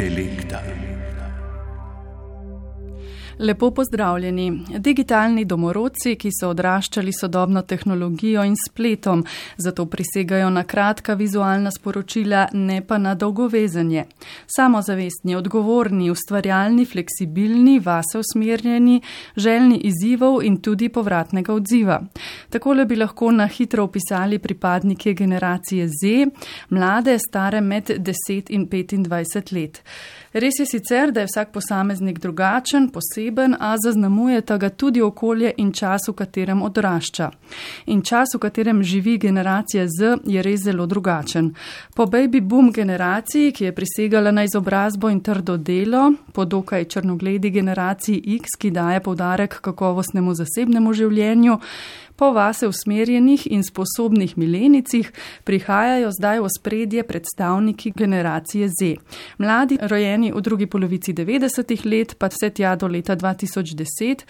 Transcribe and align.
intelekta. 0.00 0.62
Lepo 3.40 3.70
pozdravljeni. 3.70 4.64
Digitalni 4.78 5.44
domorodci, 5.44 6.12
ki 6.20 6.28
so 6.40 6.50
odraščali 6.52 7.12
sodobno 7.12 7.62
tehnologijo 7.62 8.42
in 8.44 8.52
spletom, 8.68 9.22
zato 9.56 9.86
prisegajo 9.86 10.50
na 10.50 10.64
kratka 10.68 11.14
vizualna 11.14 11.70
sporočila, 11.72 12.48
ne 12.52 12.82
pa 12.86 12.98
na 12.98 13.14
dolgovezanje. 13.14 14.04
Samozavestni, 14.56 15.34
odgovorni, 15.36 16.10
ustvarjalni, 16.10 16.84
fleksibilni, 16.84 17.78
vase 17.80 18.20
usmerjeni, 18.20 19.00
željni 19.36 19.80
izzivov 19.88 20.42
in 20.44 20.60
tudi 20.60 20.88
povratnega 20.88 21.54
odziva. 21.54 22.00
Takole 22.50 22.84
bi 22.84 23.00
lahko 23.00 23.32
na 23.32 23.46
hitro 23.46 23.88
opisali 23.88 24.38
pripadnike 24.38 25.14
generacije 25.14 25.88
Z, 25.88 26.26
mlade, 26.68 27.18
stare 27.18 27.60
med 27.60 27.88
10 27.88 28.50
in 28.50 28.68
25 28.68 29.54
let. 29.54 29.82
Res 30.32 30.54
je 30.58 30.66
sicer, 30.66 31.10
da 31.10 31.20
je 31.20 31.26
vsak 31.26 31.48
posameznik 31.52 32.18
drugačen, 32.18 32.88
poseben, 32.94 33.56
a 33.60 33.74
zaznamujeta 33.84 34.56
ga 34.56 34.68
tudi 34.68 35.02
okolje 35.02 35.50
in 35.56 35.72
čas, 35.72 36.06
v 36.08 36.12
katerem 36.14 36.62
odrašča. 36.62 37.30
In 37.86 38.02
čas, 38.02 38.34
v 38.34 38.38
katerem 38.38 38.82
živi 38.82 39.16
generacija 39.18 39.88
Z, 39.90 40.20
je 40.24 40.42
res 40.42 40.62
zelo 40.62 40.86
drugačen. 40.86 41.50
Po 41.94 42.06
baby 42.06 42.40
boom 42.40 42.70
generaciji, 42.72 43.50
ki 43.52 43.64
je 43.64 43.74
prisegala 43.74 44.30
na 44.30 44.44
izobrazbo 44.46 45.10
in 45.10 45.18
trdo 45.20 45.56
delo, 45.56 46.12
po 46.32 46.44
dokaj 46.44 46.84
črnogledi 46.84 47.50
generaciji 47.50 48.22
X, 48.38 48.54
ki 48.58 48.70
daje 48.70 49.00
povdarek 49.02 49.58
kakovostnemu 49.60 50.34
zasebnemu 50.34 50.92
življenju, 50.94 51.58
po 52.20 52.32
vase 52.36 52.68
usmerjenih 52.68 53.46
in 53.50 53.62
sposobnih 53.64 54.38
milenicih 54.38 55.12
prihajajo 55.44 56.10
zdaj 56.12 56.40
v 56.40 56.48
spredje 56.58 57.02
predstavniki 57.02 57.92
generacije 57.96 58.68
Z. 58.68 58.96
Mladi, 59.38 59.78
rojeni 59.80 60.28
v 60.32 60.40
drugi 60.40 60.66
polovici 60.66 61.14
90-ih 61.16 61.86
let, 61.86 62.14
pa 62.18 62.28
vse 62.28 62.50
tja 62.50 62.74
do 62.76 62.90
leta 62.92 63.16
2010, 63.16 64.24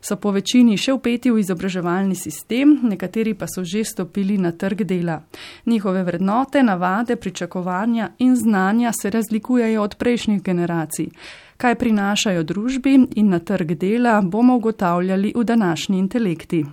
so 0.00 0.16
po 0.16 0.32
večini 0.34 0.74
še 0.74 0.96
upeti 0.98 1.30
v 1.30 1.38
izobraževalni 1.38 2.18
sistem, 2.18 2.80
nekateri 2.82 3.34
pa 3.38 3.46
so 3.46 3.62
že 3.62 3.84
stopili 3.84 4.38
na 4.42 4.50
trg 4.50 4.82
dela. 4.82 5.20
Njihove 5.66 6.02
vrednote, 6.02 6.62
navade, 6.66 7.14
pričakovanja 7.16 8.08
in 8.18 8.34
znanja 8.36 8.90
se 8.92 9.10
razlikujejo 9.10 9.82
od 9.82 9.94
prejšnjih 9.94 10.42
generacij. 10.42 11.12
Kaj 11.56 11.78
prinašajo 11.78 12.42
družbi 12.42 12.96
in 13.14 13.30
na 13.30 13.38
trg 13.38 13.78
dela, 13.78 14.18
bomo 14.22 14.56
ugotavljali 14.56 15.32
v 15.36 15.44
današnji 15.44 15.98
intelekti. 15.98 16.64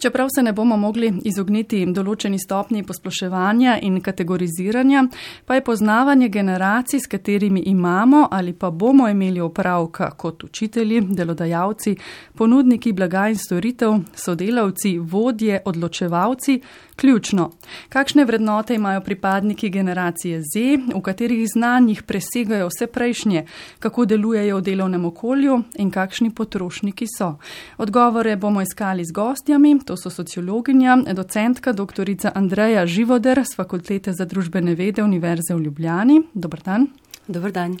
Čeprav 0.00 0.28
se 0.34 0.42
ne 0.42 0.52
bomo 0.52 0.76
mogli 0.80 1.10
izogniti 1.28 1.82
določeni 1.92 2.38
stopni 2.40 2.80
posploševanja 2.88 3.74
in 3.84 3.98
kategoriziranja, 4.00 5.02
pa 5.44 5.58
je 5.58 5.64
poznavanje 5.64 6.30
generacij, 6.32 7.02
s 7.04 7.10
katerimi 7.12 7.60
imamo 7.68 8.22
ali 8.30 8.54
pa 8.56 8.70
bomo 8.70 9.08
imeli 9.08 9.40
opravka 9.44 10.08
kot 10.16 10.44
učitelji, 10.44 11.02
delodajalci, 11.18 11.96
ponudniki 12.32 12.94
blaga 12.96 13.26
in 13.28 13.36
storitev, 13.36 13.98
sodelavci, 14.16 14.96
vodje, 14.98 15.60
odločevalci, 15.64 16.56
ključno. 17.00 17.50
Kakšne 17.88 18.24
vrednote 18.24 18.74
imajo 18.74 19.00
pripadniki 19.00 19.70
generacije 19.70 20.42
Z, 20.42 20.76
v 20.94 21.00
katerih 21.02 21.46
znanjih 21.48 22.02
presegajo 22.02 22.68
vse 22.68 22.86
prejšnje, 22.86 23.44
kako 23.78 24.04
delujejo 24.04 24.56
v 24.56 24.62
delovnem 24.62 25.04
okolju 25.04 25.62
in 25.78 25.90
kakšni 25.90 26.30
potrošniki 26.30 27.06
so. 27.18 27.34
Odgovore 27.78 28.36
bomo 28.36 28.62
iskali 28.62 29.04
z 29.04 29.12
gostjami. 29.12 29.78
To 29.84 29.96
so 29.96 30.10
sociologinja, 30.10 30.96
docentka 31.12 31.72
dr. 31.72 32.10
Andreja 32.34 32.86
Živoder 32.86 33.44
z 33.44 33.56
Fakultete 33.56 34.12
za 34.12 34.24
družbene 34.24 34.74
vede 34.74 35.02
Univerze 35.02 35.54
v 35.54 35.62
Ljubljani. 35.62 36.22
Dobr 36.34 36.60
dan. 36.64 36.86
Dobar 37.30 37.52
dan. 37.52 37.76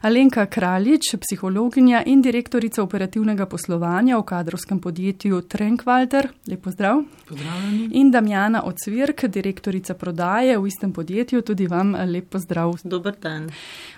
Alenka 0.00 0.46
Kraljič, 0.46 1.16
psihologinja 1.20 2.02
in 2.06 2.20
direktorica 2.22 2.82
operativnega 2.82 3.46
poslovanja 3.46 4.18
v 4.18 4.22
kadrovskem 4.22 4.78
podjetju 4.78 5.40
Trenkvalter. 5.42 6.28
Lepo 6.46 6.70
zdrav. 6.70 7.02
Pozdravljeni. 7.28 7.88
In 7.98 8.10
Damjana 8.10 8.62
Ocvirk, 8.62 9.24
direktorica 9.24 9.94
prodaje 9.94 10.58
v 10.58 10.66
istem 10.66 10.92
podjetju. 10.92 11.42
Tudi 11.42 11.66
vam 11.66 11.96
lepo 12.06 12.38
zdrav. 12.38 12.76
Dobar 12.84 13.16
dan. 13.22 13.48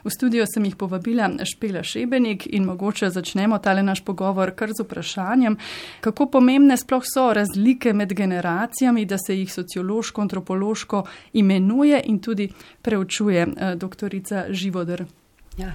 V 0.04 0.10
studio 0.10 0.46
sem 0.46 0.64
jih 0.64 0.76
povabila 0.76 1.28
Špela 1.44 1.82
Šebenik 1.82 2.46
in 2.46 2.64
mogoče 2.64 3.10
začnemo 3.10 3.58
tale 3.58 3.82
naš 3.82 4.00
pogovor 4.04 4.54
kar 4.56 4.72
z 4.72 4.84
vprašanjem, 4.84 5.58
kako 6.00 6.26
pomembne 6.26 6.76
sploh 6.76 7.04
so 7.04 7.32
razlike 7.32 7.92
med 7.92 8.12
generacijami, 8.12 9.04
da 9.04 9.18
se 9.18 9.36
jih 9.36 9.52
sociološko, 9.52 10.20
antropološko 10.22 11.04
imenuje 11.32 12.02
in 12.04 12.18
tudi 12.18 12.48
preučuje 12.84 13.46
doktorica 13.80 14.44
Živodr. 14.52 15.04
Ja. 15.56 15.72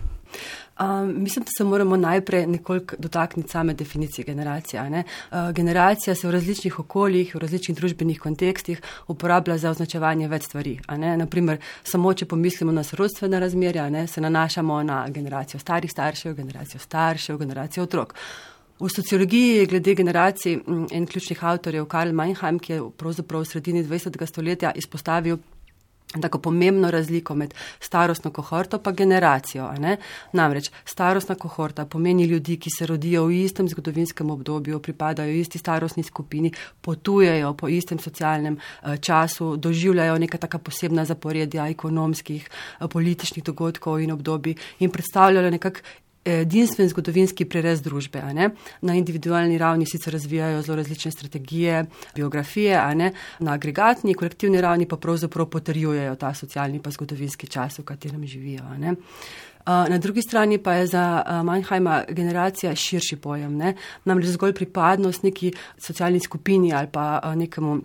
Um, 0.79 1.23
mislim, 1.23 1.43
da 1.43 1.51
se 1.57 1.63
moramo 1.63 1.97
najprej 1.97 2.47
nekoliko 2.47 2.95
dotakniti 2.99 3.49
same 3.49 3.73
definicije 3.73 4.25
generacije. 4.25 4.81
Uh, 4.81 5.51
generacija 5.51 6.15
se 6.15 6.27
v 6.27 6.31
različnih 6.31 6.79
okoljih, 6.79 7.35
v 7.35 7.39
različnih 7.39 7.77
družbenih 7.77 8.19
kontekstih 8.19 8.81
uporablja 9.07 9.57
za 9.57 9.69
označevanje 9.69 10.27
več 10.27 10.45
stvari. 10.47 10.79
Naprimer, 11.17 11.57
samo 11.83 12.13
če 12.13 12.25
pomislimo 12.25 12.71
na 12.71 12.83
sorodstvene 12.83 13.39
razmerja, 13.39 13.89
ne, 13.89 14.07
se 14.07 14.21
nanašamo 14.21 14.83
na 14.83 15.01
generacijo 15.09 15.59
starih 15.59 15.91
staršev, 15.91 16.35
generacijo 16.35 16.79
staršev, 16.79 17.37
generacijo 17.37 17.83
otrok. 17.83 18.15
V 18.79 18.87
sociologiji 18.95 19.65
glede 19.67 19.95
generacij 19.95 20.59
en 20.91 21.05
ključnih 21.05 21.43
avtorjev, 21.43 21.85
Karl 21.91 22.15
Meinheim, 22.15 22.59
ki 22.59 22.73
je 22.73 22.83
pravzaprav 22.97 23.43
v 23.43 23.51
sredini 23.51 23.83
20. 23.83 24.25
stoletja 24.25 24.71
izpostavil 24.75 25.43
tako 26.21 26.39
pomembno 26.39 26.91
razliko 26.91 27.35
med 27.35 27.53
starostno 27.79 28.31
kohorto 28.31 28.79
pa 28.79 28.91
generacijo. 28.91 29.73
Namreč 30.33 30.71
starostna 30.85 31.35
kohorta 31.35 31.85
pomeni 31.85 32.25
ljudi, 32.25 32.57
ki 32.57 32.69
se 32.69 32.85
rodijo 32.85 33.25
v 33.25 33.43
istem 33.43 33.69
zgodovinskem 33.69 34.29
obdobju, 34.29 34.79
pripadajo 34.79 35.33
isti 35.33 35.57
starostni 35.57 36.03
skupini, 36.03 36.51
potujejo 36.81 37.53
po 37.53 37.67
istem 37.67 37.99
socialnem 37.99 38.57
uh, 38.57 38.97
času, 38.97 39.55
doživljajo 39.57 40.17
neka 40.17 40.37
taka 40.37 40.57
posebna 40.57 41.05
zaporedja 41.05 41.67
ekonomskih, 41.69 42.49
uh, 42.79 42.89
političnih 42.89 43.45
dogodkov 43.45 44.01
in 44.01 44.11
obdobij 44.11 44.55
in 44.79 44.89
predstavljajo 44.91 45.51
nekak 45.51 45.83
edinstven 46.29 46.89
zgodovinski 46.89 47.45
prerez 47.45 47.81
družbe. 47.81 48.21
Na 48.81 48.95
individualni 48.95 49.57
ravni 49.57 49.85
sicer 49.85 50.13
razvijajo 50.13 50.61
zelo 50.61 50.75
različne 50.75 51.11
strategije, 51.11 51.85
biografije, 52.15 52.79
na 53.39 53.53
agregatni, 53.53 54.13
kolektivni 54.13 54.61
ravni 54.61 54.87
pa 54.87 54.97
pravzaprav 54.97 55.45
potrjujejo 55.45 56.15
ta 56.15 56.33
socialni 56.33 56.81
pa 56.81 56.91
zgodovinski 56.91 57.47
čas, 57.47 57.79
v 57.79 57.83
katerem 57.83 58.25
živijo. 58.27 58.63
Na 59.65 59.97
drugi 59.97 60.21
strani 60.21 60.57
pa 60.57 60.73
je 60.73 60.87
za 60.87 61.23
Mannheima 61.45 62.03
generacija 62.09 62.75
širši 62.75 63.15
pojem, 63.15 63.57
ne? 63.57 63.75
namreč 64.05 64.27
zgolj 64.27 64.53
pripadnost 64.53 65.23
neki 65.23 65.53
socialni 65.77 66.19
skupini 66.19 66.73
ali 66.73 66.87
pa 66.91 67.21
nekemu 67.35 67.81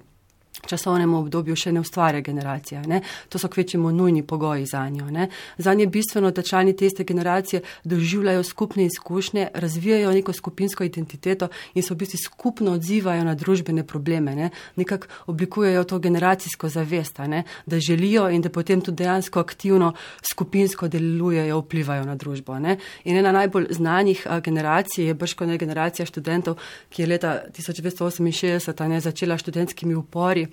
časovnem 0.66 1.14
obdobju 1.14 1.56
še 1.56 1.72
ne 1.72 1.80
ustvarja 1.80 2.20
generacija. 2.20 2.82
Ne? 2.86 3.00
To 3.28 3.38
so 3.38 3.48
kvečemo 3.48 3.92
nujni 3.92 4.22
pogoji 4.22 4.66
za 4.66 4.88
njo. 4.88 5.10
Ne? 5.10 5.28
Za 5.58 5.74
nje 5.74 5.82
je 5.82 5.92
bistveno, 5.92 6.30
da 6.30 6.42
člani 6.42 6.76
tiste 6.76 7.04
generacije 7.04 7.62
doživljajo 7.84 8.42
skupne 8.42 8.86
izkušnje, 8.86 9.48
razvijajo 9.54 10.12
neko 10.12 10.32
skupinsko 10.32 10.84
identiteto 10.84 11.48
in 11.74 11.82
se 11.82 11.94
v 11.94 11.96
bistvu 11.96 12.18
skupno 12.24 12.72
odzivajo 12.72 13.24
na 13.24 13.34
družbene 13.34 13.86
probleme. 13.86 14.34
Ne? 14.36 14.50
Nekako 14.76 15.06
oblikujejo 15.26 15.84
to 15.84 15.98
generacijsko 15.98 16.68
zavest, 16.68 17.18
ne? 17.18 17.44
da 17.66 17.80
želijo 17.80 18.28
in 18.30 18.42
da 18.42 18.50
potem 18.50 18.80
tudi 18.80 19.04
dejansko 19.04 19.40
aktivno 19.40 19.92
skupinsko 20.30 20.88
delujejo, 20.88 21.58
vplivajo 21.58 22.04
na 22.04 22.14
družbo. 22.14 22.58
Ne? 22.58 22.78
In 23.04 23.16
ena 23.16 23.32
najbolj 23.32 23.66
znanih 23.70 24.26
generacij 24.44 25.06
je 25.06 25.14
brško 25.14 25.46
ne 25.46 25.58
generacija 25.58 26.06
študentov, 26.06 26.58
ki 26.90 27.02
je 27.02 27.06
leta 27.06 27.34
1968 27.52 28.88
ne, 28.88 29.00
začela 29.00 29.38
študentskimi 29.38 29.94
upori 29.94 30.46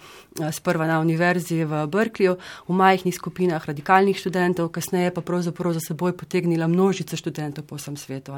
sprva 0.51 0.87
na 0.87 0.99
univerzi 0.99 1.63
v 1.63 1.87
Berkeleyju, 1.87 2.37
v 2.67 2.73
majhnih 2.73 3.15
skupinah 3.15 3.65
radikalnih 3.65 4.17
študentov, 4.17 4.71
kasneje 4.71 5.11
pa 5.11 5.21
pravzaprav 5.21 5.73
za 5.73 5.83
seboj 5.83 6.15
potegnila 6.17 6.67
množico 6.67 7.17
študentov 7.17 7.67
po 7.67 7.75
vsem 7.75 7.97
svetu. 7.97 8.31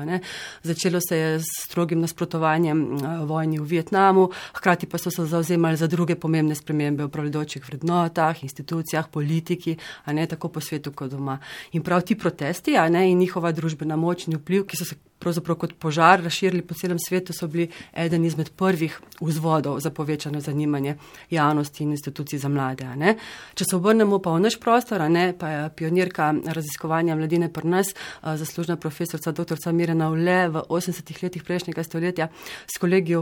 Začelo 0.64 1.00
se 1.02 1.18
je 1.18 1.40
s 1.40 1.70
strogim 1.70 2.02
nasprotovanjem 2.02 2.98
vojni 3.28 3.60
v 3.60 3.66
Vietnamu, 3.78 4.30
hkrati 4.54 4.90
pa 4.90 4.98
so 4.98 5.12
se 5.12 5.26
zauzemali 5.26 5.78
za 5.78 5.88
druge 5.88 6.16
pomembne 6.16 6.56
spremembe 6.56 7.06
v 7.06 7.14
pravdočih 7.14 7.62
vrednotah, 7.62 8.44
institucijah, 8.44 9.08
politiki, 9.10 9.78
ne 10.08 10.26
tako 10.28 10.50
po 10.50 10.62
svetu 10.62 10.92
kot 10.92 11.12
doma. 11.12 11.38
In 11.72 11.84
prav 11.84 12.02
ti 12.02 12.16
protesti, 12.16 12.74
ne 12.90 13.12
in 13.12 13.18
njihova 13.18 13.52
družbena 13.52 13.96
moč 13.96 14.28
in 14.28 14.38
vpliv, 14.42 14.66
ki 14.66 14.78
so 14.78 14.86
se 14.86 14.96
pravzaprav 15.24 15.58
kot 15.64 15.74
požar 15.80 16.22
razširili 16.24 16.62
po 16.68 16.76
celem 16.76 17.00
svetu, 17.00 17.34
so 17.34 17.48
bili 17.48 17.70
eden 17.96 18.26
izmed 18.26 18.52
prvih 18.60 19.00
vzvodov 19.22 19.80
za 19.80 19.90
povečano 19.90 20.42
zanimanje 20.44 20.98
javnosti 21.32 21.84
in 21.84 21.92
institucij 21.96 22.40
za 22.40 22.50
mlade. 22.50 22.86
Če 23.56 23.66
se 23.70 23.76
obrnemo 23.76 24.20
pa 24.20 24.34
v 24.36 24.44
naš 24.44 24.60
prostor, 24.60 25.02
ne, 25.10 25.32
pa 25.40 25.50
je 25.50 25.70
pionirka 25.78 26.34
raziskovanja 26.46 27.16
mladine 27.16 27.50
pri 27.54 27.70
nas, 27.70 27.94
zaslužna 28.24 28.76
profesorica 28.78 29.32
dr. 29.32 29.58
Mirena 29.72 30.10
Ule 30.12 30.50
v 30.50 30.64
80-ih 30.70 31.24
letih 31.24 31.44
prejšnjega 31.44 31.84
stoletja 31.84 32.28
s 32.68 32.80
kolegi 32.82 33.16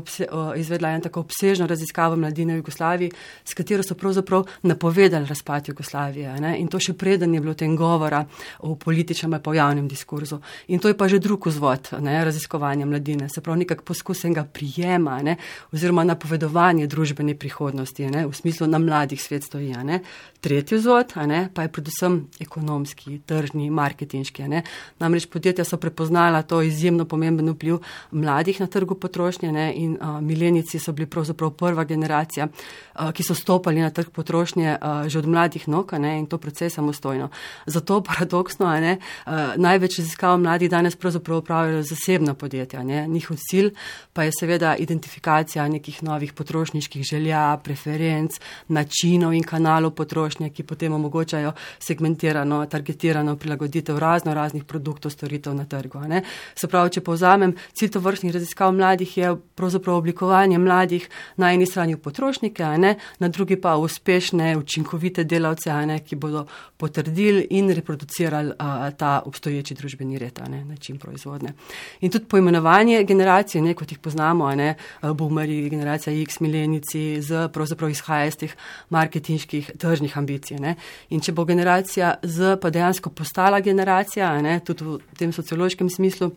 izvedla 0.58 0.96
en 0.96 1.06
tako 1.06 1.26
obsežno 1.26 1.68
raziskavo 1.68 2.16
mladine 2.16 2.56
v 2.56 2.64
Jugoslaviji, 2.64 3.12
s 3.46 3.54
katero 3.54 3.84
so 3.84 3.96
pravzaprav 3.96 4.48
napovedali 4.64 5.26
razpad 5.26 5.68
Jugoslavije. 5.68 6.40
Ne? 6.42 6.56
In 6.60 6.68
to 6.68 6.80
še 6.80 6.94
preden 6.94 7.34
je 7.36 7.42
bilo 7.42 7.54
tem 7.54 7.76
govora 7.78 8.24
o 8.60 8.76
političnem 8.76 9.38
pa 9.42 9.52
v 9.52 9.60
javnem 9.60 9.88
diskurzu. 9.88 10.42
In 10.68 10.80
to 10.80 10.88
je 10.88 10.98
pa 10.98 11.08
že 11.08 11.20
drug 11.20 11.48
vzvod 11.48 11.91
ne? 12.00 12.26
raziskovanja 12.26 12.86
mladine, 12.86 13.30
se 13.30 13.42
pravi 13.42 13.60
nekak 13.60 13.82
poskus 13.82 14.26
enega 14.26 14.44
prijema 14.44 15.22
ne? 15.22 15.36
oziroma 15.72 16.04
napovedovanje 16.04 16.88
družbene 16.88 17.36
prihodnosti, 17.36 18.10
ne? 18.10 18.26
v 18.28 18.34
smislu 18.34 18.68
na 18.68 18.80
mladih 18.80 19.22
svet 19.22 19.44
stoji. 19.44 19.72
Ne? 19.84 20.00
Tretji 20.42 20.78
vzvod 20.78 21.14
pa 21.54 21.62
je 21.62 21.70
predvsem 21.72 22.16
ekonomski, 22.40 23.20
tržni, 23.26 23.70
marketinški. 23.70 24.48
Ne? 24.48 24.64
Namreč 25.00 25.28
podjetja 25.30 25.66
so 25.66 25.78
prepoznala 25.78 26.42
to 26.42 26.62
izjemno 26.62 27.06
pomemben 27.06 27.50
vpliv 27.50 27.78
mladih 28.12 28.60
na 28.60 28.68
trgu 28.68 28.96
potrošnje 28.96 29.52
ne? 29.52 29.74
in 29.76 29.98
uh, 30.02 30.22
milenici 30.22 30.80
so 30.80 30.92
bili 30.92 31.06
pravzaprav 31.10 31.52
prva 31.52 31.84
generacija, 31.84 32.48
uh, 32.48 33.12
ki 33.12 33.24
so 33.24 33.36
stopali 33.36 33.82
na 33.82 33.90
trg 33.90 34.10
potrošnje 34.10 34.78
uh, 34.82 35.08
že 35.08 35.20
od 35.20 35.28
mladih 35.28 35.68
nog 35.68 35.94
ne? 35.94 36.18
in 36.20 36.26
to 36.26 36.38
precej 36.38 36.70
samostojno. 36.70 37.30
Zato 37.66 38.02
paradoksno, 38.04 38.70
ne? 38.80 38.98
uh, 38.98 39.34
največ 39.56 40.00
raziskav 40.00 40.40
mladih 40.40 40.70
danes 40.70 40.96
pravzaprav 40.96 41.38
upravljajo 41.38 41.81
zasebna 41.84 42.34
podjetja. 42.34 42.84
Ne? 42.84 43.08
Njihov 43.08 43.38
cilj 43.50 43.72
pa 44.14 44.24
je 44.24 44.32
seveda 44.40 44.76
identifikacija 44.76 45.68
nekih 45.68 46.04
novih 46.04 46.34
potrošniških 46.34 47.04
želja, 47.12 47.58
preferenc, 47.64 48.40
načinov 48.68 49.34
in 49.34 49.44
kanalov 49.44 49.92
potrošnje, 49.96 50.50
ki 50.50 50.64
potem 50.64 50.94
omogočajo 50.94 51.54
segmentirano, 51.80 52.66
targetirano 52.66 53.36
prilagoditev 53.36 54.00
razno 54.00 54.34
raznih 54.34 54.64
produktov, 54.64 55.12
storitev 55.12 55.56
na 55.56 55.66
trgu. 55.66 56.00
Ne? 56.08 56.24
Se 56.56 56.68
pravi, 56.68 56.90
če 56.98 57.02
povzamem, 57.02 57.56
cilj 57.74 57.92
to 57.92 58.00
vrstnih 58.00 58.34
raziskav 58.34 58.74
mladih 58.74 59.18
je 59.18 59.36
pravzaprav 59.56 59.96
oblikovanje 59.96 60.58
mladih 60.58 61.10
na 61.38 61.52
eni 61.54 61.66
strani 61.66 61.96
v 61.96 62.02
potrošnike, 62.02 62.66
ne, 62.78 62.96
na 63.20 63.28
drugi 63.28 63.58
pa 63.62 63.76
v 63.76 63.88
uspešne, 63.88 64.56
učinkovite 64.58 65.24
delavce, 65.24 65.74
ne, 65.86 66.00
ki 66.06 66.16
bodo 66.16 66.46
potrdili 66.78 67.48
in 67.58 67.70
reproducirali 67.70 68.54
a, 68.58 68.92
ta 68.92 69.22
obstoječi 69.26 69.76
družbeni 69.76 70.18
red, 70.18 70.40
ne, 70.50 70.66
način 70.66 70.98
proizvodne. 70.98 71.54
In 72.02 72.12
tudi 72.12 72.26
poimenovanje 72.26 73.04
generacije, 73.04 73.62
ne, 73.62 73.74
kot 73.78 73.92
jih 73.92 74.00
poznamo, 74.00 74.50
ne, 74.56 74.76
boomeri, 75.02 75.70
generacija 75.70 76.14
X, 76.24 76.40
milenici, 76.40 77.22
z 77.22 77.48
pravzaprav 77.54 77.92
izhaja 77.94 78.30
iz 78.32 78.38
teh 78.42 78.56
marketinških 78.90 79.72
tržnih 79.78 80.18
ambicij. 80.18 80.60
Ne. 80.60 80.76
In 81.10 81.22
če 81.22 81.36
bo 81.38 81.46
generacija 81.46 82.16
Z 82.24 82.58
pa 82.62 82.70
dejansko 82.70 83.10
postala 83.10 83.60
generacija, 83.60 84.34
ne, 84.42 84.60
tudi 84.66 84.84
v 84.84 85.00
tem 85.18 85.34
sociološkem 85.34 85.90
smislu, 85.90 86.32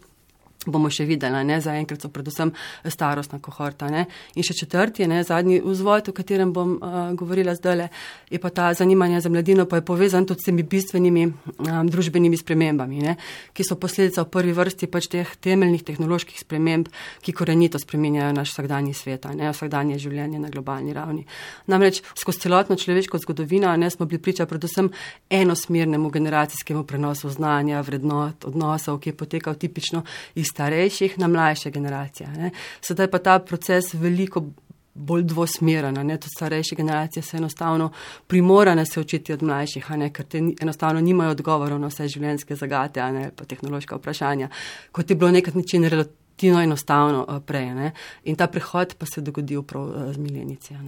bomo 0.67 0.91
še 0.91 1.07
videli, 1.09 1.43
ne, 1.45 1.61
zaenkrat 1.61 2.05
so 2.05 2.11
predvsem 2.13 2.53
starostna 2.89 3.41
kohorta. 3.43 3.89
Ne. 3.93 4.07
In 4.35 4.47
še 4.47 4.57
četrti, 4.65 5.07
ne, 5.11 5.23
zadnji 5.25 5.61
vzvod, 5.65 6.11
o 6.11 6.17
katerem 6.17 6.53
bom 6.55 6.77
uh, 6.77 7.01
govorila 7.17 7.55
zdaj, 7.57 7.89
je 8.31 8.41
pa 8.41 8.51
ta 8.55 8.71
zanimanje 8.75 9.21
za 9.25 9.33
mladino, 9.33 9.67
pa 9.71 9.81
je 9.81 9.87
povezan 9.87 10.27
tudi 10.27 10.43
s 10.43 10.49
temi 10.49 10.63
bistvenimi 10.63 11.27
um, 11.27 11.91
družbenimi 11.91 12.39
spremembami, 12.41 13.03
ne, 13.05 13.17
ki 13.53 13.67
so 13.67 13.79
posledica 13.81 14.25
v 14.25 14.33
prvi 14.35 14.55
vrsti 14.57 14.89
pač 14.91 15.09
teh 15.13 15.35
temeljnih 15.45 15.85
tehnoloških 15.85 16.41
sprememb, 16.41 16.91
ki 17.25 17.35
korenito 17.37 17.81
spreminjajo 17.81 18.33
naš 18.37 18.55
vsakdanji 18.55 18.95
svet, 18.97 19.29
ne, 19.35 19.51
vsakdanje 19.53 19.99
življenje 20.03 20.41
na 20.43 20.51
globalni 20.53 20.95
ravni. 20.97 21.25
Namreč 21.71 22.03
skozi 22.19 22.47
celotno 22.47 22.77
človeško 22.81 23.21
zgodovino 23.23 23.73
ne 23.77 23.91
smo 23.91 24.07
bili 24.07 24.23
priča 24.23 24.47
predvsem 24.47 24.91
enosmernemu 25.31 26.11
generacijskemu 26.11 26.85
prenosu 26.85 27.31
znanja, 27.31 27.81
vrednot, 27.81 28.45
odnosov, 28.45 29.01
ki 29.01 29.13
je 29.13 29.17
potekal 29.17 29.55
tipično 29.55 30.05
iz 30.35 30.54
starejših 30.55 31.19
na 31.19 31.29
mlajše 31.29 31.71
generacije. 31.71 32.29
Ne. 32.39 32.51
Sedaj 32.81 33.11
pa 33.11 33.19
ta 33.19 33.39
proces 33.43 33.95
veliko 33.95 34.47
bolj 34.95 35.23
dvosmeren. 35.27 35.97
Tudi 35.97 36.35
starejše 36.37 36.77
generacije 36.79 37.23
so 37.23 37.37
enostavno 37.37 37.91
primorane 38.27 38.87
se 38.87 39.01
učiti 39.01 39.33
od 39.33 39.43
mlajših, 39.43 39.91
ne, 39.91 40.11
ker 40.13 40.27
te 40.27 40.43
enostavno 40.63 41.01
nimajo 41.01 41.35
odgovorov 41.35 41.81
na 41.83 41.91
vse 41.91 42.09
življenjske 42.09 42.57
zagate 42.57 43.03
ali 43.03 43.31
pa 43.37 43.45
tehnološka 43.45 43.99
vprašanja, 43.99 44.49
kot 44.93 45.11
je 45.11 45.17
bilo 45.17 45.31
nekrat 45.35 45.55
način 45.59 45.89
relativno 45.89 46.63
enostavno 46.63 47.27
eh, 47.29 47.41
prej. 47.47 47.75
Ne. 47.75 47.91
In 48.25 48.37
ta 48.37 48.47
prehod 48.47 48.95
pa 48.99 49.07
se 49.07 49.21
je 49.21 49.27
dogodil 49.31 49.63
prav 49.63 49.91
eh, 49.91 50.13
z 50.13 50.23
milenici. 50.23 50.79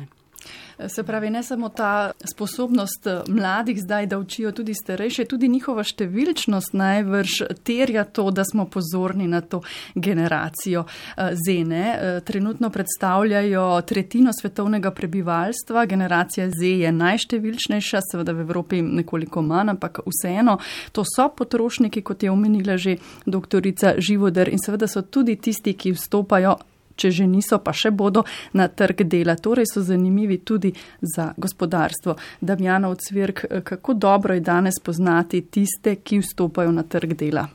Se 0.88 1.02
pravi, 1.02 1.30
ne 1.30 1.42
samo 1.42 1.68
ta 1.68 2.10
sposobnost 2.24 3.06
eh, 3.06 3.22
mladih 3.28 3.80
zdaj, 3.80 4.06
da 4.06 4.18
učijo 4.18 4.52
tudi 4.52 4.74
starejše, 4.74 5.24
tudi 5.24 5.48
njihova 5.48 5.84
številčnost 5.84 6.74
najvrž 6.76 7.38
terja 7.64 8.04
to, 8.04 8.28
da 8.30 8.44
smo 8.44 8.66
pozorni 8.68 9.28
na 9.28 9.40
to 9.40 9.62
generacijo 9.94 10.84
eh, 10.84 11.32
Zene. 11.46 11.84
Eh, 11.86 12.20
trenutno 12.20 12.70
predstavljajo 12.70 13.64
tretjino 13.88 14.34
svetovnega 14.36 14.90
prebivalstva, 14.90 15.86
generacija 15.86 16.50
Z 16.50 16.76
je 16.84 16.92
najštevilčnejša, 16.92 18.04
seveda 18.12 18.36
v 18.36 18.44
Evropi 18.44 18.82
nekoliko 18.82 19.42
manj, 19.42 19.76
ampak 19.76 20.04
vseeno, 20.04 20.58
to 20.92 21.04
so 21.08 21.30
potrošniki, 21.32 22.04
kot 22.04 22.22
je 22.22 22.30
omenila 22.30 22.76
že 22.76 22.98
doktorica 23.24 23.94
Živoder 23.98 24.48
in 24.52 24.60
seveda 24.60 24.86
so 24.86 25.02
tudi 25.02 25.36
tisti, 25.40 25.72
ki 25.72 25.96
vstopajo 25.96 26.56
če 26.96 27.10
že 27.10 27.26
niso, 27.26 27.58
pa 27.58 27.72
še 27.72 27.90
bodo 27.90 28.24
na 28.52 28.68
trg 28.68 29.04
dela. 29.04 29.36
Torej 29.36 29.68
so 29.70 29.82
zanimivi 29.84 30.38
tudi 30.38 30.72
za 31.00 31.32
gospodarstvo. 31.36 32.16
Damjana 32.40 32.88
Ocvirk, 32.88 33.44
kako 33.64 33.94
dobro 33.94 34.34
je 34.34 34.40
danes 34.40 34.80
poznati 34.82 35.44
tiste, 35.50 35.96
ki 35.96 36.20
vstopajo 36.24 36.72
na 36.72 36.82
trg 36.82 37.14
dela? 37.14 37.46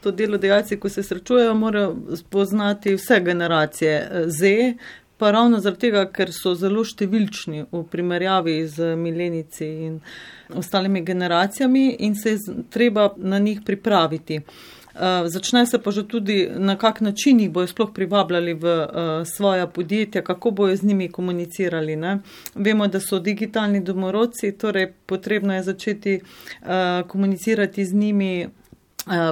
To 0.00 0.10
delodajalci, 0.14 0.78
ko 0.78 0.88
se 0.88 1.02
srečujejo, 1.02 1.54
morajo 1.58 1.96
spoznati 2.16 2.94
vse 2.94 3.20
generacije 3.20 4.24
Z, 4.26 4.74
pa 5.18 5.30
ravno 5.30 5.58
zaradi 5.60 5.88
tega, 5.88 6.04
ker 6.14 6.30
so 6.32 6.54
zelo 6.54 6.84
številčni 6.86 7.64
v 7.72 7.82
primerjavi 7.90 8.60
z 8.70 8.94
milenici 8.96 9.66
in 9.88 9.98
ostalimi 10.54 11.02
generacijami 11.04 11.88
in 12.06 12.14
se 12.14 12.36
je 12.36 12.58
treba 12.70 13.10
na 13.16 13.38
njih 13.42 13.64
pripraviti. 13.66 14.38
Eh, 14.98 15.28
začne 15.28 15.66
se 15.66 15.78
pa 15.78 15.90
že 15.90 16.02
tudi, 16.08 16.48
na 16.56 16.76
kak 16.76 17.00
način 17.00 17.40
jih 17.40 17.50
bojo 17.50 17.66
sploh 17.66 17.90
privabljali 17.94 18.54
v 18.54 18.64
uh, 18.64 19.26
svoja 19.36 19.66
podjetja, 19.66 20.22
kako 20.22 20.50
bojo 20.50 20.76
z 20.76 20.82
njimi 20.82 21.08
komunicirali. 21.08 21.96
Ne? 21.96 22.18
Vemo, 22.54 22.86
da 22.86 23.00
so 23.00 23.18
digitalni 23.18 23.80
domorodci, 23.80 24.52
torej 24.58 24.92
potrebno 25.06 25.54
je 25.54 25.62
začeti 25.62 26.20
uh, 26.20 27.08
komunicirati 27.08 27.84
z 27.84 27.94
njimi 27.94 28.48
Eh, 28.48 28.57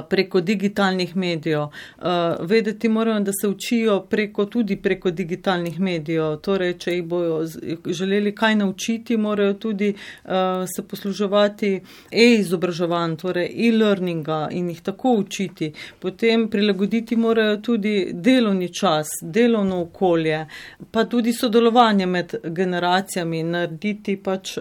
preko 0.09 0.41
digitalnih 0.41 1.15
medijev. 1.15 1.61
Eh, 1.61 2.35
vedeti 2.39 2.89
morajo, 2.89 3.19
da 3.19 3.31
se 3.41 3.47
učijo 3.47 3.99
preko, 4.09 4.45
tudi 4.45 4.75
preko 4.75 5.11
digitalnih 5.11 5.79
medijev. 5.79 6.37
Torej, 6.37 6.73
če 6.77 6.93
jih 6.93 7.03
bojo 7.03 7.45
želeli 7.85 8.35
kaj 8.35 8.55
naučiti, 8.55 9.17
morajo 9.17 9.53
tudi 9.53 9.89
eh, 9.89 10.29
se 10.75 10.83
posluževati 10.87 11.81
e-izobraževanj, 12.11 13.15
torej 13.15 13.51
e-learninga 13.67 14.47
in 14.51 14.69
jih 14.69 14.81
tako 14.81 15.13
učiti. 15.19 15.71
Potem 15.99 16.49
prilagoditi 16.49 17.15
morajo 17.15 17.57
tudi 17.57 18.09
delovni 18.13 18.73
čas, 18.73 19.07
delovno 19.21 19.81
okolje, 19.81 20.45
pa 20.91 21.05
tudi 21.05 21.33
sodelovanje 21.33 22.05
med 22.05 22.35
generacijami, 22.43 23.43
narediti 23.43 24.17
pač 24.23 24.57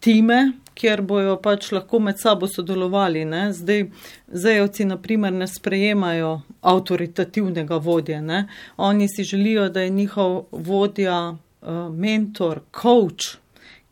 time, 0.00 0.52
kjer 0.74 1.02
bojo 1.02 1.36
pač 1.42 1.70
lahko 1.72 1.98
med 1.98 2.18
sabo 2.18 2.48
sodelovali. 2.48 3.24
Ne? 3.24 3.44
Zdaj, 3.52 3.86
zajevci, 4.28 4.86
naprimer, 4.88 5.32
ne 5.32 5.46
sprejemajo 5.46 6.32
avtoritativnega 6.60 7.76
vodja. 7.76 8.20
Ne? 8.20 8.46
Oni 8.76 9.08
si 9.08 9.24
želijo, 9.24 9.68
da 9.68 9.80
je 9.80 9.90
njihov 9.90 10.44
vodja 10.52 11.20
uh, 11.30 11.94
mentor, 11.94 12.60
coach, 12.82 13.36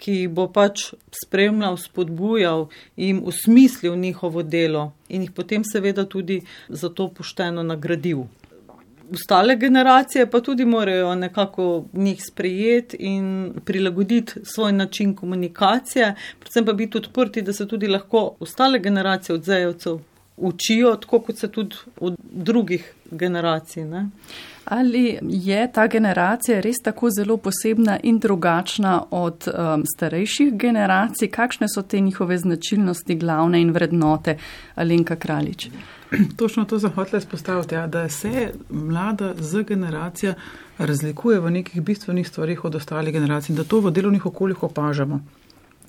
ki 0.01 0.29
bo 0.33 0.47
pač 0.49 0.91
spremljal, 1.13 1.77
spodbujal 1.77 2.69
in 2.97 3.21
usmislil 3.25 3.97
njihovo 4.01 4.43
delo 4.43 4.93
in 5.09 5.27
jih 5.27 5.33
potem 5.37 5.65
seveda 5.65 6.07
tudi 6.09 6.41
za 6.69 6.89
to 6.89 7.11
pošteno 7.13 7.63
nagradil 7.63 8.25
ostale 9.13 9.57
generacije 9.57 10.31
pa 10.31 10.41
tudi 10.41 10.65
morajo 10.65 11.15
nekako 11.15 11.85
njih 11.93 12.23
sprejeti 12.25 12.97
in 13.01 13.53
prilagoditi 13.65 14.33
svoj 14.43 14.73
način 14.73 15.15
komunikacije, 15.15 16.15
predvsem 16.39 16.65
pa 16.67 16.73
biti 16.73 16.99
odprti, 16.99 17.43
da 17.43 17.53
se 17.53 17.69
tudi 17.69 17.89
lahko 17.89 18.35
ostale 18.41 18.79
generacije 18.79 19.35
odzejevcev 19.35 19.99
učijo, 20.37 20.97
tako 20.97 21.21
kot 21.21 21.37
se 21.37 21.49
tudi 21.49 21.77
od 22.01 22.17
drugih 22.21 22.95
generacij. 23.11 23.85
Ne? 23.85 24.07
Ali 24.71 25.19
je 25.23 25.73
ta 25.73 25.87
generacija 25.87 26.61
res 26.61 26.79
tako 26.83 27.09
zelo 27.11 27.37
posebna 27.37 27.97
in 28.03 28.19
drugačna 28.19 29.03
od 29.11 29.49
um, 29.49 29.83
starejših 29.97 30.53
generacij? 30.55 31.29
Kakšne 31.29 31.67
so 31.69 31.83
te 31.83 32.01
njihove 32.01 32.39
značilnosti, 32.39 33.17
glavne 33.19 33.61
in 33.61 33.73
vrednote? 33.75 34.37
Alenka 34.75 35.17
Kraljič. 35.17 35.69
Točno 36.39 36.65
to 36.65 36.79
sem 36.79 36.91
hotel 36.95 37.19
izpostaviti, 37.19 37.75
ja, 37.75 37.87
da 37.87 38.09
se 38.09 38.53
mlada 38.71 39.35
z 39.39 39.63
generacija 39.63 40.35
razlikuje 40.79 41.41
v 41.41 41.51
nekih 41.51 41.83
bistvenih 41.83 42.29
stvarih 42.29 42.65
od 42.65 42.75
ostalih 42.75 43.13
generacij 43.13 43.53
in 43.53 43.57
da 43.57 43.65
to 43.65 43.81
v 43.81 43.91
delovnih 43.91 44.27
okoljih 44.27 44.63
opažamo. 44.63 45.21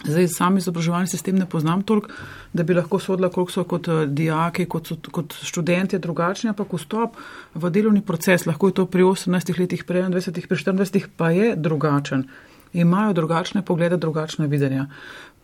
Zdaj, 0.03 0.27
sam 0.33 0.57
izobraževalni 0.57 1.07
sistem 1.07 1.35
ne 1.37 1.45
poznam 1.45 1.83
toliko, 1.85 2.09
da 2.53 2.63
bi 2.63 2.73
lahko 2.73 2.99
sodila, 2.99 3.29
koliko 3.29 3.51
so 3.51 3.63
kot 3.69 3.87
uh, 3.87 4.03
dijaki, 4.09 4.65
kot, 4.65 4.87
so, 4.87 4.97
kot 5.11 5.35
študenti 5.45 5.99
drugačni, 6.01 6.49
ampak 6.49 6.73
vstop 6.73 7.19
v 7.53 7.69
delovni 7.69 8.01
proces, 8.01 8.47
lahko 8.49 8.71
je 8.71 8.79
to 8.79 8.85
pri 8.85 9.05
18 9.05 9.59
letih, 9.59 9.85
pri 9.85 10.07
21, 10.09 10.47
pri 10.47 10.57
24, 10.57 11.11
pa 11.17 11.29
je 11.31 11.53
drugačen. 11.55 12.25
Imajo 12.73 13.13
drugačne 13.13 13.61
poglede, 13.61 13.97
drugačne 13.97 14.47
videnja. 14.47 14.87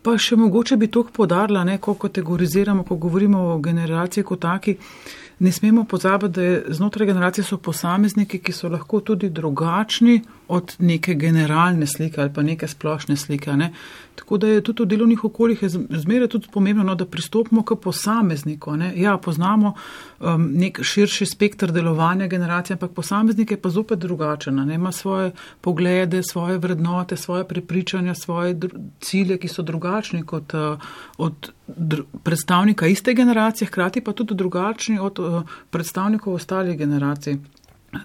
Pa 0.01 0.15
še 0.17 0.37
mogoče 0.39 0.77
bi 0.79 0.87
to 0.87 1.03
podarila, 1.13 1.63
ne, 1.67 1.77
ko 1.77 1.93
kategoriziramo, 1.99 2.85
ko 2.87 2.95
govorimo 2.95 3.41
o 3.53 3.57
generaciji 3.59 4.23
kot 4.23 4.41
taki. 4.41 4.77
Ne 5.39 5.51
smemo 5.51 5.83
pozabiti, 5.83 6.33
da 6.33 6.41
je 6.41 6.63
znotraj 6.67 7.07
generacije 7.07 7.43
so 7.45 7.57
posamezniki, 7.57 8.39
ki 8.39 8.51
so 8.51 8.69
lahko 8.69 8.99
tudi 8.99 9.29
drugačni 9.29 10.21
od 10.47 10.75
neke 10.79 11.13
generalne 11.13 11.87
slike 11.87 12.21
ali 12.21 12.33
pa 12.33 12.41
neke 12.41 12.67
splošne 12.67 13.15
slike. 13.15 13.53
Ne. 13.53 13.73
Tako 14.15 14.37
da 14.37 14.47
je 14.47 14.61
tudi 14.61 14.83
v 14.83 14.85
delovnih 14.85 15.23
okoljih 15.23 15.59
zmeraj 15.89 16.27
tudi 16.27 16.47
pomembno, 16.53 16.83
no, 16.83 16.95
da 16.95 17.05
pristopimo 17.05 17.63
k 17.63 17.75
posamezniku. 17.75 18.75
Ne. 18.75 18.93
Ja, 18.95 19.17
poznamo 19.17 19.73
um, 20.19 20.49
nek 20.53 20.79
širši 20.83 21.25
spektr 21.25 21.71
delovanja 21.71 22.27
generacije, 22.27 22.73
ampak 22.73 22.91
posameznik 22.91 23.51
je 23.51 23.61
pa 23.61 23.69
zopet 23.69 23.99
drugačen. 23.99 24.55
Ne. 24.65 24.75
Ima 24.75 24.91
svoje 24.91 25.31
poglede, 25.61 26.23
svoje 26.23 26.57
vrednote, 26.57 27.17
svoje 27.17 27.43
prepričanja, 27.47 28.15
svoje 28.15 28.59
cilje, 29.01 29.37
ki 29.37 29.47
so 29.47 29.61
drugačni 29.61 30.23
kot 30.25 30.53
uh, 30.53 30.79
od 31.17 31.51
predstavnika 32.23 32.87
iste 32.87 33.13
generacije, 33.13 33.67
hkrati 33.67 34.01
pa 34.01 34.13
tudi 34.13 34.35
drugačni 34.35 34.99
od 34.99 35.19
uh, 35.19 35.43
predstavnikov 35.69 36.33
ostalih 36.33 36.77
generacij. 36.77 37.37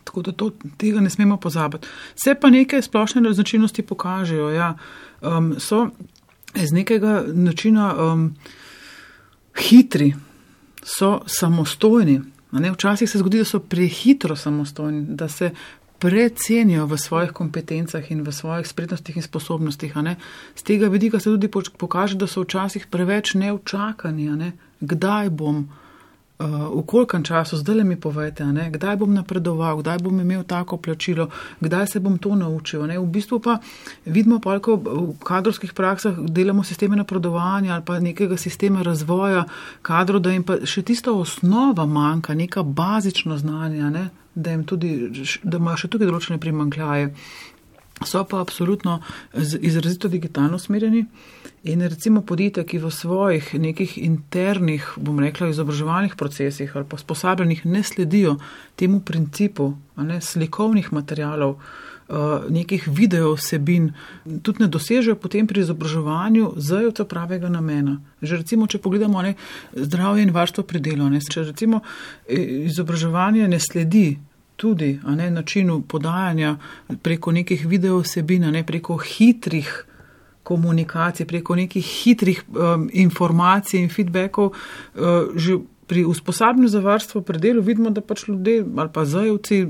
Tako 0.04 0.23
da 0.23 0.33
to, 0.33 0.50
tega 0.76 1.00
ne 1.00 1.11
smemo 1.11 1.37
pozabiti. 1.37 1.88
Se 2.14 2.35
pa 2.35 2.50
neke 2.50 2.83
splošne 2.83 3.33
značilnosti 3.33 3.83
pokažejo. 3.83 4.50
Ja. 4.50 4.76
Um, 5.21 5.54
so 5.59 5.88
iz 6.54 6.73
nekega 6.73 7.25
načina 7.26 7.95
um, 7.95 8.35
hitri, 9.59 10.14
so 10.83 11.21
samostojni. 11.26 12.21
Včasih 12.73 13.11
se 13.11 13.19
zgodi, 13.19 13.38
da 13.38 13.45
so 13.45 13.61
prehitro 13.61 14.37
samostojni, 14.37 15.07
da 15.16 15.28
se 15.28 15.50
precenijo 16.02 16.87
v 16.90 16.99
svojih 16.99 17.30
kompetencah 17.30 18.11
in 18.11 18.25
v 18.26 18.35
svojih 18.35 18.66
spretnostih 18.66 19.16
in 19.16 19.23
sposobnostih. 19.23 19.94
Z 20.59 20.62
tega 20.66 20.90
vidika 20.90 21.21
se 21.21 21.30
tudi 21.30 21.49
pokaže, 21.78 22.18
da 22.18 22.26
so 22.26 22.42
včasih 22.42 22.87
preveč 22.90 23.35
neučakani. 23.35 24.52
Kdaj 24.80 25.30
bom? 25.30 25.68
uh, 26.42 26.75
v 26.75 26.82
kolkem 26.87 27.23
času, 27.23 27.56
zdaj 27.56 27.76
le 27.76 27.85
mi 27.85 27.97
povete, 27.97 28.44
ne, 28.44 28.71
kdaj 28.71 28.97
bom 28.97 29.11
napredoval, 29.14 29.80
kdaj 29.82 29.99
bom 30.02 30.21
imel 30.21 30.44
tako 30.44 30.76
plačilo, 30.76 31.28
kdaj 31.61 31.87
se 31.87 32.00
bom 32.00 32.18
to 32.18 32.35
naučil. 32.35 32.87
Ne. 32.87 32.99
V 32.99 33.06
bistvu 33.06 33.38
pa 33.40 33.59
vidimo, 34.04 34.40
pa, 34.40 34.59
ko 34.59 34.76
v 34.76 35.14
kadrovskih 35.23 35.73
praksah 35.73 36.18
delamo 36.18 36.64
sisteme 36.64 36.97
napredovanja 36.97 37.75
ali 37.75 37.85
pa 37.87 38.00
nekega 38.00 38.37
sistema 38.37 38.82
razvoja 38.82 39.44
kadrov, 39.82 40.23
da 40.23 40.32
jim 40.32 40.42
pa 40.42 40.62
še 40.64 40.82
tista 40.82 41.12
osnova 41.12 41.87
manjka, 41.87 42.35
neka 42.35 42.62
bazično 42.62 43.38
znanja, 43.38 43.90
ne, 43.90 44.09
da, 44.35 44.57
tudi, 44.62 44.93
da 45.43 45.61
ima 45.61 45.77
še 45.77 45.91
tukaj 45.93 46.09
določene 46.11 46.41
primankljaje. 46.43 47.12
So 48.03 48.25
pa 48.27 48.41
absolutno 48.43 48.97
izrazito 49.61 50.09
digitalno 50.11 50.59
smerjeni. 50.59 51.05
In 51.71 51.85
recimo 51.87 52.25
podjetja, 52.27 52.65
ki 52.67 52.81
v 52.83 52.91
svojih 52.91 53.53
nekih 53.62 53.95
internih, 54.03 54.89
bom 54.99 55.21
rekla, 55.23 55.53
izobraževalnih 55.53 56.17
procesih 56.19 56.73
ali 56.75 56.89
pa 56.89 56.99
sposabljenih 56.99 57.62
ne 57.71 57.85
sledijo 57.87 58.35
temu 58.75 59.05
principu 59.07 59.69
ne, 59.97 60.19
slikovnih 60.19 60.91
materialov, 60.91 61.55
uh, 61.55 61.92
nekih 62.49 62.88
video 62.88 63.35
vsebin, 63.35 63.92
tudi 64.42 64.62
ne 64.62 64.69
dosežejo 64.69 65.16
potem 65.16 65.47
pri 65.47 65.62
izobraževanju 65.64 66.52
zajevca 66.57 67.04
pravega 67.04 67.49
namena. 67.49 68.00
Že 68.23 68.42
recimo, 68.42 68.66
če 68.66 68.78
pogledamo 68.78 69.23
ne, 69.23 69.35
zdravje 69.73 70.26
in 70.26 70.35
varstvo 70.35 70.64
pri 70.69 70.81
delu, 70.81 71.09
ne, 71.09 71.21
če 71.21 71.49
recimo 71.49 71.81
izobraževanje 72.28 73.49
ne 73.49 73.61
sledi 73.61 74.19
tudi 74.57 75.00
ne, 75.07 75.31
načinu 75.31 75.81
podajanja 75.88 76.57
preko 77.02 77.33
nekih 77.33 77.66
video 77.66 77.99
vsebin, 77.99 78.45
ne 78.52 78.62
preko 78.66 78.97
hitrih 78.97 79.73
komunikacije, 80.42 81.26
preko 81.26 81.57
nekih 81.57 81.87
hitrih 81.87 82.42
um, 82.49 82.88
informacij 82.92 83.81
in 83.81 83.88
feedbackov, 83.90 84.52
uh, 84.52 85.33
že 85.35 85.59
pri 85.87 86.04
usposabljanju 86.04 86.69
za 86.69 86.81
varstvo 86.81 87.23
pri 87.23 87.38
delu 87.38 87.62
vidimo, 87.62 87.90
da 87.90 88.00
pač 88.00 88.28
ljudje 88.28 88.64
ali 88.76 88.90
pa 88.92 89.04
zajevci 89.04 89.66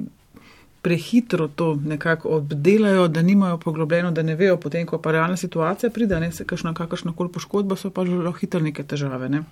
prehitro 0.82 1.48
to 1.48 1.74
nekako 1.74 2.28
obdelajo, 2.28 3.08
da 3.08 3.22
nimajo 3.22 3.58
poglobljeno, 3.58 4.10
da 4.10 4.22
ne 4.22 4.34
vejo 4.34 4.56
potem, 4.56 4.86
ko 4.86 4.98
pa 4.98 5.12
realna 5.12 5.36
situacija 5.36 5.90
pride, 5.90 6.20
ne 6.20 6.32
se 6.32 6.44
kakšna 6.44 6.74
kakršna 6.74 7.12
koli 7.16 7.32
poškodba, 7.32 7.76
so 7.76 7.90
pa 7.90 8.04
zelo 8.04 8.32
hitro 8.32 8.60
neke 8.60 8.82
težave. 8.82 9.28
Ne? 9.28 9.44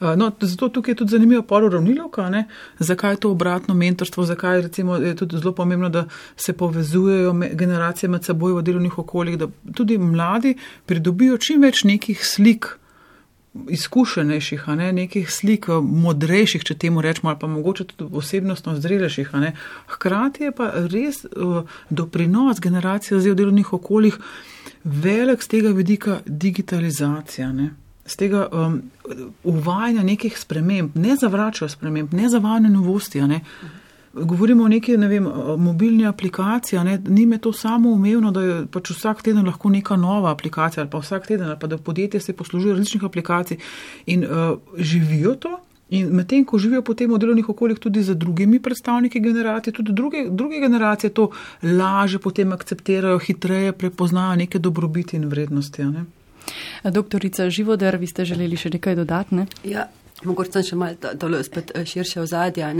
Eh, 0.00 0.16
no, 0.16 0.32
zato 0.40 0.68
tukaj 0.68 0.92
je 0.92 0.96
tudi 0.96 1.10
zanimivo 1.10 1.42
poro 1.42 1.68
ravnilovka, 1.68 2.30
ne? 2.30 2.46
zakaj 2.78 3.12
je 3.12 3.20
to 3.20 3.30
obratno 3.30 3.74
mentorstvo, 3.74 4.24
zakaj 4.24 4.62
recimo, 4.62 4.96
je 4.96 5.16
tudi 5.16 5.38
zelo 5.38 5.52
pomembno, 5.52 5.88
da 5.88 6.06
se 6.36 6.52
povezujejo 6.52 7.32
generacije 7.52 8.10
med 8.10 8.24
seboj 8.24 8.52
v 8.52 8.62
delovnih 8.62 8.98
okoljih, 8.98 9.38
da 9.38 9.48
tudi 9.74 9.98
mladi 9.98 10.56
pridobijo 10.86 11.38
čim 11.38 11.62
več 11.62 11.84
nekih 11.84 12.24
slik. 12.26 12.78
Izkušenejših, 13.54 14.64
ne, 14.76 14.88
nekih 14.92 15.30
slik, 15.30 15.68
modrejših, 15.82 16.64
če 16.66 16.74
temu 16.74 17.02
rečemo, 17.02 17.30
ali 17.30 17.38
pa 17.38 17.46
mogoče 17.46 17.84
tudi 17.92 18.08
osebnostno 18.16 18.74
zrelejših. 18.80 19.30
Hkrati 19.94 20.48
je 20.48 20.52
pa 20.52 20.72
res 20.90 21.22
uh, 21.24 21.62
doprinos 21.90 22.60
generacije 22.60 23.20
v 23.20 23.36
delovnih 23.38 23.72
okoljih 23.72 24.18
velik 24.84 25.42
z 25.42 25.48
tega 25.54 25.70
vidika 25.70 26.18
digitalizacija. 26.26 27.52
Ne 27.52 27.70
z 28.06 28.16
tega 28.16 28.48
um, 28.52 28.82
uvajanja 29.44 30.02
nekih 30.02 30.38
sprememb, 30.38 30.96
ne 30.96 31.16
zavračajo 31.16 31.68
sprememb, 31.68 32.12
ne 32.12 32.28
zavajanja 32.28 32.68
novosti. 32.68 33.22
Ne. 33.22 33.40
Govorimo 34.14 34.64
o 34.64 34.68
neki 34.68 34.96
ne 34.96 35.08
vem, 35.08 35.26
mobilni 35.58 36.06
aplikaciji, 36.06 36.78
ne, 36.84 36.98
ni 37.08 37.26
me 37.26 37.38
to 37.38 37.52
samo 37.52 37.90
umevno, 37.90 38.30
da 38.30 38.42
je 38.42 38.56
pač 38.70 38.90
vsak 38.94 39.22
teden 39.26 39.46
lahko 39.46 39.70
neka 39.70 39.96
nova 39.96 40.30
aplikacija 40.30 40.82
ali 40.82 40.90
pa 40.90 40.98
vsak 41.02 41.26
teden, 41.26 41.48
ali 41.48 41.58
pa 41.60 41.66
da 41.66 41.78
podjetje 41.78 42.20
se 42.20 42.32
poslužuje 42.32 42.74
različnih 42.74 43.04
aplikacij 43.04 43.58
in 44.06 44.24
uh, 44.24 44.58
živijo 44.78 45.34
to. 45.34 45.58
In 45.90 46.06
medtem, 46.16 46.44
ko 46.44 46.58
živijo 46.58 46.82
potem 46.82 47.12
v 47.12 47.18
delovnih 47.18 47.48
okoljih 47.48 47.78
tudi 47.78 48.02
z 48.02 48.14
drugimi 48.14 48.58
predstavniki 48.62 49.20
generacije, 49.20 49.72
tudi 49.72 49.92
druge, 49.92 50.26
druge 50.30 50.60
generacije 50.60 51.10
to 51.10 51.30
laže 51.62 52.18
potem 52.18 52.52
akceptirajo, 52.52 53.18
hitreje 53.18 53.72
prepoznajo 53.72 54.36
neke 54.36 54.58
dobrobiti 54.58 55.16
in 55.16 55.28
vrednosti. 55.28 55.84
Ne. 55.84 56.04
Doktorica 56.84 57.50
Živodar, 57.50 57.96
vi 57.96 58.06
ste 58.06 58.24
želeli 58.24 58.56
še 58.56 58.72
nekaj 58.74 58.96
dodatne? 58.96 59.46
Ja, 59.64 59.86
mogoče 60.24 60.52
sem 60.52 60.66
še 60.70 60.78
malo 60.80 61.14
tole 61.20 61.42
spet 61.44 61.72
eh, 61.74 61.84
širše 61.84 62.24
ozadja. 62.24 62.72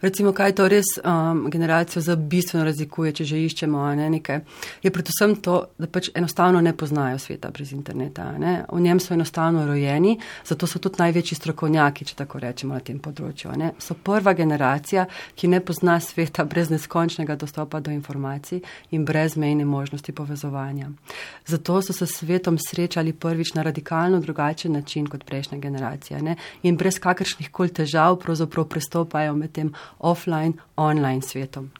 Recimo, 0.00 0.32
kaj 0.32 0.52
to 0.54 0.68
res 0.68 0.86
um, 1.02 1.50
generacijo 1.50 2.02
za 2.02 2.16
bistveno 2.16 2.64
razlikuje, 2.64 3.12
če 3.12 3.24
že 3.24 3.40
iščemo 3.42 3.84
ne, 3.98 4.10
nekaj, 4.10 4.40
je 4.82 4.92
predvsem 4.94 5.34
to, 5.42 5.56
da 5.78 5.88
pač 5.90 6.10
enostavno 6.14 6.60
ne 6.62 6.72
poznajo 6.76 7.18
sveta 7.18 7.50
brez 7.50 7.72
interneta. 7.74 8.30
Ne. 8.38 8.52
V 8.72 8.80
njem 8.80 9.00
so 9.00 9.14
enostavno 9.14 9.66
rojeni, 9.66 10.18
zato 10.46 10.66
so 10.66 10.78
tudi 10.78 11.02
največji 11.02 11.38
strokovnjaki, 11.40 12.04
če 12.04 12.14
tako 12.22 12.38
rečemo, 12.44 12.76
na 12.78 12.84
tem 12.84 13.00
področju. 13.02 13.56
Ne. 13.58 13.72
So 13.82 13.94
prva 13.94 14.36
generacija, 14.38 15.08
ki 15.34 15.50
ne 15.50 15.60
pozna 15.60 15.98
sveta 16.00 16.46
brez 16.46 16.70
neskončnega 16.70 17.34
dostopa 17.38 17.80
do 17.80 17.90
informacij 17.90 18.62
in 18.94 19.04
brez 19.04 19.34
mejne 19.36 19.66
možnosti 19.66 20.14
povezovanja. 20.14 20.92
Zato 21.46 21.82
so 21.82 21.92
se 21.92 22.06
s 22.06 22.20
svetom 22.20 22.58
srečali 22.62 23.12
prvič 23.12 23.54
na 23.54 23.66
radikalno 23.66 24.20
drugačen 24.20 24.72
način 24.72 25.06
kot 25.06 25.24
prejšnja 25.24 25.58
generacija. 25.58 26.22
Ne 26.22 26.36
in 26.62 26.76
brez 26.76 26.98
kakršnih 27.02 27.50
koli 27.50 27.72
težav 27.74 28.18
pravzaprav 28.22 28.68
prestopajo 28.70 29.34
med 29.34 29.52
tem 29.52 29.72
offline, 29.98 30.52
online 30.76 31.22
svetom. 31.22 31.70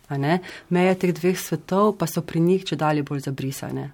Meje 0.69 0.95
teh 0.95 1.13
dveh 1.15 1.39
svetov 1.39 1.97
pa 1.99 2.07
so 2.07 2.23
pri 2.23 2.41
njih 2.41 2.65
če 2.65 2.77
dalje 2.77 3.03
bolj 3.03 3.21
zabrisane. 3.29 3.91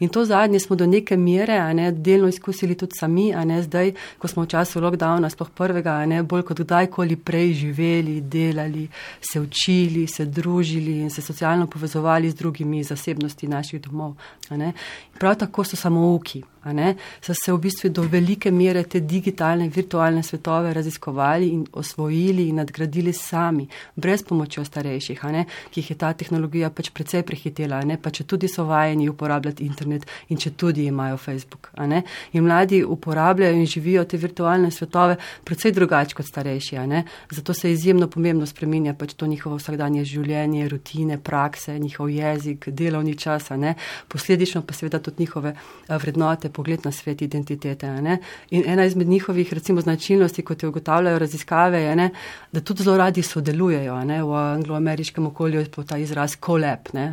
In 0.00 0.08
to 0.08 0.24
zadnje 0.24 0.60
smo 0.60 0.76
do 0.76 0.86
neke 0.86 1.16
mere 1.16 1.58
ne, 1.74 1.92
delno 1.92 2.28
izkusili 2.28 2.74
tudi 2.74 2.98
sami, 2.98 3.30
zdaj, 3.62 3.92
ko 4.18 4.28
smo 4.28 4.42
v 4.42 4.50
času 4.50 4.80
lockdowna, 4.80 5.30
sploh 5.30 5.50
prvega, 5.50 5.98
ne, 6.06 6.22
bolj 6.22 6.42
kot 6.48 6.60
kdajkoli 6.64 7.16
prej 7.16 7.52
živeli, 7.54 8.20
delali, 8.20 8.88
se 9.20 9.40
učili, 9.40 10.06
se 10.06 10.24
družili 10.26 11.00
in 11.04 11.10
se 11.10 11.22
socialno 11.22 11.66
povezovali 11.66 12.30
z 12.30 12.34
drugimi 12.34 12.84
zasebnosti 12.84 13.48
naših 13.48 13.80
domov. 13.80 14.16
Prav 15.18 15.36
tako 15.36 15.64
so 15.64 15.76
samouki. 15.76 16.42
So 17.20 17.34
se 17.34 17.52
v 17.52 17.58
bistvu 17.58 17.90
do 17.90 18.02
velike 18.02 18.50
mere 18.50 18.82
te 18.84 19.00
digitalne, 19.00 19.68
virtualne 19.68 20.22
svetove 20.22 20.72
raziskovali 20.74 21.48
in 21.48 21.66
osvojili 21.72 22.48
in 22.48 22.56
nadgradili 22.56 23.12
sami, 23.12 23.68
brez 23.96 24.22
pomočjo 24.22 24.64
starejših, 24.64 25.20
ki 25.70 25.80
jih 25.80 25.90
je 25.90 25.96
ta 25.96 26.12
tehnologija 26.12 26.70
pač 26.70 26.90
precej 26.90 27.22
prehitela, 27.22 27.82
pa 28.02 28.10
če 28.10 28.24
tudi 28.24 28.48
so 28.48 28.64
vajeni 28.64 29.08
uporabljati 29.08 29.64
internet 29.64 30.06
in 30.28 30.36
če 30.36 30.50
tudi 30.50 30.86
imajo 30.86 31.16
Facebook. 31.16 31.70
In 32.32 32.44
mladi 32.44 32.82
uporabljajo 32.84 33.54
in 33.54 33.66
živijo 33.66 34.04
te 34.04 34.16
virtualne 34.16 34.70
svetove 34.70 35.16
precej 35.44 35.72
drugače 35.72 36.14
kot 36.14 36.26
starejši. 36.26 36.76
Zato 37.30 37.54
se 37.54 37.72
izjemno 37.72 38.08
pomembno 38.10 38.46
spreminja 38.46 38.94
pač 38.94 39.14
to 39.14 39.26
njihovo 39.26 39.56
vsakdanje 39.56 40.04
življenje, 40.04 40.68
rutine, 40.68 41.18
prakse, 41.18 41.78
njihov 41.78 42.10
jezik, 42.10 42.68
delovni 42.68 43.14
čas, 43.14 43.48
posledično 44.08 44.62
pa 44.62 44.74
seveda 44.74 44.98
tudi 44.98 45.22
njihove 45.22 45.54
vrednote, 45.88 46.50
pogled 46.56 46.84
na 46.84 46.92
svet, 46.92 47.22
identitete. 47.22 47.92
In 48.50 48.64
ena 48.66 48.84
izmed 48.84 49.08
njihovih 49.08 49.52
recimo 49.54 49.80
značilnosti, 49.80 50.42
kot 50.42 50.62
jo 50.62 50.72
ugotavljajo 50.72 51.18
raziskave, 51.18 51.82
je, 51.82 51.96
ne, 51.96 52.10
da 52.52 52.60
tudi 52.60 52.82
zelo 52.82 52.96
radi 52.96 53.22
sodelujejo. 53.22 54.00
Ne, 54.04 54.22
v 54.24 54.42
angloameriškem 54.56 55.26
okolju 55.26 55.60
je 55.60 55.86
ta 55.86 55.98
izraz 55.98 56.36
collab, 56.40 56.92
ne, 56.96 57.08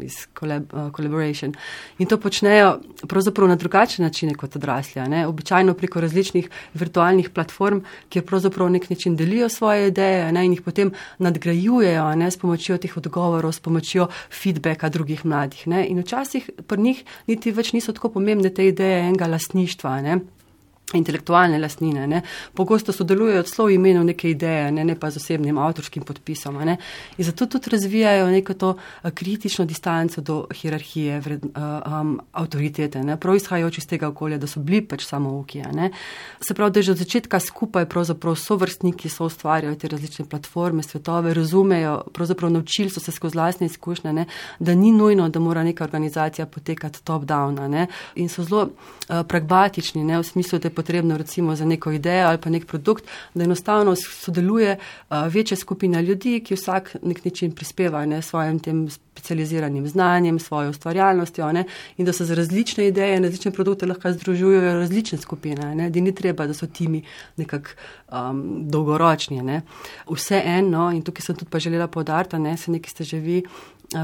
iz 0.00 0.26
collab, 0.38 0.72
uh, 0.72 0.90
collaboration. 0.96 1.54
In 1.98 2.06
to 2.06 2.18
počnejo 2.20 2.80
pravzaprav 3.08 3.48
na 3.48 3.56
drugačne 3.56 4.04
načine 4.04 4.34
kot 4.34 4.56
odrasli. 4.56 5.02
Običajno 5.26 5.74
preko 5.74 6.00
različnih 6.00 6.48
virtualnih 6.74 7.30
platform, 7.30 7.80
kjer 8.08 8.24
pravzaprav 8.26 8.70
nek 8.70 8.90
način 8.90 9.16
delijo 9.16 9.48
svoje 9.48 9.88
ideje 9.88 10.32
ne, 10.32 10.44
in 10.46 10.52
jih 10.52 10.62
potem 10.62 10.92
nadgrajujejo 11.18 12.14
ne, 12.16 12.30
s 12.30 12.36
pomočjo 12.36 12.78
teh 12.78 12.96
odgovorov, 12.96 13.52
s 13.52 13.60
pomočjo 13.60 14.08
feedbacka 14.30 14.88
drugih 14.88 15.24
mladih. 15.24 15.66
Ne. 15.66 15.86
In 15.88 16.00
včasih 16.00 16.50
pri 16.66 16.82
njih 16.82 17.04
niti 17.26 17.52
več 17.52 17.72
niso 17.72 17.92
tako 17.92 18.12
pomembne 18.18 18.50
te 18.56 18.64
ideje 18.70 19.02
enega 19.04 19.28
lastništva. 19.28 20.00
Ne 20.00 20.18
intelektualne 20.94 21.58
lastnine. 21.58 22.06
Ne. 22.06 22.22
Pogosto 22.54 22.92
sodelujejo 22.92 23.42
celo 23.42 23.66
v 23.66 23.74
imenu 23.74 24.04
neke 24.04 24.30
ideje, 24.30 24.70
ne, 24.72 24.84
ne 24.84 24.94
pa 24.94 25.10
z 25.10 25.18
osebnim 25.18 25.58
avtorskim 25.58 26.04
podpisom. 26.06 26.60
Ne. 26.64 26.76
In 27.18 27.24
zato 27.24 27.46
tudi 27.46 27.70
razvijajo 27.70 28.28
neko 28.30 28.54
to 28.54 28.76
eh, 28.76 29.10
kritično 29.10 29.64
distanco 29.64 30.20
do 30.20 30.46
hierarhije, 30.54 31.20
vred, 31.20 31.44
um, 31.44 32.20
avtoritete, 32.32 33.02
ne. 33.02 33.16
prav 33.20 33.36
izhajajoč 33.36 33.78
iz 33.78 33.86
tega 33.86 34.08
okolja, 34.08 34.38
da 34.38 34.46
so 34.46 34.60
bili 34.60 34.84
pač 34.86 35.04
samo 35.06 35.34
ukije. 35.40 35.90
Se 36.40 36.54
pravi, 36.54 36.70
da 36.70 36.82
že 36.82 36.92
od 36.92 36.98
začetka 36.98 37.40
skupaj 37.40 37.88
pravzaprav 37.88 38.36
so 38.38 38.56
vrstniki, 38.56 39.08
so 39.08 39.26
ustvarjajo 39.26 39.74
te 39.74 39.88
različne 39.88 40.24
platforme, 40.30 40.82
svetove, 40.82 41.34
razumejo, 41.34 42.02
pravzaprav 42.12 42.50
naučili 42.50 42.90
so 42.90 43.00
se 43.00 43.12
skozi 43.12 43.36
lastne 43.36 43.66
izkušnje, 43.66 44.12
ne, 44.12 44.26
da 44.58 44.74
ni 44.74 44.92
nujno, 44.92 45.28
da 45.28 45.40
mora 45.40 45.64
neka 45.64 45.84
organizacija 45.84 46.46
potekati 46.46 47.02
top-down. 47.02 47.86
In 48.14 48.28
so 48.28 48.44
zelo 48.44 48.62
uh, 48.62 49.26
pragmatični, 49.28 50.04
ne, 50.04 50.18
v 50.18 50.22
smislu, 50.22 50.58
da 50.58 50.75
potrebno 50.76 51.16
recimo 51.16 51.56
za 51.56 51.64
neko 51.64 51.92
idejo 51.92 52.28
ali 52.28 52.38
pa 52.38 52.50
nek 52.50 52.66
produkt, 52.66 53.04
da 53.34 53.44
enostavno 53.44 53.96
sodeluje 53.96 54.78
večja 55.10 55.56
skupina 55.56 56.00
ljudi, 56.00 56.40
ki 56.44 56.54
vsak 56.54 56.96
nek 57.02 57.24
način 57.24 57.52
prispeva 57.52 58.06
ne, 58.06 58.22
svojim 58.22 58.58
tem 58.58 58.86
specializiranim 59.16 59.88
znanjem, 59.88 60.38
svojo 60.38 60.70
ustvarjalnostjo 60.70 61.52
ne, 61.52 61.64
in 61.96 62.06
da 62.06 62.12
se 62.12 62.24
za 62.24 62.34
različne 62.34 62.86
ideje 62.88 63.20
različne 63.20 63.50
produkte 63.50 63.86
lahko 63.86 64.12
združujejo 64.12 64.74
različne 64.74 65.18
skupine, 65.18 65.74
ne, 65.74 65.90
da 65.90 66.00
ni 66.00 66.14
treba, 66.14 66.46
da 66.46 66.54
so 66.54 66.66
timi 66.66 67.02
nekako 67.36 67.70
um, 68.12 68.44
dolgoročni. 68.70 69.42
Ne. 69.42 69.62
Vse 70.10 70.42
eno, 70.44 70.90
in 70.92 71.02
tukaj 71.02 71.22
sem 71.22 71.36
tudi 71.36 71.50
pa 71.50 71.58
želela 71.58 71.88
podarta, 71.88 72.38
ne, 72.38 72.56
se 72.56 72.70
nekaj 72.70 72.90
ste 72.90 73.04
že 73.04 73.20
vi 73.20 73.42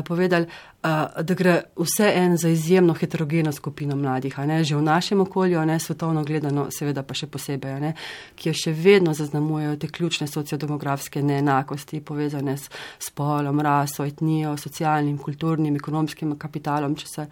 povedali, 0.06 0.46
da 0.82 1.34
gre 1.34 1.62
vse 1.76 2.12
en 2.14 2.36
za 2.36 2.48
izjemno 2.48 2.94
heterogeno 2.94 3.52
skupino 3.52 3.96
mladih, 3.96 4.38
ne, 4.38 4.64
že 4.64 4.76
v 4.76 4.82
našem 4.82 5.20
okolju, 5.20 5.62
ne? 5.66 5.78
Svetovno 5.78 6.24
gledano, 6.24 6.66
seveda 6.74 7.04
pa 7.06 7.14
še 7.14 7.28
posebej, 7.30 7.76
ne, 7.80 7.92
ki 8.34 8.48
jo 8.50 8.54
še 8.54 8.72
vedno 8.74 9.14
zaznamujejo 9.14 9.76
te 9.78 9.88
ključne 9.88 10.26
sociodemografske 10.26 11.22
neenakosti, 11.22 12.00
povezane 12.00 12.56
s 12.58 12.66
spolom, 12.98 13.60
raso, 13.62 14.02
etnijo, 14.04 14.56
socialnim, 14.58 15.18
kulturnim, 15.22 15.76
ekonomskim 15.78 16.34
kapitalom, 16.38 16.96
če 16.98 17.06
se 17.06 17.26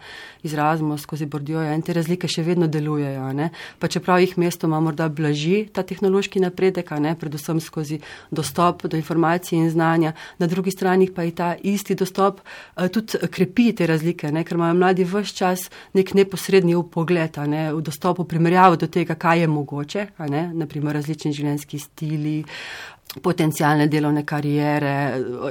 izrazimo 0.47 0.95
skozi 0.97 1.27
bordjojo 1.27 1.75
in 1.75 1.83
te 1.83 1.93
razlike 1.97 2.31
še 2.31 2.47
vedno 2.47 2.71
delujejo. 2.71 3.27
Ne, 3.35 3.49
pa 3.79 3.91
čeprav 3.91 4.23
jih 4.23 4.37
mestoma 4.39 4.79
morda 4.79 5.09
blaži 5.11 5.65
ta 5.73 5.83
tehnološki 5.83 6.39
napredek, 6.39 6.95
ne, 7.03 7.17
predvsem 7.19 7.59
skozi 7.59 7.99
dostop 8.31 8.87
do 8.87 8.95
informacij 8.95 9.59
in 9.59 9.69
znanja, 9.75 10.15
na 10.39 10.47
drugi 10.47 10.71
strani 10.71 11.11
pa 11.11 11.27
je 11.27 11.35
ta 11.35 11.51
isti 11.59 11.99
dostop 11.99 12.39
tudi 12.95 13.19
krepi 13.41 13.71
te 13.73 13.87
razlike, 13.87 14.29
ne, 14.31 14.43
ker 14.45 14.57
imajo 14.57 14.75
mladi 14.77 15.05
vse 15.07 15.33
čas 15.35 15.65
nek 15.97 16.13
neposredni 16.13 16.75
upogled 16.77 17.37
ne, 17.49 17.63
v 17.73 17.81
dostopu 17.81 18.25
primerjavo 18.29 18.77
do 18.77 18.87
tega, 18.87 19.15
kaj 19.15 19.41
je 19.41 19.47
mogoče, 19.47 20.05
ne, 20.29 20.43
naprimer 20.53 20.95
različni 20.99 21.33
življenjski 21.33 21.79
stili, 21.81 22.37
potencijalne 23.19 23.87
delovne 23.91 24.23
karijere, 24.25 24.93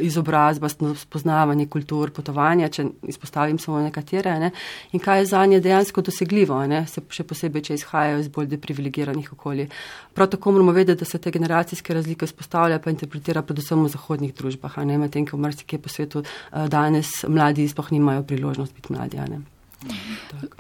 izobrazba, 0.00 0.68
spoznavanje 0.96 1.66
kultur, 1.68 2.10
potovanja, 2.10 2.70
če 2.72 2.86
izpostavim 3.12 3.58
samo 3.60 3.82
nekatere, 3.84 4.38
ne, 4.40 4.50
in 4.96 5.02
kaj 5.04 5.20
je 5.20 5.26
za 5.34 5.44
nje 5.46 5.60
dejansko 5.60 6.00
dosegljivo, 6.06 6.62
ne, 6.70 6.86
se 6.88 7.04
še 7.12 7.26
posebej, 7.28 7.66
če 7.68 7.78
izhajajo 7.80 8.23
iz 8.25 8.32
bolj 8.32 8.49
deprivilegiranih 8.54 9.32
okolij. 9.36 9.68
Prav 10.16 10.32
tako 10.32 10.56
moramo 10.56 10.73
vedeti, 10.73 11.04
da 11.04 11.10
se 11.10 11.20
te 11.20 11.30
generacijske 11.30 11.94
razlike 11.94 12.30
vzpostavlja 12.30 12.80
pa 12.80 12.90
interpretira 12.94 13.44
predvsem 13.44 13.84
v 13.84 13.92
zahodnih 13.92 14.34
družbah, 14.34 14.80
a 14.80 14.88
ne 14.88 14.99
medtem, 14.99 15.28
ko 15.28 15.36
v 15.36 15.44
marsikje 15.44 15.78
po 15.78 15.92
svetu 15.92 16.25
eh, 16.25 16.68
danes 16.73 17.20
mladi 17.28 17.68
sploh 17.68 17.92
nimajo 17.92 18.25
priložnost 18.25 18.76
biti 18.76 18.96
mladi. 18.96 19.20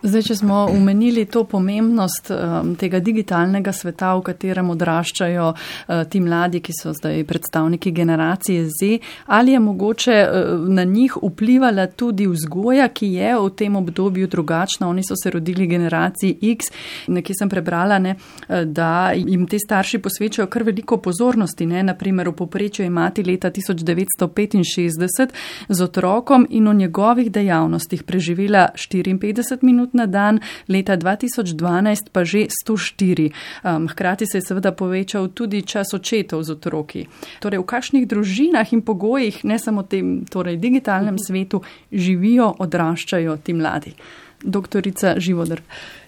Zdaj, 0.02 0.22
če 0.22 0.34
smo 0.36 0.62
umenili 0.72 1.26
to 1.28 1.42
pomembnost 1.44 2.30
um, 2.32 2.72
tega 2.80 3.02
digitalnega 3.04 3.72
sveta, 3.72 4.14
v 4.16 4.22
katerem 4.30 4.70
odraščajo 4.72 5.48
uh, 5.52 6.00
ti 6.08 6.22
mladi, 6.24 6.62
ki 6.64 6.72
so 6.72 6.94
zdaj 6.96 7.20
predstavniki 7.28 7.92
generacije 7.92 8.64
Z, 8.72 8.98
ali 9.26 9.52
je 9.52 9.60
mogoče 9.60 10.16
uh, 10.24 10.68
na 10.68 10.84
njih 10.88 11.18
vplivala 11.20 11.86
tudi 11.86 12.26
vzgoja, 12.32 12.88
ki 12.88 13.10
je 13.18 13.34
v 13.36 13.50
tem 13.56 13.76
obdobju 13.76 14.28
drugačna. 14.28 14.88
Oni 14.88 15.04
so 15.04 15.18
se 15.20 15.30
rodili 15.30 15.68
generaciji 15.68 16.38
X. 16.54 16.72
Nekje 17.12 17.36
sem 17.42 17.52
prebrala, 17.52 17.98
ne, 17.98 18.16
uh, 18.16 18.62
da 18.64 19.12
jim 19.16 19.44
te 19.46 19.60
starši 19.60 20.00
posvečajo 20.00 20.48
kar 20.48 20.64
veliko 20.64 20.96
pozornosti. 20.96 21.68
Ne. 21.68 21.84
Naprimer, 21.90 22.32
v 22.32 22.38
poprečju 22.40 22.86
imati 22.88 23.24
leta 23.28 23.50
1965 23.52 25.28
z 25.68 25.82
otrokom 25.82 26.46
in 26.50 26.68
o 26.68 26.72
njegovih 26.72 27.30
dejavnostih 27.32 28.02
preživela 28.02 28.68
4. 28.74 29.09
54 29.18 29.66
minut 29.66 29.94
na 29.94 30.06
dan, 30.06 30.40
leta 30.68 30.96
2012 30.96 32.12
pa 32.12 32.24
že 32.24 32.46
104. 32.66 33.30
Um, 33.64 33.88
hkrati 33.88 34.26
se 34.26 34.38
je 34.38 34.42
seveda 34.46 34.72
povečal 34.72 35.28
tudi 35.34 35.62
čas 35.62 35.94
očetov 35.94 36.44
z 36.44 36.50
otroki. 36.50 37.06
Torej, 37.40 37.58
v 37.58 37.66
kakšnih 37.66 38.06
družinah 38.06 38.72
in 38.72 38.82
pogojih, 38.82 39.44
ne 39.44 39.58
samo 39.58 39.82
v 39.82 39.88
tem 39.88 40.06
torej, 40.28 40.60
digitalnem 40.60 41.18
svetu, 41.18 41.62
živijo, 41.92 42.54
odraščajo 42.58 43.36
ti 43.42 43.56
mladi. 43.56 43.94
Doktorica 44.40 45.18
Živodr. 45.20 45.60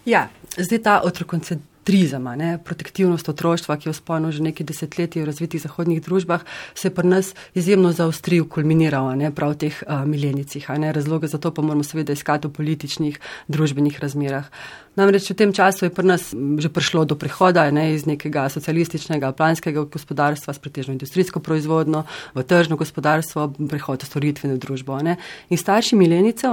Ja, 0.07 0.29
zdaj 0.57 0.81
ta 0.83 1.01
otrokoncentriranje 1.05 1.72
trizama, 1.85 2.37
ne, 2.37 2.59
protektivnost 2.65 3.29
otroštva, 3.29 3.77
ki 3.77 3.89
je 3.89 3.95
spolno 3.95 4.33
že 4.33 4.43
nekaj 4.43 4.67
desetletij 4.67 5.23
v 5.23 5.27
razvitih 5.27 5.63
zahodnih 5.63 6.03
družbah, 6.03 6.45
se 6.75 6.89
je 6.89 6.95
pri 6.95 7.09
nas 7.09 7.35
izjemno 7.55 7.93
zaostril, 7.93 8.47
kulminiral 8.49 9.11
ne, 9.19 9.31
prav 9.35 9.57
v 9.57 9.67
teh 9.67 9.83
uh, 9.83 10.05
milenicih. 10.07 10.71
Razloge 10.71 11.29
za 11.29 11.39
to 11.39 11.51
pa 11.55 11.63
moramo 11.63 11.85
seveda 11.85 12.13
iskati 12.13 12.49
v 12.49 12.53
političnih, 12.53 13.21
družbenih 13.49 13.99
razmerah. 14.01 14.51
Namreč 14.93 15.31
v 15.31 15.35
tem 15.35 15.53
času 15.57 15.89
je 15.89 15.91
pri 15.91 16.05
nas 16.05 16.37
že 16.37 16.69
prišlo 16.69 17.09
do 17.09 17.17
prehoda 17.17 17.65
ne, 17.73 17.95
iz 17.97 18.05
nekega 18.05 18.45
socialističnega, 18.53 19.33
planskega 19.33 19.89
gospodarstva 19.89 20.53
s 20.53 20.61
pretežno 20.61 20.93
industrijsko 20.93 21.41
proizvodno 21.41 22.05
v 22.37 22.45
tržno 22.45 22.77
gospodarstvo, 22.77 23.57
prehod 23.73 24.05
v 24.05 24.07
storitveno 24.07 24.57
družbo. 24.61 25.01
Ne. 25.01 25.17
In 25.49 25.57
starši 25.57 25.97
milenicev 25.97 26.53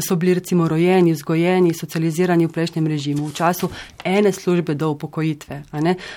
so 0.00 0.16
bili 0.16 0.34
recimo 0.40 0.68
rojeni, 0.68 1.12
vzgojeni, 1.12 1.74
socializirani 1.74 2.48
v 2.48 2.54
prejšnjem 2.56 2.86
režimu, 2.86 3.28
v 3.28 3.34
času 3.36 3.68
ene 4.04 4.32
službe 4.32 4.74
do 4.74 4.90
upokojitve. 4.96 5.68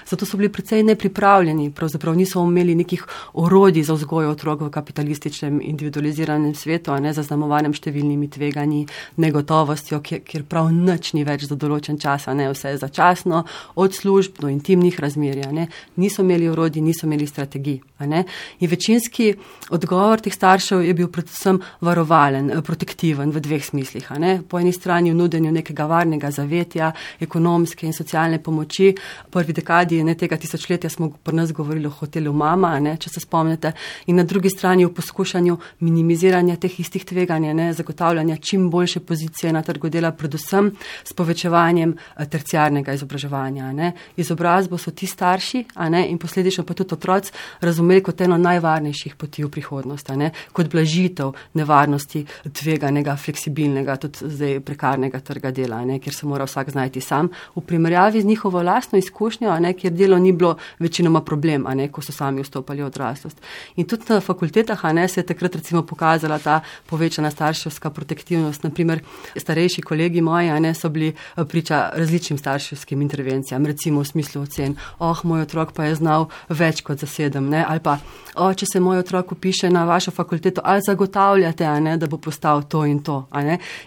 Zato 0.08 0.26
so 0.26 0.38
bili 0.40 0.50
precej 0.50 0.84
nepripravljeni, 0.84 1.72
pravzaprav 1.76 2.16
niso 2.16 2.40
imeli 2.40 2.76
nekih 2.76 3.04
orodij 3.34 3.84
za 3.84 3.94
vzgojo 3.94 4.32
otrok 4.32 4.62
v 4.62 4.72
kapitalističnem, 4.72 5.60
individualiziranem 5.62 6.56
svetu, 6.56 6.96
ne 7.04 7.12
zaznamovanem 7.14 7.76
številnimi 7.76 8.32
tveganji, 8.32 8.88
negotovostjo, 9.20 10.00
kjer, 10.00 10.24
kjer 10.24 10.48
prav 10.48 10.72
nič 10.72 11.14
ni 11.14 11.28
več 11.28 11.49
za 11.50 11.58
določen 11.60 11.98
čas, 12.00 12.28
ne 12.34 12.50
vse 12.54 12.76
začasno, 12.78 13.44
od 13.76 13.96
služb 13.96 14.40
do 14.40 14.50
intimnih 14.52 15.00
razmerja. 15.00 15.52
Ne. 15.52 15.68
Niso 15.98 16.24
imeli 16.24 16.50
orodij, 16.50 16.84
niso 16.86 17.08
imeli 17.08 17.28
strategij. 17.28 17.80
In 18.00 18.70
večinski 18.70 19.34
odgovor 19.76 20.22
teh 20.24 20.34
staršev 20.34 20.86
je 20.86 20.94
bil 20.94 21.10
predvsem 21.12 21.60
varovalen, 21.84 22.52
protektiven 22.64 23.32
v 23.36 23.42
dveh 23.44 23.64
smislih. 23.66 24.08
Po 24.48 24.60
eni 24.60 24.72
strani 24.72 25.12
v 25.12 25.18
nudenju 25.20 25.52
nekega 25.52 25.86
varnega 25.90 26.32
zavetja, 26.32 26.94
ekonomske 27.20 27.88
in 27.88 27.94
socialne 27.94 28.40
pomoči. 28.40 28.94
V 29.28 29.32
prvi 29.34 29.54
dekadi 29.54 30.04
ne, 30.04 30.16
tega 30.16 30.38
tisočletja 30.38 30.90
smo 30.90 31.10
pri 31.12 31.36
nas 31.36 31.52
govorili 31.52 31.88
o 31.88 31.94
hotelu 31.94 32.34
Mama, 32.34 32.80
ne, 32.80 32.96
če 32.98 33.10
se 33.10 33.20
spomnite, 33.20 33.74
in 34.08 34.16
na 34.16 34.24
drugi 34.24 34.50
strani 34.50 34.86
v 34.86 34.94
poskušanju 34.96 35.58
minimiziranja 35.80 36.56
teh 36.56 36.80
istih 36.80 37.06
tveganj, 37.06 37.50
zagotavljanja 37.76 38.38
čim 38.38 38.70
boljše 38.70 39.00
pozicije 39.00 39.54
na 39.54 39.62
trgu 39.62 39.90
dela, 39.90 40.12
predvsem 40.12 40.72
s 41.04 41.14
povečevanjem 41.14 41.39
eh, 41.46 42.26
terciarnega 42.26 42.94
izobraževanja. 42.94 43.72
Ne. 43.74 43.94
Izobrazbo 44.18 44.78
so 44.78 44.92
ti 44.92 45.08
starši 45.08 45.66
ne, 45.90 46.08
in 46.10 46.18
posledično 46.18 46.64
pa 46.64 46.74
tudi 46.74 46.94
otroci 46.94 47.32
razumeli 47.62 48.04
kot 48.04 48.22
eno 48.22 48.38
najvarnejših 48.38 49.16
poti 49.16 49.44
v 49.44 49.50
prihodnost, 49.50 50.10
kot 50.54 50.70
blažitev 50.72 51.34
nevarnosti 51.54 52.26
tveganega, 52.54 53.16
fleksibilnega, 53.16 53.96
tudi 53.98 54.30
zdaj 54.30 54.60
prekarnega 54.66 55.20
trga 55.20 55.52
dela, 55.52 55.82
ne, 55.86 56.00
kjer 56.00 56.16
se 56.16 56.28
mora 56.28 56.48
vsak 56.48 56.72
znajti 56.72 57.02
sam, 57.02 57.30
v 57.56 57.62
primerjavi 57.62 58.22
z 58.22 58.26
njihovo 58.26 58.62
lastno 58.64 59.00
izkušnjo, 59.00 59.60
ne, 59.60 59.74
kjer 59.74 59.94
delo 59.94 60.20
ni 60.20 60.32
bilo 60.32 60.56
večinoma 60.80 61.22
problem, 61.22 61.68
ne, 61.76 61.90
ko 61.92 62.02
so 62.02 62.12
sami 62.16 62.44
vstopali 62.44 62.84
v 62.84 62.90
odraslost. 62.90 63.42
In 63.76 63.88
tudi 63.88 64.10
na 64.10 64.20
fakultetah 64.22 64.84
ne, 64.94 65.08
se 65.08 65.20
je 65.20 65.26
takrat 65.26 65.56
recimo 65.56 65.84
pokazala 65.84 66.40
ta 66.40 66.62
povečana 66.90 67.32
starševska 67.32 67.90
protektivnost. 67.90 68.64
Naprimer, 68.64 69.02
starejši 69.36 69.82
kolegi 69.82 70.22
moji 70.22 70.60
ne, 70.60 70.74
so 70.74 70.90
bili 70.90 71.10
eh, 71.10 71.16
priča 71.36 71.90
različnim 71.94 72.38
starševskim 72.38 73.02
intervencijam, 73.02 73.66
recimo 73.66 74.02
v 74.02 74.06
smislu 74.06 74.42
ocen, 74.42 74.76
oh, 75.00 75.20
moj 75.24 75.42
otrok 75.42 75.74
pa 75.74 75.86
je 75.86 75.96
znal 75.96 76.28
več 76.50 76.82
kot 76.82 77.00
za 77.00 77.08
sedem, 77.08 77.50
ne, 77.50 77.66
ali 77.68 77.80
pa, 77.84 77.98
oh, 78.36 78.54
če 78.54 78.66
se 78.74 78.80
moj 78.80 79.04
otrok 79.04 79.32
upiše 79.32 79.70
na 79.70 79.86
vašo 79.86 80.12
fakulteto, 80.12 80.62
ali 80.64 80.82
zagotavljate, 80.86 81.68
ne, 81.82 81.98
da 81.98 82.08
bo 82.08 82.18
postal 82.18 82.64
to 82.70 82.86
in 82.86 83.04
to. 83.04 83.26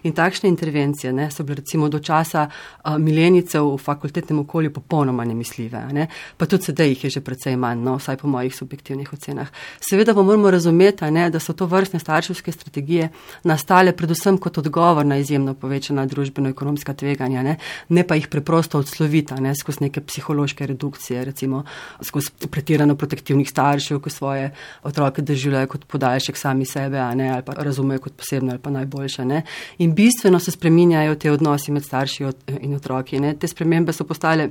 In 0.02 0.12
takšne 0.12 0.48
intervencije 0.48 1.12
ne, 1.12 1.30
so 1.30 1.44
bile 1.44 1.60
recimo 1.62 1.88
do 1.88 1.98
časa 1.98 2.46
uh, 2.48 2.98
milenicev 2.98 3.66
v 3.74 3.78
fakultetnem 3.78 4.38
okolju 4.44 4.72
popolnoma 4.72 5.24
nemisljive. 5.24 5.82
Ne. 5.92 6.06
Pa 6.36 6.46
tudi 6.46 6.70
sedaj 6.70 6.88
jih 6.88 7.04
je 7.04 7.10
že 7.16 7.20
precej 7.24 7.56
manj, 7.56 7.82
no, 7.84 7.96
vsaj 7.98 8.16
po 8.20 8.28
mojih 8.28 8.54
subjektivnih 8.56 9.12
ocenah. 9.12 9.48
Seveda 9.80 10.14
pa 10.14 10.22
moramo 10.22 10.50
razumeti, 10.50 11.10
ne, 11.10 11.28
da 11.30 11.40
so 11.40 11.52
to 11.52 11.66
vrstne 11.66 12.00
starševske 12.00 12.52
strategije 12.52 13.08
nastale 13.44 13.92
predvsem 13.96 14.38
kot 14.38 14.58
odgovor 14.58 15.06
na 15.06 15.16
izjemno 15.16 15.54
povečana 15.54 16.06
družbeno-ekonomska 16.06 16.94
tveganja, 16.94 17.31
ne, 17.40 17.56
ne 17.88 18.04
pa 18.04 18.18
jih 18.18 18.28
preprosto 18.28 18.78
odslovita 18.78 19.38
ne, 19.40 19.54
skozi 19.56 19.86
neke 19.86 20.02
psihološke 20.04 20.66
redukcije, 20.66 21.24
recimo 21.24 21.62
skozi 22.04 22.48
pretirano 22.50 22.96
protektivnih 22.96 23.48
staršev, 23.48 24.00
ko 24.04 24.10
svoje 24.10 24.50
otroke 24.82 25.22
doživljajo 25.22 25.70
kot 25.72 25.86
podaljšek 25.88 26.36
sami 26.36 26.66
sebe, 26.68 27.00
ne, 27.16 27.30
ali 27.32 27.46
pa 27.46 27.56
razumejo 27.56 28.04
kot 28.04 28.16
posebno 28.20 28.52
ali 28.52 28.60
pa 28.60 28.70
najboljše. 28.70 29.24
Ne. 29.24 29.42
In 29.78 29.94
bistveno 29.94 30.38
se 30.38 30.50
spreminjajo 30.50 31.14
te 31.14 31.32
odnosi 31.32 31.72
med 31.72 31.84
starši 31.84 32.28
in 32.60 32.74
otroki. 32.74 33.20
Ne. 33.20 33.34
Te 33.34 33.48
spremembe 33.48 33.92
so 33.92 34.04
postale 34.04 34.50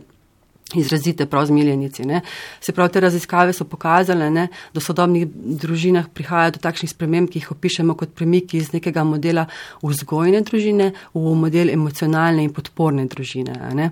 izrazite 0.75 1.25
prav 1.25 1.45
zmiljenici. 1.45 2.05
Ne. 2.05 2.21
Se 2.62 2.71
pravi, 2.71 2.93
te 2.93 2.99
raziskave 2.99 3.53
so 3.53 3.65
pokazale, 3.65 4.29
ne, 4.31 4.47
da 4.73 4.79
v 4.79 4.86
sodobnih 4.86 5.27
družinah 5.62 6.10
prihaja 6.13 6.55
do 6.55 6.63
takšnih 6.63 6.91
sprememb, 6.91 7.29
ki 7.31 7.41
jih 7.41 7.51
opišemo 7.55 7.95
kot 7.99 8.15
premiki 8.15 8.62
iz 8.62 8.71
nekega 8.73 9.03
modela 9.07 9.47
vzgojne 9.84 10.43
družine 10.47 10.91
v 11.13 11.36
model 11.36 11.73
emocionalne 11.73 12.45
in 12.45 12.53
podporne 12.53 13.07
družine. 13.12 13.57
Ne. 13.75 13.91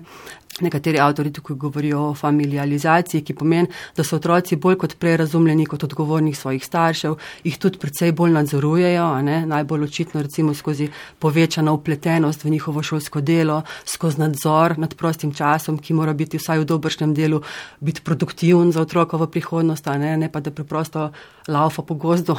Nekateri 0.60 1.00
avtori 1.00 1.32
tukaj 1.32 1.56
govorijo 1.56 2.02
o 2.10 2.14
familiarizaciji, 2.14 3.24
ki 3.24 3.34
pomeni, 3.34 3.68
da 3.96 4.04
so 4.04 4.16
otroci 4.16 4.56
bolj 4.56 4.76
kot 4.82 4.96
prej 4.98 5.16
razumljeni 5.16 5.66
kot 5.66 5.84
odgovornih 5.84 6.36
svojih 6.38 6.64
staršev, 6.64 7.16
jih 7.44 7.58
tudi 7.58 7.78
predvsej 7.78 8.12
bolj 8.12 8.34
nadzorujejo, 8.36 9.06
najbolj 9.46 9.84
očitno 9.84 10.22
recimo 10.22 10.54
skozi 10.54 10.88
povečano 11.18 11.74
upletenost 11.74 12.44
v 12.44 12.50
njihovo 12.50 12.82
šolsko 12.82 13.20
delo, 13.20 13.62
skozi 13.84 14.20
nadzor 14.20 14.78
nad 14.78 14.94
prostim 14.94 15.34
časom, 15.34 15.78
ki 15.78 15.94
mora 15.94 16.12
biti 16.12 16.38
vsaj 16.38 16.58
v 16.58 16.68
dobršnem 16.68 17.14
delu 17.14 17.40
biti 17.80 18.00
produktiven 18.04 18.72
za 18.72 18.80
otrokovo 18.80 19.26
prihodnost, 19.26 19.86
ne? 19.86 20.16
ne 20.16 20.32
pa 20.32 20.40
da 20.40 20.50
preprosto 20.50 21.10
laufa 21.48 21.82
po 21.82 21.94
gozdu. 21.94 22.36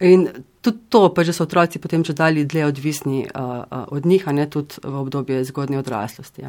In 0.00 0.28
tudi 0.60 0.78
to, 0.88 1.08
pa 1.14 1.24
že 1.24 1.32
so 1.32 1.46
otroci 1.46 1.78
potem 1.78 2.04
če 2.04 2.12
dalje 2.12 2.44
dlje 2.44 2.66
odvisni 2.66 3.24
uh, 3.24 3.42
uh, 3.64 3.86
od 3.88 4.06
njih, 4.06 4.28
a 4.28 4.32
ne 4.32 4.46
tudi 4.50 4.82
v 4.82 4.94
obdobje 4.94 5.44
zgodnje 5.44 5.78
odraslosti. 5.78 6.42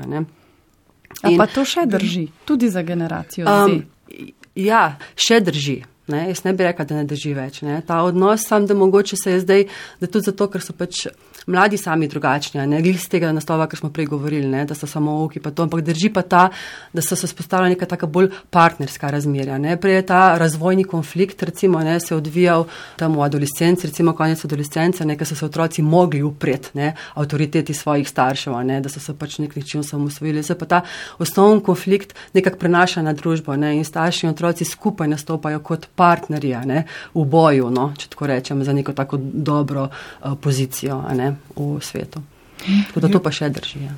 In, 1.24 1.38
pa 1.38 1.48
to 1.52 1.66
še 1.68 1.86
drži, 1.90 2.28
tudi 2.48 2.70
za 2.72 2.84
generacijo 2.86 3.48
um, 3.50 3.80
Z. 3.80 4.34
Ja, 4.60 4.84
še 5.20 5.40
drži. 5.44 5.82
Ne? 6.10 6.24
Jaz 6.32 6.42
ne 6.44 6.56
bi 6.58 6.66
rekla, 6.66 6.86
da 6.90 6.96
ne 6.98 7.06
drži 7.06 7.36
več. 7.38 7.62
Ne? 7.66 7.82
Ta 7.86 8.02
odnos, 8.08 8.48
sam 8.48 8.66
da 8.66 8.74
mogoče 8.74 9.18
se 9.20 9.36
je 9.36 9.42
zdaj, 9.44 9.66
da 10.02 10.10
tudi 10.10 10.26
zato, 10.32 10.48
ker 10.50 10.64
so 10.66 10.74
pač 10.74 11.06
mladi 11.50 11.78
sami 11.78 12.08
drugačni, 12.08 12.68
ne 12.68 12.82
glede 12.82 13.00
z 13.00 13.10
tega 13.10 13.32
naslova, 13.34 13.68
kar 13.68 13.80
smo 13.80 13.90
prej 13.90 14.06
govorili, 14.06 14.48
ne, 14.48 14.66
da 14.66 14.76
so 14.76 14.88
samo 14.88 15.24
oki, 15.24 15.40
pa 15.40 15.52
to, 15.52 15.66
ampak 15.66 15.82
drži 15.86 16.12
pa 16.14 16.22
ta, 16.22 16.50
da 16.94 17.02
so 17.02 17.16
se 17.16 17.28
spostavila 17.28 17.70
neka 17.70 17.86
taka 17.90 18.08
bolj 18.08 18.30
partnerska 18.50 19.10
razmerja. 19.10 19.58
Ne. 19.58 19.78
Prej 19.82 19.96
je 19.96 20.06
ta 20.12 20.38
razvojni 20.38 20.84
konflikt, 20.84 21.44
recimo, 21.44 21.80
ne, 21.84 22.00
se 22.00 22.16
odvijal 22.16 22.66
tam 22.98 23.18
v 23.18 23.24
adolescenci, 23.26 23.88
recimo 23.88 24.14
konec 24.14 24.46
adolescence, 24.46 25.06
nekaj 25.06 25.32
so 25.32 25.36
se 25.36 25.46
otroci 25.46 25.82
mogli 25.82 26.22
upreti, 26.24 26.70
ne, 26.74 26.94
avtoriteti 27.14 27.74
svojih 27.74 28.10
staršev, 28.10 28.60
ne, 28.64 28.82
da 28.82 28.90
so 28.90 29.00
se 29.00 29.18
pač 29.18 29.40
nek 29.40 29.56
način 29.56 29.84
samosvojili. 29.84 30.44
Se 30.44 30.58
pa 30.58 30.66
ta 30.66 30.82
osnovni 31.20 31.64
konflikt 31.64 32.14
nekako 32.34 32.58
prenaša 32.58 33.02
na 33.02 33.14
družbo 33.14 33.56
ne, 33.56 33.74
in 33.78 33.86
starši 33.86 34.28
in 34.28 34.34
otroci 34.34 34.66
skupaj 34.66 35.08
nastopajo 35.08 35.60
kot 35.60 35.90
partnerja 35.96 36.64
ne, 36.66 36.86
v 37.14 37.26
boju, 37.26 37.70
no, 37.74 37.92
če 37.98 38.14
tako 38.14 38.30
rečem, 38.30 38.64
za 38.64 38.74
neko 38.74 38.94
tako 38.94 39.18
dobro 39.20 39.90
uh, 39.90 40.38
pozicijo. 40.42 41.02
Ne 41.16 41.39
v 41.56 41.80
svetu. 41.82 42.22
Tako 42.60 43.00
da 43.00 43.08
to 43.08 43.22
pa 43.24 43.32
še 43.32 43.50
drži. 43.50 43.86
Ja. 43.86 43.96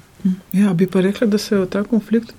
ja, 0.54 0.74
bi 0.74 0.88
pa 0.88 1.02
rekla, 1.02 1.28
da 1.28 1.38
se 1.42 1.56
je 1.56 1.66
ta 1.70 1.84
konflikt 1.84 2.34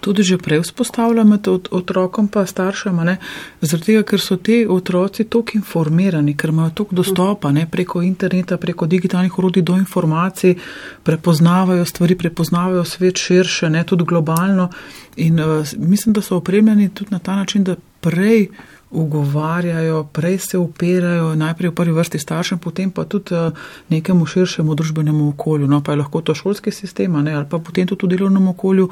tudi 0.00 0.22
že 0.22 0.38
prej 0.38 0.62
vzpostavlja 0.62 1.24
med 1.24 1.48
otrokom 1.48 2.28
pa 2.28 2.46
staršema, 2.46 3.04
ne? 3.04 3.16
zaradi 3.60 3.92
tega, 3.92 4.02
ker 4.02 4.20
so 4.20 4.36
ti 4.36 4.62
otroci 4.68 5.24
toliko 5.24 5.58
informirani, 5.58 6.36
ker 6.36 6.50
imajo 6.50 6.70
toliko 6.70 6.96
dostopa 7.02 7.52
ne? 7.52 7.66
preko 7.70 8.02
interneta, 8.02 8.56
preko 8.56 8.86
digitalnih 8.86 9.38
urodij 9.38 9.62
do 9.62 9.76
informacij, 9.76 10.56
prepoznavajo 11.02 11.84
stvari, 11.84 12.16
prepoznavajo 12.16 12.84
svet 12.84 13.18
širše, 13.18 13.70
ne? 13.70 13.84
tudi 13.84 14.04
globalno 14.04 14.70
in 15.16 15.40
uh, 15.40 15.66
mislim, 15.76 16.12
da 16.12 16.22
so 16.22 16.36
opremljeni 16.36 16.88
tudi 16.88 17.12
na 17.12 17.18
ta 17.18 17.36
način, 17.36 17.64
da 17.64 17.76
prej 18.00 18.48
ugovarjajo, 18.92 20.04
prej 20.04 20.38
se 20.38 20.58
upirajo, 20.58 21.34
najprej 21.34 21.70
v 21.70 21.74
prvi 21.74 21.92
vrsti 21.92 22.18
staršem, 22.18 22.58
potem 22.58 22.90
pa 22.90 23.04
tudi 23.04 23.34
eh, 23.34 23.50
nekemu 23.88 24.26
širšemu 24.26 24.74
družbenemu 24.74 25.28
okolju. 25.28 25.66
No, 25.66 25.80
pa 25.80 25.92
je 25.92 26.02
lahko 26.02 26.20
to 26.20 26.34
šolski 26.34 26.70
sistem, 26.70 27.16
ne, 27.24 27.34
ali 27.34 27.46
pa 27.48 27.58
potem 27.58 27.86
tudi 27.86 28.06
v 28.06 28.18
delovnem 28.18 28.48
okolju, 28.52 28.88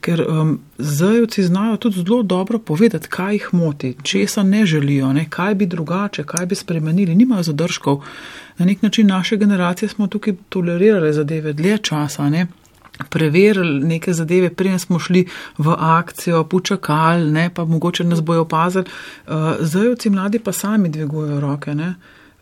ker 0.00 0.24
um, 0.26 0.58
zajovci 0.78 1.42
znajo 1.42 1.76
tudi 1.76 2.02
zelo 2.02 2.22
dobro 2.22 2.58
povedati, 2.58 3.08
kaj 3.08 3.34
jih 3.34 3.48
moti, 3.52 3.94
česa 4.02 4.42
ne 4.42 4.66
želijo, 4.66 5.12
ne, 5.12 5.26
kaj 5.30 5.54
bi 5.54 5.66
drugače, 5.66 6.24
kaj 6.24 6.46
bi 6.46 6.54
spremenili, 6.54 7.14
nimajo 7.14 7.42
zadržkov. 7.42 8.02
Na 8.58 8.66
nek 8.66 8.82
način 8.82 9.06
naše 9.06 9.36
generacije 9.36 9.88
smo 9.88 10.06
tukaj 10.06 10.34
tolerirali 10.48 11.12
zadeve 11.12 11.52
dlje 11.52 11.78
časa, 11.78 12.30
ne 12.30 12.46
preverili 13.10 13.84
neke 13.84 14.12
zadeve, 14.12 14.54
preden 14.54 14.78
smo 14.78 14.98
šli 14.98 15.26
v 15.58 15.74
akcijo, 15.78 16.44
počakali, 16.44 17.30
ne, 17.30 17.50
pa 17.54 17.64
mogoče 17.64 18.04
nas 18.04 18.22
bojo 18.22 18.40
opazili. 18.40 18.84
Uh, 19.26 19.32
zdaj, 19.60 19.88
oci 19.88 20.10
mladi 20.10 20.38
pa 20.38 20.52
sami 20.52 20.88
dvigujejo 20.88 21.40
roke. 21.40 21.74
Ne. 21.74 21.94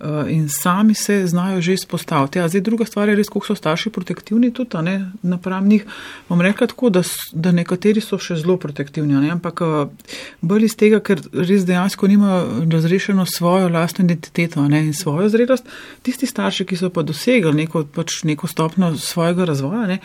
Eh, 0.02 0.32
in 0.32 0.48
sami 0.48 0.94
se 0.94 1.26
znajo 1.26 1.60
že 1.60 1.72
izpostaviti. 1.72 2.38
Ja, 2.38 2.48
zdaj 2.48 2.60
druga 2.60 2.84
stvar 2.84 3.08
je 3.08 3.14
res, 3.14 3.28
koliko 3.28 3.46
so 3.46 3.54
starši 3.54 3.90
protektivni 3.90 4.50
tudi, 4.50 4.82
ne, 4.82 5.12
napram 5.22 5.68
njih. 5.68 5.84
Bom 6.28 6.40
rekla 6.40 6.66
tako, 6.66 6.90
da, 6.90 7.02
da 7.32 7.52
nekateri 7.52 8.00
so 8.02 8.18
še 8.18 8.34
zelo 8.40 8.56
protektivni, 8.56 9.14
ne, 9.14 9.30
ampak 9.30 9.62
eh, 9.62 10.16
bolj 10.40 10.66
iz 10.66 10.74
tega, 10.76 10.98
ker 11.00 11.22
res 11.32 11.62
dejansko 11.68 12.10
nimajo 12.10 12.64
razrešeno 12.72 13.26
svojo 13.30 13.68
lastno 13.68 14.04
identiteto 14.04 14.64
ne, 14.68 14.80
in 14.88 14.94
svojo 14.94 15.28
zrelost. 15.30 15.70
Tisti 16.02 16.26
starši, 16.26 16.66
ki 16.66 16.80
so 16.82 16.90
pa 16.90 17.06
dosegli 17.06 17.54
neko, 17.62 17.84
pač 17.94 18.24
neko 18.26 18.50
stopno 18.50 18.90
svojega 18.98 19.46
razvoja 19.52 19.86
ne, 19.86 20.00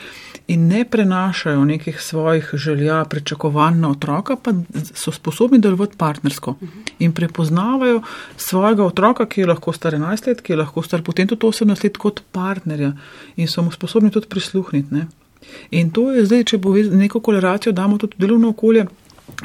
in 0.54 0.70
ne 0.70 0.84
prenašajo 0.86 1.66
nekih 1.66 1.98
svojih 2.02 2.52
želja, 2.54 3.02
pričakovanj 3.10 3.82
na 3.82 3.90
otroka, 3.98 4.38
pa 4.38 4.54
so 4.94 5.12
sposobni 5.12 5.58
delovati 5.58 5.98
partnersko 5.98 6.54
in 7.00 7.18
prepoznavajo 7.18 8.04
svojega 8.38 8.86
otroka, 8.86 9.26
ki 9.26 9.42
je 9.42 9.52
lahko 9.56 9.74
star 9.74 9.87
star 9.88 10.00
11 10.00 10.28
let, 10.28 10.42
ki 10.42 10.54
je 10.54 10.58
lahko 10.58 10.84
star 10.84 11.02
potem 11.02 11.28
tudi 11.28 11.46
18 11.48 11.84
let 11.84 11.98
kot 11.98 12.22
partnerja 12.32 12.94
in 13.36 13.48
so 13.48 13.64
mu 13.64 13.72
sposobni 13.72 14.12
tudi 14.12 14.28
prisluhniti. 14.28 14.94
Ne? 14.94 15.08
In 15.72 15.92
to 15.92 16.12
je 16.12 16.26
zdaj, 16.26 16.44
če 16.52 16.58
bo 16.58 16.76
neko 16.76 17.22
koleracijo 17.24 17.72
damo 17.74 17.98
tudi 17.98 18.20
delovno 18.20 18.50
okolje, 18.50 18.88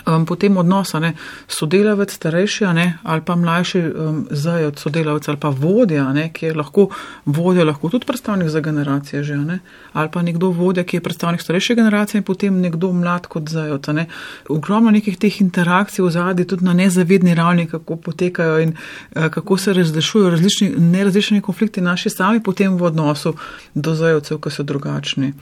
um, 0.07 0.27
potem 0.27 0.57
odnosa, 0.57 1.01
ne, 1.01 1.13
sodelavec 1.49 2.13
starejši 2.13 2.67
ne, 2.75 2.87
ali 3.03 3.23
pa 3.27 3.37
mlajši 3.37 3.81
um, 3.83 4.21
zajec, 4.31 4.81
sodelavec 4.81 5.29
ali 5.29 5.39
pa 5.41 5.49
vodja, 5.49 6.05
ne, 6.13 6.29
ki 6.33 6.47
je 6.47 6.55
lahko 6.55 6.89
vodja, 7.25 7.65
lahko 7.65 7.91
tudi 7.91 8.07
predstavnik 8.07 8.49
za 8.49 8.61
generacije 8.61 9.23
že, 9.23 9.37
ne, 9.37 9.59
ali 9.93 10.09
pa 10.13 10.23
nekdo 10.23 10.51
vodja, 10.51 10.85
ki 10.85 10.97
je 10.97 11.01
predstavnik 11.01 11.41
starejše 11.41 11.75
generacije 11.75 12.19
in 12.19 12.25
potem 12.25 12.61
nekdo 12.61 12.93
mlad 12.93 13.27
kot 13.27 13.49
zajec. 13.49 13.87
Ne. 13.93 14.07
Ogromno 14.49 14.91
nekih 14.91 15.19
teh 15.19 15.41
interakcij 15.41 16.05
v 16.05 16.11
zadnji, 16.11 16.47
tudi 16.47 16.65
na 16.65 16.73
nezavedni 16.73 17.35
ravni, 17.35 17.67
kako 17.67 17.97
potekajo 17.97 18.61
in 18.61 18.75
uh, 18.77 19.29
kako 19.29 19.57
se 19.57 19.73
razrešujo 19.73 20.31
različni, 20.31 20.73
nerazlični 20.79 21.41
konflikti 21.41 21.81
naši 21.81 22.11
sami 22.11 22.43
potem 22.43 22.77
v 22.77 22.83
odnosu 22.83 23.35
do 23.75 23.95
zajecev, 23.95 24.41
ki 24.41 24.51
so 24.51 24.63
drugačni. 24.63 25.33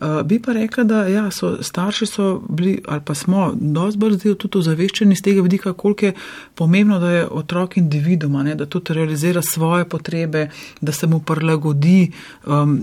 Uh, 0.00 0.22
bi 0.22 0.42
pa 0.42 0.52
rekla, 0.52 0.84
da 0.84 1.06
ja, 1.06 1.30
so, 1.30 1.56
starši 1.62 2.06
so 2.06 2.42
bili 2.48 2.82
ali 2.88 3.00
pa 3.04 3.14
smo 3.14 3.52
dosti 3.76 4.00
bolj 4.00 4.16
zdaj 4.18 4.36
tudi 4.42 4.60
ozaveščeni 4.62 5.16
z 5.16 5.24
tega 5.28 5.44
vidika, 5.44 5.72
koliko 5.76 6.08
je 6.08 6.14
pomembno, 6.58 6.98
da 7.02 7.10
je 7.12 7.26
otrok 7.40 7.76
individuma, 7.80 8.42
ne, 8.46 8.54
da 8.58 8.66
tudi 8.66 8.96
realizira 8.96 9.42
svoje 9.42 9.84
potrebe, 9.88 10.48
da 10.80 10.92
se 10.92 11.06
mu 11.06 11.20
prilagodi. 11.20 12.10
Um, 12.46 12.76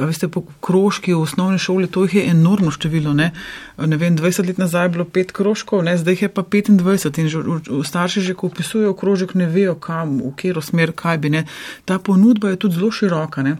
veste, 0.00 0.30
po 0.32 0.44
krožki 0.64 1.14
v 1.14 1.22
osnovni 1.22 1.60
šoli, 1.62 1.90
to 1.92 2.06
jih 2.06 2.18
je 2.20 2.26
enormno 2.32 2.72
število. 2.74 3.14
Ne, 3.18 3.30
ne 3.78 4.00
vem, 4.00 4.16
20 4.16 4.48
let 4.48 4.58
nazaj 4.58 4.88
je 4.88 4.94
bilo 4.96 5.04
pet 5.04 5.32
krožkov, 5.36 5.84
ne, 5.86 5.96
zdaj 5.98 6.18
jih 6.18 6.26
je 6.26 6.32
pa 6.32 6.42
25 6.42 7.22
in 7.22 7.28
že, 7.32 7.44
starši 7.84 8.24
že, 8.30 8.36
ko 8.38 8.50
upisujejo 8.52 8.96
krožek, 8.98 9.34
ne 9.38 9.48
vejo 9.50 9.76
kam, 9.78 10.18
v 10.24 10.34
kjero 10.38 10.64
smer, 10.64 10.92
kaj 10.96 11.18
bi 11.22 11.32
ne. 11.36 11.46
Ta 11.84 11.98
ponudba 11.98 12.54
je 12.54 12.62
tudi 12.64 12.80
zelo 12.80 12.90
široka. 12.94 13.44
Ne. 13.44 13.58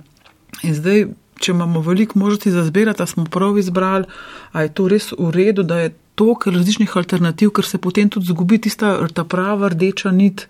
In 0.64 0.74
zdaj 0.74 1.09
če 1.38 1.53
imamo 1.53 1.81
veliko 1.81 2.18
možnosti 2.18 2.51
za 2.51 2.64
zbirati, 2.64 3.07
smo 3.07 3.24
prav 3.24 3.59
izbrali, 3.59 4.05
a 4.53 4.62
je 4.62 4.74
to 4.74 4.88
res 4.88 5.12
v 5.12 5.31
redu, 5.35 5.62
da 5.62 5.81
je 5.81 5.94
toliko 6.18 6.50
različnih 6.50 6.96
alternativ, 6.96 7.52
ker 7.54 7.66
se 7.66 7.78
potem 7.78 8.11
tudi 8.11 8.33
zgubi 8.33 8.59
tista 8.59 8.96
ta 9.14 9.24
prava 9.24 9.70
rdeča 9.74 10.12
nit. 10.14 10.48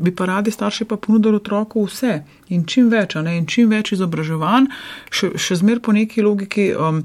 Bi 0.00 0.14
pa 0.16 0.26
radi 0.28 0.52
starši 0.54 0.86
pa 0.88 0.96
ponudili 0.96 1.36
otroku 1.36 1.82
vse 1.84 2.20
in 2.54 2.62
čim 2.64 2.88
več, 2.88 3.16
ne, 3.20 3.34
in 3.36 3.46
čim 3.50 3.68
več 3.74 3.90
izobraževanj, 3.96 4.68
še, 5.10 5.32
še 5.34 5.58
zmer 5.60 5.82
po 5.84 5.92
neki 5.92 6.22
logiki, 6.22 6.70
um, 6.72 7.02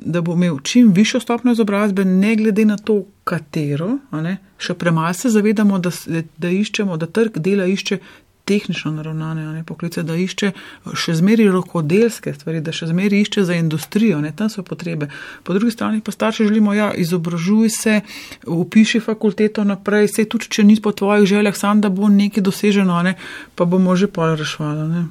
da 0.00 0.22
bo 0.24 0.34
imel 0.34 0.56
čim 0.64 0.90
višjo 0.96 1.20
stopnjo 1.20 1.52
izobrazbe, 1.54 2.04
ne 2.08 2.32
glede 2.40 2.64
na 2.66 2.78
to, 2.80 3.04
katero. 3.28 3.98
Ne, 4.24 4.38
še 4.58 4.74
premalo 4.80 5.12
se 5.14 5.30
zavedamo, 5.30 5.78
da, 5.84 5.92
da 6.40 6.50
iščemo, 6.50 6.96
da 7.00 7.06
trg 7.06 7.38
dela 7.44 7.68
išče 7.70 8.00
tehnično 8.44 8.92
naravnane 8.92 9.46
ne, 9.52 9.64
poklice, 9.64 10.02
da 10.02 10.16
išče 10.16 10.50
še 10.94 11.14
zmeri 11.16 11.46
rokodelske 11.48 12.34
stvari, 12.34 12.60
da 12.60 12.72
še 12.72 12.90
zmeri 12.90 13.22
išče 13.24 13.44
za 13.44 13.56
industrijo, 13.56 14.20
ne, 14.20 14.34
tam 14.36 14.50
so 14.52 14.62
potrebe. 14.62 15.08
Po 15.42 15.56
drugi 15.56 15.72
strani 15.72 16.02
pa 16.04 16.12
starši 16.12 16.48
želimo, 16.48 16.74
ja, 16.74 16.92
izobražuj 16.92 17.70
se, 17.70 18.00
upiši 18.46 19.00
fakulteto 19.00 19.64
naprej, 19.64 20.08
se 20.16 20.28
tudi, 20.28 20.50
če 20.50 20.64
ni 20.64 20.76
po 20.80 20.92
tvojih 20.92 21.26
željah, 21.28 21.56
sam 21.56 21.80
da 21.80 21.88
bo 21.88 22.08
nekaj 22.08 22.44
doseženo, 22.44 23.02
ne, 23.02 23.16
pa 23.54 23.64
bomo 23.64 23.96
že 23.96 24.10
pol 24.12 24.36
rešvali. 24.36 25.04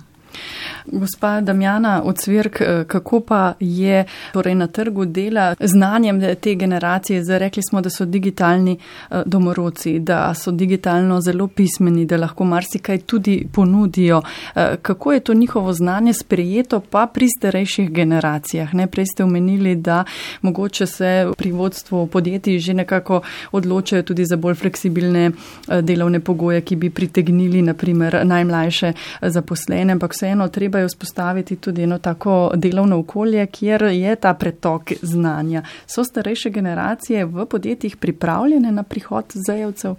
Gospa 0.85 1.41
Damjana 1.41 2.01
Ocvirk, 2.05 2.61
eh, 2.61 2.83
kako 2.87 3.19
pa 3.19 3.53
je 3.59 4.05
torej 4.33 4.55
na 4.55 4.67
trgu 4.67 5.05
dela 5.05 5.55
znanjem 5.59 6.35
te 6.41 6.55
generacije? 6.55 7.23
Zdaj 7.23 7.39
rekli 7.39 7.63
smo, 7.69 7.81
da 7.81 7.89
so 7.89 8.05
digitalni 8.05 8.77
eh, 9.11 9.21
domorodci, 9.25 9.99
da 9.99 10.33
so 10.33 10.51
digitalno 10.51 11.21
zelo 11.21 11.47
pismeni, 11.47 12.05
da 12.05 12.17
lahko 12.17 12.45
marsikaj 12.45 12.97
tudi 12.97 13.47
ponudijo. 13.53 14.21
Eh, 14.55 14.75
kako 14.81 15.13
je 15.13 15.19
to 15.19 15.33
njihovo 15.33 15.73
znanje 15.73 16.13
sprejeto 16.13 16.79
pa 16.79 17.07
pri 17.13 17.27
starejših 17.37 17.91
generacijah? 17.91 18.73
Ne, 18.73 18.87
prej 18.87 19.05
ste 19.05 19.23
omenili, 19.23 19.75
da 19.75 20.03
mogoče 20.41 20.85
se 20.85 21.31
pri 21.37 21.51
vodstvu 21.51 22.07
podjetij 22.07 22.59
že 22.59 22.73
nekako 22.73 23.21
odločajo 23.51 24.03
tudi 24.03 24.25
za 24.25 24.37
bolj 24.37 24.55
fleksibilne 24.55 25.31
delovne 25.81 26.19
pogoje, 26.19 26.61
ki 26.61 26.75
bi 26.75 26.89
pritegnili 26.89 27.61
naprimer 27.61 28.21
najmlajše 28.23 28.93
zaposlene, 29.21 29.93
ampak 29.93 30.13
vseeno 30.13 30.47
treba 30.47 30.72
treba 30.73 30.81
je 30.81 30.87
vzpostaviti 30.87 31.55
tudi 31.55 31.83
eno 31.83 31.97
tako 31.97 32.51
delovno 32.55 32.99
okolje, 32.99 33.45
kjer 33.45 33.81
je 33.81 34.15
ta 34.15 34.33
pretok 34.33 34.91
znanja. 35.01 35.63
So 35.85 36.03
starejše 36.03 36.49
generacije 36.49 37.25
v 37.25 37.45
podjetjih 37.45 37.97
pripravljene 37.97 38.71
na 38.71 38.83
prihod 38.83 39.25
zajevcev? 39.47 39.95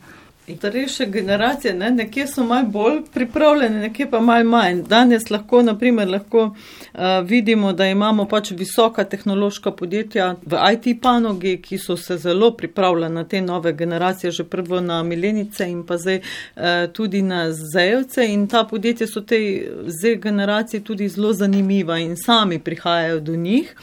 Starejše 0.48 1.06
generacije, 1.06 1.74
ne, 1.74 1.90
nekje 1.90 2.26
so 2.26 2.44
malo 2.44 2.66
bolj 2.68 2.98
pripravljene, 3.12 3.80
nekje 3.80 4.10
pa 4.10 4.20
malo 4.20 4.44
manj. 4.44 4.82
Danes 4.82 5.30
lahko, 5.30 5.62
naprimer, 5.62 6.08
lahko 6.08 6.42
uh, 6.44 7.00
vidimo, 7.24 7.72
da 7.72 7.86
imamo 7.86 8.26
pač 8.28 8.50
visoka 8.50 9.04
tehnološka 9.04 9.70
podjetja 9.70 10.34
v 10.46 10.58
IT 10.72 11.00
panogi, 11.02 11.56
ki 11.62 11.78
so 11.78 11.96
se 11.96 12.16
zelo 12.18 12.50
pripravljene 12.50 13.14
na 13.14 13.24
te 13.24 13.40
nove 13.40 13.72
generacije, 13.72 14.30
že 14.30 14.44
prvo 14.44 14.80
na 14.80 15.02
milenice 15.02 15.64
in 15.70 15.82
pa 15.86 15.96
zdaj 15.96 16.20
uh, 16.20 16.62
tudi 16.92 17.22
na 17.22 17.46
zajevce. 17.52 18.26
In 18.28 18.46
ta 18.46 18.64
podjetja 18.64 19.06
so 19.06 19.20
te 19.20 19.40
z 19.86 20.14
generacije 20.16 20.84
tudi 20.84 21.08
zelo 21.08 21.32
zanimiva 21.32 21.98
in 21.98 22.16
sami 22.16 22.58
prihajajo 22.58 23.20
do 23.20 23.36
njih. 23.36 23.74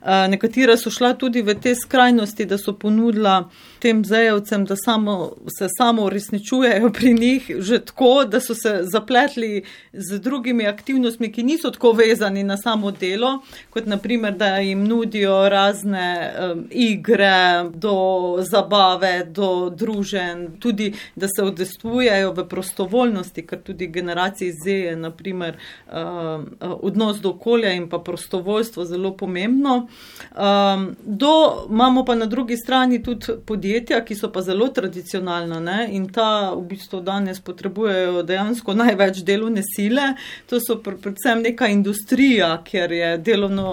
Uh, 0.00 0.08
nekatera 0.30 0.76
so 0.76 0.90
šla 0.90 1.12
tudi 1.14 1.42
v 1.42 1.54
te 1.60 1.74
skrajnosti, 1.74 2.44
da 2.44 2.58
so 2.58 2.72
ponudila 2.72 3.50
tem 3.78 4.04
zajevcem, 4.04 4.64
da 4.64 4.76
samo, 4.76 5.32
se 5.58 5.66
samo 5.78 6.04
uresničujejo 6.04 6.90
pri 6.90 7.14
njih, 7.14 7.50
že 7.58 7.78
tako, 7.84 8.24
da 8.24 8.40
so 8.40 8.54
se 8.54 8.78
zapletli 8.82 9.62
z 9.92 10.18
drugimi 10.18 10.66
aktivnostmi, 10.66 11.32
ki 11.32 11.42
niso 11.42 11.70
tako 11.70 11.92
vezani 11.92 12.42
na 12.42 12.56
samo 12.56 12.90
delo, 12.90 13.42
kot 13.70 13.86
naprimer, 13.86 14.36
da 14.36 14.56
jim 14.56 14.84
nudijo 14.84 15.48
razne 15.48 16.32
um, 16.52 16.64
igre, 16.70 17.64
do 17.74 18.36
zabave, 18.50 19.24
do 19.24 19.70
družen, 19.70 20.48
tudi 20.60 20.92
da 21.16 21.28
se 21.28 21.42
odestvujejo 21.42 22.32
v 22.32 22.48
prostovoljnosti, 22.48 23.46
ker 23.46 23.62
tudi 23.62 23.86
generaciji 23.86 24.52
Z 24.52 24.70
je 24.70 24.96
naprimer 24.96 25.56
um, 25.56 26.46
odnos 26.60 27.20
do 27.20 27.30
okolja 27.30 27.72
in 27.72 27.88
pa 27.88 27.98
prostovoljstvo 27.98 28.84
zelo 28.84 29.16
pomembno. 29.16 29.88
Um, 30.36 30.96
do, 31.04 31.66
imamo 31.70 32.04
pa 32.04 32.14
na 32.14 32.26
drugi 32.26 32.56
strani 32.56 33.02
tudi 33.02 33.26
podjetja, 33.66 34.04
ki 34.04 34.14
so 34.14 34.30
pa 34.30 34.42
zelo 34.42 34.68
tradicionalna 34.68 35.60
ne? 35.60 35.88
in 35.90 36.08
ta 36.08 36.54
v 36.54 36.62
bistvu 36.70 37.00
danes 37.00 37.40
potrebujejo 37.40 38.22
dejansko 38.22 38.74
največ 38.74 39.22
delovne 39.26 39.62
sile. 39.66 40.14
To 40.46 40.60
so 40.60 40.78
pr 40.78 40.94
predvsem 41.02 41.42
neka 41.42 41.66
industrija, 41.66 42.62
ker 42.64 42.92
je 42.92 43.18
delovno, 43.18 43.72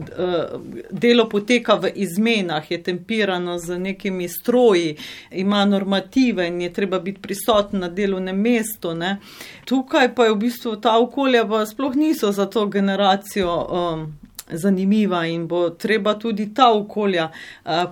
uh, 0.00 0.56
delo 0.90 1.28
poteka 1.28 1.74
v 1.74 1.92
izmenah, 1.94 2.70
je 2.70 2.82
tempirano 2.82 3.58
z 3.58 3.78
nekimi 3.78 4.28
stroji, 4.28 4.96
ima 5.30 5.64
normative 5.64 6.48
in 6.48 6.60
je 6.60 6.72
treba 6.72 6.98
biti 6.98 7.20
prisoten 7.20 7.80
na 7.80 7.88
delovnem 7.88 8.36
mestu. 8.36 8.94
Ne? 8.94 9.18
Tukaj 9.64 10.14
pa 10.14 10.24
je 10.24 10.34
v 10.34 10.40
bistvu 10.46 10.76
ta 10.80 10.98
okolja 10.98 11.44
pa 11.44 11.66
sploh 11.66 11.94
niso 11.94 12.32
za 12.32 12.46
to 12.46 12.66
generacijo. 12.66 13.52
Um, 13.52 14.23
zanimiva 14.52 15.26
in 15.26 15.46
bo 15.46 15.70
treba 15.70 16.14
tudi 16.14 16.54
ta 16.54 16.72
okolja 16.72 17.30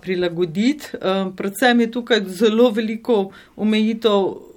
prilagoditi. 0.00 0.86
Predvsem 1.36 1.80
je 1.80 1.90
tukaj 1.90 2.20
zelo 2.26 2.70
veliko 2.70 3.30
omejitev 3.56 4.51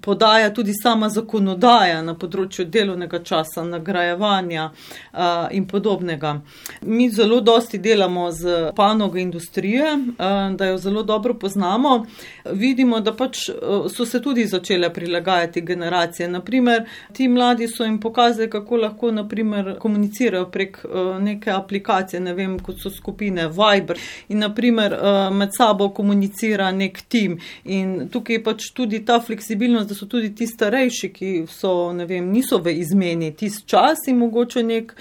podaja 0.00 0.50
tudi 0.54 0.72
sama 0.82 1.08
zakonodaja 1.08 2.02
na 2.02 2.14
področju 2.14 2.66
delovnega 2.70 3.20
časa, 3.24 3.64
nagrajevanja 3.64 4.68
uh, 4.70 5.48
in 5.54 5.66
podobnega. 5.68 6.38
Mi 6.82 7.08
zelo 7.10 7.40
dosti 7.40 7.78
delamo 7.78 8.28
z 8.32 8.72
panogo 8.76 9.18
industrije, 9.18 9.92
uh, 9.94 10.36
da 10.56 10.70
jo 10.72 10.78
zelo 10.78 11.02
dobro 11.02 11.34
poznamo. 11.34 12.04
Vidimo, 12.52 13.00
da 13.00 13.12
pač 13.12 13.48
uh, 13.48 13.88
so 13.92 14.06
se 14.06 14.22
tudi 14.22 14.46
začele 14.46 14.92
prilagajati 14.94 15.60
generacije. 15.60 16.28
Naprimer, 16.28 16.84
ti 17.12 17.28
mladi 17.28 17.68
so 17.68 17.84
jim 17.84 18.00
pokazali, 18.00 18.50
kako 18.50 18.76
lahko 18.76 19.12
naprimer, 19.12 19.74
komunicirajo 19.78 20.46
prek 20.52 20.80
uh, 20.84 21.16
neke 21.22 21.50
aplikacije, 21.50 22.20
ne 22.20 22.34
vem, 22.34 22.58
kot 22.58 22.80
so 22.82 22.90
skupine 22.90 23.48
Viber 23.48 23.98
in 24.28 24.38
naprimer, 24.44 24.94
uh, 24.94 25.20
med 25.34 25.54
sabo 25.56 25.90
komunicira 25.94 26.70
nek 26.72 27.02
tim. 27.08 27.38
In 27.64 28.08
tukaj 28.12 28.38
je 28.38 28.44
pač 28.44 28.70
tudi 28.74 29.02
ta 29.04 29.20
fleksibilnost 29.20 29.87
da 29.88 29.94
so 29.94 30.06
tudi 30.06 30.30
ti 30.34 30.46
starejši, 30.46 31.08
ki 31.12 31.30
so, 31.50 31.92
ne 31.96 32.06
vem, 32.06 32.28
niso 32.32 32.58
v 32.62 32.74
izmeni, 32.82 33.30
ti 33.36 33.50
čas 33.66 34.06
in 34.06 34.18
mogoče 34.20 34.62
nek 34.62 34.92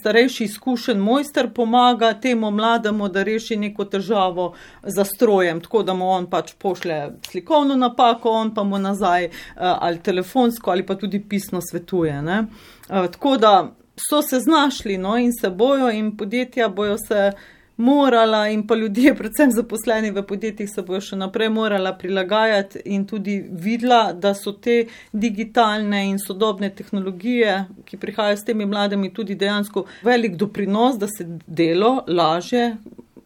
starejši 0.00 0.44
izkušen 0.44 1.00
mojster 1.02 1.50
pomaga 1.54 2.12
temu 2.20 2.50
mlademu, 2.50 3.08
da 3.08 3.24
reši 3.26 3.56
neko 3.56 3.84
težavo 3.84 4.52
za 4.82 5.04
strojem, 5.04 5.60
tako 5.64 5.82
da 5.82 5.94
mu 5.94 6.10
on 6.10 6.28
pač 6.30 6.52
pošle 6.58 7.00
slikovno 7.30 7.76
napako, 7.76 8.30
on 8.30 8.54
pa 8.54 8.64
mu 8.64 8.78
nazaj 8.78 9.24
eh, 9.24 9.32
ali 9.56 10.02
telefonsko 10.02 10.70
ali 10.70 10.86
pa 10.86 10.94
tudi 10.94 11.22
pisno 11.28 11.60
svetuje. 11.70 12.22
Ne? 12.22 12.44
Eh, 12.88 13.10
tako 13.12 13.36
da 13.36 13.56
so 13.96 14.22
se 14.22 14.40
znašli 14.40 14.98
no, 14.98 15.16
in 15.18 15.32
se 15.40 15.50
bojo 15.50 15.90
in 15.90 16.16
podjetja 16.16 16.68
bojo 16.68 16.98
se 16.98 17.32
morala 17.76 18.48
in 18.48 18.66
pa 18.66 18.74
ljudje, 18.74 19.14
predvsem 19.20 19.50
zaposleni 19.52 20.10
v 20.10 20.22
podjetjih, 20.26 20.70
se 20.70 20.82
bojo 20.82 21.00
še 21.00 21.16
naprej 21.16 21.50
morala 21.52 21.92
prilagajati 21.98 22.82
in 22.84 23.06
tudi 23.06 23.38
videla, 23.50 24.12
da 24.12 24.34
so 24.34 24.52
te 24.52 24.84
digitalne 25.12 26.06
in 26.10 26.18
sodobne 26.18 26.70
tehnologije, 26.74 27.64
ki 27.84 28.00
prihajajo 28.00 28.36
s 28.36 28.44
temi 28.44 28.66
mladimi, 28.66 29.12
tudi 29.14 29.34
dejansko 29.34 29.86
velik 30.02 30.36
doprinos, 30.36 30.98
da 30.98 31.08
se 31.08 31.26
delo 31.46 32.00
laže 32.06 32.76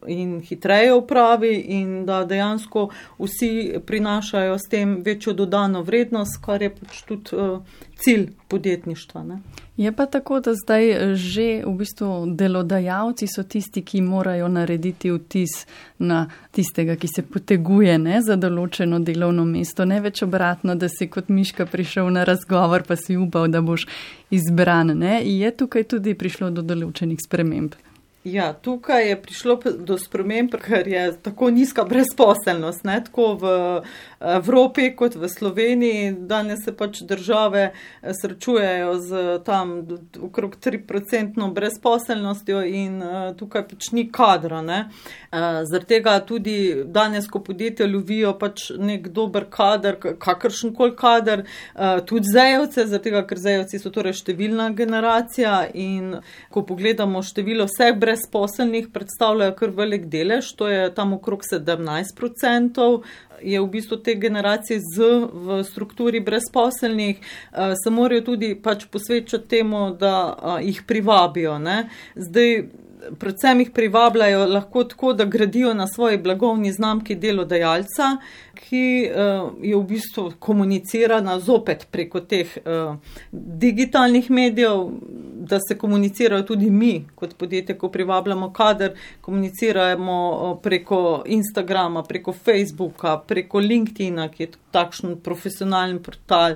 in 0.07 0.39
hitreje 0.41 0.93
upravi 0.93 1.55
in 1.55 2.05
da 2.05 2.25
dejansko 2.25 2.89
vsi 3.19 3.79
prinašajo 3.85 4.57
s 4.57 4.69
tem 4.69 5.01
večjo 5.05 5.33
dodano 5.33 5.81
vrednost, 5.81 6.41
kar 6.45 6.61
je 6.61 6.69
pač 6.75 7.01
tudi 7.07 7.35
uh, 7.35 7.59
cilj 7.95 8.29
podjetništva. 8.47 9.23
Ne. 9.23 9.39
Je 9.77 9.91
pa 9.91 10.05
tako, 10.05 10.39
da 10.39 10.53
zdaj 10.53 11.15
že 11.15 11.63
v 11.65 11.73
bistvu 11.77 12.25
delodajalci 12.35 13.27
so 13.27 13.43
tisti, 13.43 13.81
ki 13.81 14.01
morajo 14.01 14.47
narediti 14.47 15.11
vtis 15.11 15.65
na 15.97 16.29
tistega, 16.51 16.95
ki 16.95 17.07
se 17.07 17.21
poteguje 17.21 17.97
ne, 17.97 18.21
za 18.21 18.35
določeno 18.35 18.99
delovno 18.99 19.45
mesto. 19.45 19.85
Ne 19.85 20.01
več 20.01 20.21
obratno, 20.21 20.75
da 20.75 20.89
si 20.89 21.07
kot 21.07 21.29
miška 21.29 21.65
prišel 21.65 22.09
na 22.09 22.25
razgovor, 22.27 22.83
pa 22.87 22.95
si 22.95 23.17
upal, 23.17 23.47
da 23.47 23.61
boš 23.61 23.87
izbran. 24.29 24.97
Ne. 24.97 25.21
Je 25.25 25.51
tukaj 25.57 25.87
tudi 25.95 26.13
prišlo 26.13 26.51
do 26.51 26.61
določenih 26.61 27.21
sprememb. 27.23 27.77
Ja, 28.23 28.53
tukaj 28.53 29.09
je 29.09 29.21
prišlo 29.21 29.55
do 29.77 29.97
sprememb, 29.97 30.53
ker 30.61 30.87
je 30.87 31.07
tako 31.25 31.49
nizka 31.49 31.83
brezposelnost, 31.83 32.83
ne, 32.85 32.99
tako 33.03 33.33
v 33.41 33.53
Evropi 34.21 34.91
kot 34.95 35.15
v 35.15 35.29
Sloveniji. 35.29 36.11
Danes 36.29 36.59
se 36.65 36.75
pač 36.77 37.01
države 37.01 37.71
eh, 37.71 38.13
srečujejo 38.21 38.99
z 38.99 39.39
tam 39.45 39.87
okrog 40.21 40.55
3% 40.61 41.53
brezposelnostjo 41.53 42.61
in 42.61 43.01
uh, 43.01 43.33
tukaj 43.37 43.65
pač 43.67 43.89
ni 43.91 44.05
kadra. 44.11 44.61
Uh, 44.61 45.63
Zaradi 45.65 45.87
tega 45.87 46.19
tudi 46.19 46.83
danes, 46.85 47.25
ko 47.27 47.39
podjetja 47.39 47.87
lovijo 47.87 48.35
pač 48.37 48.69
nek 48.77 49.07
dober 49.09 49.47
kader, 49.49 49.97
kakršen 50.19 50.75
koli 50.75 50.93
kader, 50.95 51.45
tudi 52.05 52.27
zajevce, 52.29 52.85
zaradi 52.85 53.09
tega, 53.09 53.23
ker 53.25 53.39
zajevci 53.39 53.79
so 53.79 53.89
torej 53.95 54.17
številna 54.19 54.69
generacija 54.75 55.63
in 55.73 56.17
ko 56.51 56.65
pogledamo 56.67 57.23
število 57.23 57.65
vseh 57.71 57.95
brezposelnosti, 57.95 58.10
brezposelnih 58.11 58.87
predstavljajo 58.93 59.55
kar 59.55 59.69
velik 59.75 60.05
delež, 60.11 60.53
to 60.57 60.67
je 60.67 60.89
tam 60.95 61.13
okrog 61.13 61.43
17%. 61.47 63.01
Je 63.41 63.61
v 63.61 63.67
bistvu 63.73 63.97
te 64.05 64.15
generacije 64.15 64.79
z 64.79 65.07
v 65.33 65.63
strukturi 65.63 66.19
brezposelnih, 66.19 67.17
uh, 67.17 67.73
se 67.83 67.89
morajo 67.89 68.21
tudi 68.21 68.53
pač 68.55 68.85
posvečati 68.91 69.47
temu, 69.47 69.95
da 69.99 70.13
uh, 70.29 70.59
jih 70.61 70.83
privabijo. 70.87 71.57
Ne? 71.59 71.89
Zdaj, 72.15 72.63
predvsem 73.19 73.63
jih 73.63 73.71
privabljajo 73.73 74.45
lahko 74.45 74.83
tako, 74.83 75.13
da 75.13 75.25
gradijo 75.25 75.73
na 75.73 75.87
svoji 75.87 76.17
blagovni 76.17 76.71
znamki 76.71 77.15
delodajalca, 77.15 78.17
ki 78.69 79.09
uh, 79.09 79.51
je 79.61 79.75
v 79.75 79.83
bistvu 79.83 80.31
komunicirana 80.39 81.39
zopet 81.39 81.87
preko 81.91 82.21
teh 82.21 82.47
uh, 82.61 82.95
digitalnih 83.31 84.29
medijev, 84.31 84.87
da 85.41 85.59
se 85.59 85.77
komunicirajo 85.77 86.43
tudi 86.43 86.69
mi 86.69 87.05
kot 87.15 87.33
podjetje, 87.37 87.77
ko 87.77 87.89
privabljamo 87.89 88.51
kader, 88.53 88.93
komuniciramo 89.21 90.17
uh, 90.31 90.57
preko 90.63 91.23
Instagrama, 91.25 92.03
preko 92.03 92.33
Facebooka, 92.33 93.17
preko 93.27 93.59
LinkedIna, 93.59 94.29
ki 94.29 94.43
je 94.43 94.51
takšen 94.71 95.17
profesionalni 95.23 95.99
portal. 96.03 96.55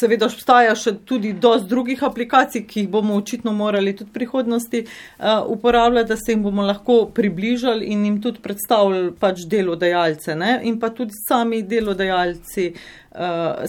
Seveda 0.00 0.26
obstaja 0.26 0.74
še 0.74 0.96
tudi 1.06 1.32
dosti 1.32 1.70
drugih 1.70 2.02
aplikacij, 2.02 2.64
ki 2.66 2.84
jih 2.84 2.90
bomo 2.90 3.14
očitno 3.20 3.52
morali 3.54 3.94
tudi 3.96 4.10
v 4.10 4.18
prihodnosti 4.18 4.84
uh, 4.86 5.44
uporabljati, 5.46 6.08
da 6.08 6.16
se 6.16 6.32
jim 6.32 6.42
bomo 6.42 6.66
lahko 6.66 7.04
približali 7.14 7.92
in 7.92 8.04
jim 8.04 8.18
tudi 8.22 8.42
predstavljali 8.42 9.12
pač 9.20 9.46
delodajalce 9.46 10.34
ne? 10.36 10.58
in 10.62 10.80
pa 10.80 10.90
tudi 10.90 11.14
sami 11.42 11.62
delodajalci 11.62 12.72
uh, 13.10 13.18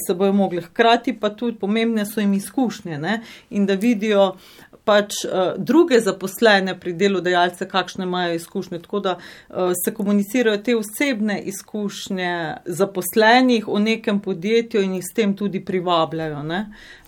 se 0.07 0.13
bojo 0.13 0.33
mogli 0.33 0.62
hkrati, 0.62 1.19
pa 1.19 1.29
tudi 1.29 1.57
pomembne 1.57 2.05
so 2.05 2.21
jim 2.21 2.33
izkušnje 2.33 2.97
ne? 2.97 3.21
in 3.49 3.65
da 3.65 3.73
vidijo 3.73 4.36
pač 4.83 5.23
uh, 5.25 5.55
druge 5.57 5.99
zaposlene 5.99 6.75
pri 6.79 6.93
delodajalce, 6.93 7.67
kakšne 7.67 8.03
imajo 8.03 8.33
izkušnje, 8.36 8.81
tako 8.83 8.99
da 8.99 9.15
uh, 9.15 9.71
se 9.86 9.93
komunicirajo 9.93 10.57
te 10.57 10.75
osebne 10.75 11.39
izkušnje 11.41 12.33
zaposlenih 12.65 13.67
v 13.67 13.79
nekem 13.79 14.19
podjetju 14.19 14.83
in 14.83 14.99
jih 14.99 15.05
s 15.07 15.15
tem 15.15 15.38
tudi 15.38 15.63
privabljajo. 15.65 16.43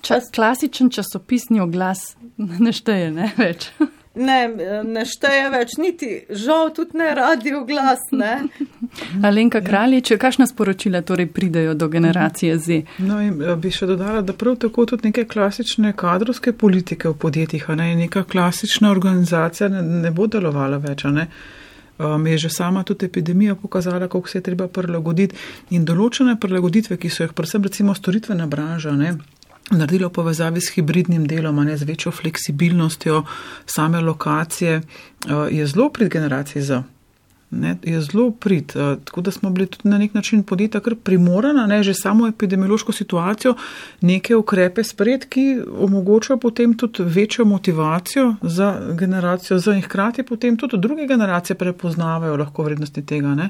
Čas, 0.01 0.31
klasičen 0.35 0.89
časopisni 0.89 1.59
oglas 1.59 2.15
ne 2.65 2.73
šteje 2.73 3.11
ne 3.11 3.31
več. 3.37 3.69
Ne, 4.15 4.37
ne 4.83 5.03
šteje 5.07 5.49
več, 5.51 5.75
niti 5.81 6.09
žal, 6.29 6.69
tudi 6.75 6.97
ne 6.99 7.09
radio 7.17 7.63
glas. 7.67 7.99
Ne. 8.15 8.47
Alenka 9.27 9.59
Kraljič, 9.65 10.13
kakšna 10.19 10.47
sporočila 10.47 11.01
torej 11.03 11.27
pridejo 11.35 11.73
do 11.75 11.89
generacije 11.91 12.57
Z? 12.59 12.81
No, 13.03 13.19
eh, 13.19 13.55
bi 13.59 13.71
še 13.75 13.89
dodala, 13.91 14.23
da 14.23 14.33
prav 14.33 14.55
tako 14.63 14.87
tudi 14.87 15.11
neke 15.11 15.25
klasične 15.27 15.91
kadrovske 15.99 16.55
politike 16.55 17.11
v 17.11 17.19
podjetjih, 17.25 17.67
ne, 17.75 17.91
neka 18.05 18.23
klasična 18.23 18.91
organizacija 18.91 19.69
ne, 19.69 19.83
ne 20.07 20.15
bo 20.15 20.29
delovala 20.31 20.79
več. 20.79 21.03
Ne. 21.11 21.29
Um, 21.97 22.27
je 22.27 22.37
že 22.37 22.49
sama 22.49 22.83
tudi 22.83 23.05
epidemija 23.05 23.55
pokazala, 23.55 24.07
kako 24.07 24.27
se 24.27 24.37
je 24.37 24.43
treba 24.43 24.67
prilagoditi 24.67 25.35
in 25.71 25.85
določene 25.87 26.35
prilagoditve, 26.39 26.97
ki 26.99 27.09
so 27.09 27.23
jih 27.23 27.31
predvsem 27.31 27.63
recimo 27.63 27.95
storitvena 27.95 28.47
branža, 28.51 28.91
ne, 28.91 29.13
naredilo 29.71 30.09
povezavi 30.09 30.61
s 30.61 30.73
hibridnim 30.75 31.27
delom, 31.27 31.55
ne 31.65 31.77
z 31.77 31.83
večjo 31.83 32.11
fleksibilnostjo 32.11 33.23
same 33.65 34.01
lokacije, 34.01 34.73
eh, 34.75 34.81
je 35.51 35.67
zelo 35.67 35.89
prid 35.89 36.09
generaciji 36.09 36.61
Z. 36.61 36.81
Ne, 37.51 37.77
je 37.83 38.01
zelo 38.01 38.31
prid, 38.31 38.73
eh, 38.75 38.97
tako 39.05 39.21
da 39.21 39.31
smo 39.31 39.49
bili 39.49 39.67
tudi 39.67 39.89
na 39.89 39.97
nek 39.97 40.13
način 40.13 40.43
podjetja 40.43 40.79
kar 40.79 40.95
primorana, 40.95 41.65
ne, 41.65 41.83
že 41.83 41.93
samo 41.93 42.27
epidemiološko 42.27 42.91
situacijo, 42.91 43.55
neke 44.01 44.35
ukrepe 44.35 44.83
spred, 44.83 45.25
ki 45.29 45.61
omogočajo 45.79 46.37
potem 46.39 46.77
tudi 46.77 47.03
večjo 47.03 47.45
motivacijo 47.45 48.35
za 48.41 48.81
generacijo 48.99 49.59
Z 49.59 49.67
in 49.75 49.81
hkrati 49.81 50.23
potem 50.23 50.57
tudi 50.57 50.77
druge 50.77 51.07
generacije 51.07 51.55
prepoznavajo 51.55 52.37
lahko 52.37 52.63
vrednosti 52.63 53.05
tega. 53.05 53.35
Ne 53.35 53.49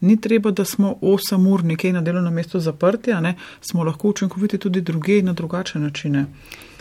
ni 0.00 0.20
treba, 0.20 0.50
da 0.50 0.64
smo 0.64 0.94
8 1.02 1.52
ur 1.52 1.64
nekje 1.64 1.92
na 1.92 2.00
delovnem 2.00 2.34
mestu 2.34 2.60
zaprti, 2.60 3.14
ne, 3.14 3.34
smo 3.60 3.84
lahko 3.84 4.08
učinkoviti 4.08 4.58
tudi 4.58 4.80
druge 4.80 5.18
in 5.18 5.26
na 5.26 5.32
drugačne 5.32 5.80
načine. 5.80 6.26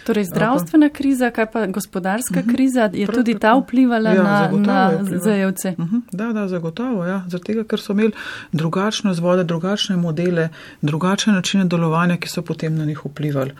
Torej, 0.06 0.24
zdravstvena 0.26 0.90
kriza, 0.90 1.30
kaj 1.30 1.52
pa 1.52 1.66
gospodarska 1.68 2.40
uh 2.40 2.46
mhm. 2.46 2.50
-huh. 2.50 2.56
kriza, 2.56 2.90
je 2.94 3.08
tudi 3.08 3.40
ta 3.40 3.54
vplivala 3.54 4.10
ja, 4.10 4.24
na, 4.24 4.52
na 4.52 5.20
zajevce? 5.20 5.76
Uh 5.78 5.86
mhm. 5.86 5.96
-huh. 5.96 6.02
Da, 6.12 6.34
da, 6.34 6.48
zagotovo, 6.48 7.06
ja. 7.06 7.24
Zato, 7.28 7.64
ker 7.64 7.80
so 7.80 7.94
imeli 7.94 8.12
drugačne 8.52 9.14
zvode, 9.14 9.44
drugačne 9.44 9.98
modele, 9.98 10.50
drugačne 10.82 11.34
načine 11.34 11.66
delovanja, 11.66 12.18
ki 12.18 12.30
so 12.30 12.42
potem 12.42 12.76
na 12.76 12.86
njih 12.86 13.06
vplivali. 13.06 13.52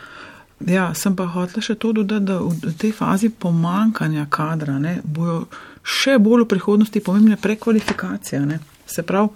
Ja, 0.68 0.94
sem 0.94 1.16
pa 1.16 1.26
hotel 1.26 1.62
še 1.62 1.76
to 1.76 1.94
dodati, 1.94 2.26
da 2.26 2.40
v 2.40 2.74
tej 2.78 2.92
fazi 2.92 3.30
pomankanja 3.30 4.26
kadra 4.30 4.80
ne, 4.80 5.02
bojo 5.04 5.46
še 5.84 6.18
bolj 6.20 6.44
v 6.44 6.48
prihodnosti 6.48 7.00
pomembne 7.00 7.38
prekvalifikacije. 7.38 8.46
Ne. 8.46 8.60
Se 8.86 9.04
pravi, 9.04 9.30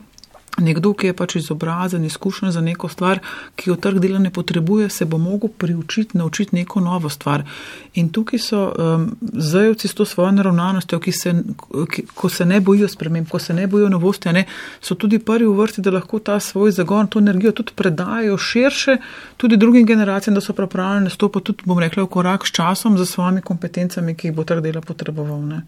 Nekdo, 0.62 0.92
ki 0.94 1.08
je 1.08 1.14
pač 1.18 1.36
izobrazen, 1.36 2.04
izkušen 2.06 2.52
za 2.52 2.62
neko 2.62 2.90
stvar, 2.90 3.20
ki 3.56 3.72
jo 3.72 3.76
trg 3.76 3.98
dela 4.00 4.20
ne 4.20 4.30
potrebuje, 4.30 4.90
se 4.90 5.06
bo 5.06 5.18
mogel 5.18 5.50
priučiti, 5.50 6.18
naučiti 6.18 6.56
neko 6.56 6.80
novo 6.80 7.10
stvar. 7.10 7.44
In 7.94 8.10
tukaj 8.14 8.40
so 8.40 8.62
um, 8.70 9.08
zajevci 9.34 9.88
s 9.88 9.98
to 9.98 10.06
svojo 10.06 10.32
naravnanostjo, 10.32 11.00
ki 11.00 11.12
se, 11.12 11.34
ki, 11.92 12.06
ko 12.14 12.30
se 12.30 12.46
ne 12.46 12.62
bojijo 12.62 12.88
sprememb, 12.88 13.28
ko 13.30 13.40
se 13.40 13.54
ne 13.54 13.68
bojijo 13.68 13.90
novosti, 13.90 14.34
ne, 14.34 14.46
so 14.82 14.96
tudi 14.96 15.20
prvi 15.20 15.50
v 15.50 15.58
vrsti, 15.58 15.82
da 15.82 15.98
lahko 15.98 16.20
ta 16.20 16.40
svoj 16.40 16.72
zagon, 16.72 17.08
to 17.08 17.20
energijo 17.20 17.52
tudi 17.52 17.74
predajo 17.76 18.38
širše 18.38 18.98
tudi 19.38 19.58
drugim 19.58 19.86
generacijam, 19.86 20.36
da 20.36 20.42
so 20.42 20.54
pripravljeni 20.54 21.10
stopiti 21.10 21.46
tudi, 21.46 21.64
bom 21.66 21.80
rekla, 21.80 22.04
v 22.04 22.08
korak 22.08 22.48
s 22.48 22.52
časom 22.52 22.98
za 22.98 23.06
svojimi 23.06 23.42
kompetencami, 23.42 24.16
ki 24.16 24.28
jih 24.28 24.36
bo 24.36 24.44
trg 24.44 24.62
dela 24.64 24.82
potreboval. 24.82 25.42
Ne. 25.42 25.66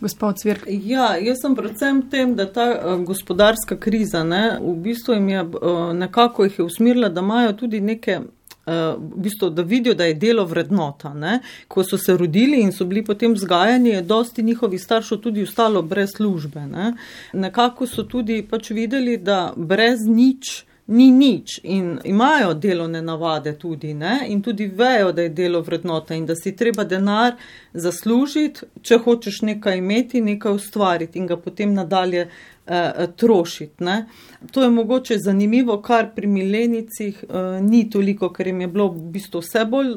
Gospod 0.00 0.38
Cvirk. 0.38 0.66
Ja, 0.68 1.16
jaz 1.16 1.40
sem 1.42 1.54
predvsem 1.54 2.02
tem, 2.10 2.34
da 2.34 2.46
ta 2.52 2.66
uh, 2.74 3.00
gospodarska 3.06 3.76
kriza 3.76 4.24
ne, 4.24 4.58
v 4.60 4.76
bistvu 4.82 5.14
jim 5.14 5.28
je 5.28 5.42
uh, 5.42 5.82
nekako 5.94 6.44
jih 6.44 6.58
je 6.58 6.64
usmirila, 6.64 7.08
da 7.08 7.20
imajo 7.20 7.52
tudi 7.52 7.80
neke. 7.80 8.20
Uh, 8.62 8.94
v 8.94 9.22
bistvu, 9.24 9.48
da 9.50 9.62
vidijo, 9.66 9.94
da 9.98 10.04
je 10.06 10.14
delo 10.14 10.44
vrednota. 10.46 11.10
Ne? 11.14 11.40
Ko 11.68 11.82
so 11.82 11.98
se 11.98 12.14
rodili 12.16 12.60
in 12.62 12.70
so 12.72 12.84
bili 12.86 13.02
potem 13.04 13.32
vzgajani, 13.34 13.90
je 13.90 14.02
dosti 14.02 14.42
njihovih 14.42 14.82
staršev 14.82 15.18
tudi 15.18 15.42
ostalo 15.42 15.82
brez 15.82 16.12
službe. 16.16 16.60
Ne? 16.60 16.92
Nekako 17.32 17.86
so 17.90 18.04
tudi 18.06 18.44
pač 18.50 18.70
videli, 18.70 19.16
da 19.16 19.52
brez 19.56 20.06
nič 20.06 20.62
ni 20.92 21.10
nič 21.10 21.60
in 21.62 21.98
imajo 22.04 22.54
delovne 22.54 23.02
navade 23.02 23.54
tudi 23.58 23.94
ne? 23.94 24.20
in 24.28 24.42
tudi 24.42 24.66
vejo, 24.66 25.12
da 25.12 25.22
je 25.22 25.28
delo 25.28 25.60
vrednota 25.60 26.14
in 26.14 26.26
da 26.26 26.34
si 26.36 26.56
treba 26.56 26.84
denar 26.84 27.32
zaslužiti, 27.72 28.66
če 28.82 28.98
hočeš 29.04 29.40
nekaj 29.48 29.78
imeti, 29.78 30.20
nekaj 30.20 30.52
ustvariti 30.52 31.18
in 31.18 31.26
ga 31.26 31.36
potem 31.36 31.72
nadalje 31.74 32.28
eh, 32.66 33.06
trošiti. 33.16 33.84
Ne? 33.84 34.06
To 34.50 34.62
je 34.62 34.70
mogoče 34.70 35.18
zanimivo, 35.18 35.82
kar 35.82 36.14
pri 36.14 36.26
milenicih 36.26 37.24
eh, 37.24 37.60
ni 37.60 37.90
toliko, 37.90 38.32
ker 38.32 38.46
jim 38.46 38.60
je 38.60 38.66
bilo 38.66 38.88
v 38.88 39.10
bistvu 39.12 39.40
vse 39.40 39.64
bolj 39.64 39.94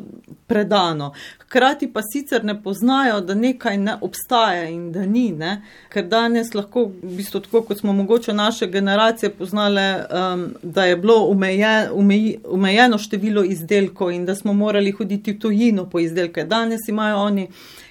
predano. 0.48 1.14
Hkrati 1.40 1.88
pa 1.94 2.02
sicer 2.02 2.44
ne 2.46 2.64
poznajo, 2.64 3.22
da 3.22 3.36
nekaj 3.36 3.78
ne 3.78 3.96
obstaja 4.02 4.70
in 4.70 4.92
da 4.92 5.06
ni, 5.06 5.32
ne? 5.32 5.62
ker 5.90 6.08
danes 6.10 6.54
lahko, 6.54 6.88
v 7.04 7.16
bistvu 7.18 7.40
tako 7.46 7.62
kot 7.62 7.80
smo 7.80 7.94
mogoče 7.94 8.34
naše 8.34 8.68
generacije 8.68 9.30
poznale, 9.30 9.86
um, 9.96 10.48
da 10.64 10.86
je 10.86 10.98
bilo 10.98 11.26
umeje, 11.30 11.90
umeji, 11.94 12.38
umejeno 12.50 12.98
število 12.98 13.44
izdelkov 13.44 14.12
in 14.12 14.26
da 14.26 14.36
smo 14.36 14.54
morali 14.54 14.92
hoditi 14.92 15.32
v 15.32 15.40
tujino 15.40 15.90
po 15.90 16.00
izdelke. 16.00 16.44
Danes 16.44 16.88
imajo 16.90 17.18
oni 17.18 17.48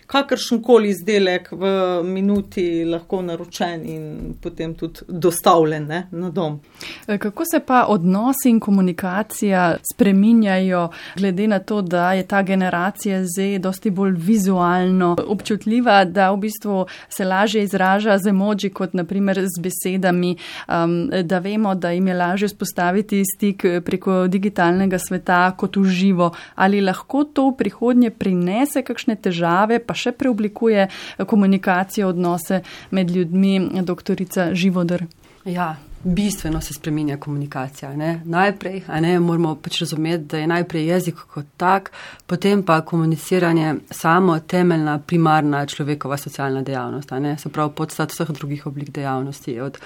kakršen 0.07 0.63
koli 0.63 0.89
izdelek 0.89 1.49
v 1.53 1.65
minuti 2.05 2.85
lahko 2.85 3.23
naročen 3.23 3.85
in 3.89 4.35
potem 4.43 4.75
tudi 4.75 5.01
dostavljen 5.09 5.87
ne, 5.87 6.07
na 6.11 6.31
dom. 6.31 6.61
E, 7.07 7.19
kako 7.19 7.45
se 7.45 7.61
pa 7.61 7.85
odnosi 7.89 8.51
in 8.51 8.61
komunikacija 8.61 9.77
spreminjajo, 9.93 10.89
glede 11.17 11.49
na 11.49 11.59
to, 11.59 11.83
da 11.83 12.13
je 12.13 12.27
ta 12.27 12.43
generacija 12.43 13.25
Z 13.25 13.59
dosti 13.59 13.91
bolj 13.91 14.15
vizualno 14.17 15.17
občutljiva, 15.27 16.05
da 16.05 16.31
v 16.31 16.37
bistvu 16.37 16.87
se 17.09 17.25
lažje 17.25 17.63
izraža 17.63 18.19
z 18.19 18.29
emoji 18.29 18.71
kot 18.71 18.95
naprimer 18.95 19.41
z 19.41 19.61
besedami, 19.63 20.37
um, 20.69 21.11
da 21.23 21.39
vemo, 21.39 21.75
da 21.75 21.91
jim 21.91 22.09
je 22.09 22.15
lažje 22.15 22.49
spostaviti 22.49 23.23
stik 23.25 23.65
preko 23.85 24.27
digitalnega 24.29 24.99
sveta 24.99 25.51
kot 25.57 25.77
v 25.77 25.85
živo. 25.85 26.31
Ali 26.55 26.81
lahko 26.81 27.25
to 27.25 27.49
v 27.51 27.57
prihodnje 27.57 28.11
prinese 28.11 28.83
kakšne 28.83 29.17
težave, 29.17 29.79
pa 29.79 29.94
še 29.95 30.13
preoblikuje 30.13 30.89
komunikacijo, 31.27 32.09
odnose 32.09 32.63
med 32.91 33.11
ljudmi, 33.11 33.59
doktorica 33.83 34.51
Živodr? 34.55 35.07
Ja, 35.45 35.75
bistveno 36.05 36.61
se 36.61 36.75
spremenja 36.75 37.17
komunikacija. 37.17 37.97
Ne? 37.97 38.21
Najprej 38.25 38.83
ne, 39.01 39.21
moramo 39.21 39.55
pač 39.55 39.81
razumeti, 39.81 40.25
da 40.25 40.39
je 40.39 40.47
najprej 40.47 40.87
jezik 40.87 41.21
kot 41.35 41.47
tak, 41.57 41.91
potem 42.27 42.63
pa 42.63 42.81
komuniciranje 42.81 43.75
samo 43.91 44.39
temeljna, 44.39 44.99
primarna 44.99 45.67
človekova 45.67 46.17
socialna 46.17 46.63
dejavnost. 46.63 47.13
Se 47.39 47.49
pravi, 47.49 47.73
podstat 47.77 48.13
vseh 48.13 48.29
drugih 48.29 48.67
oblik 48.67 48.91
dejavnosti, 48.91 49.61
od 49.61 49.79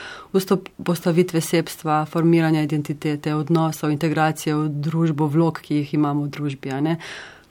postavitve 0.84 1.40
sebstva, 1.40 2.04
formiranja 2.06 2.62
identitete, 2.62 3.34
odnosov, 3.34 3.90
integracije 3.90 4.54
v 4.56 4.68
družbo, 4.68 5.26
vlog, 5.26 5.60
ki 5.62 5.82
jih 5.82 5.94
imamo 5.94 6.26
v 6.26 6.34
družbi 6.34 6.74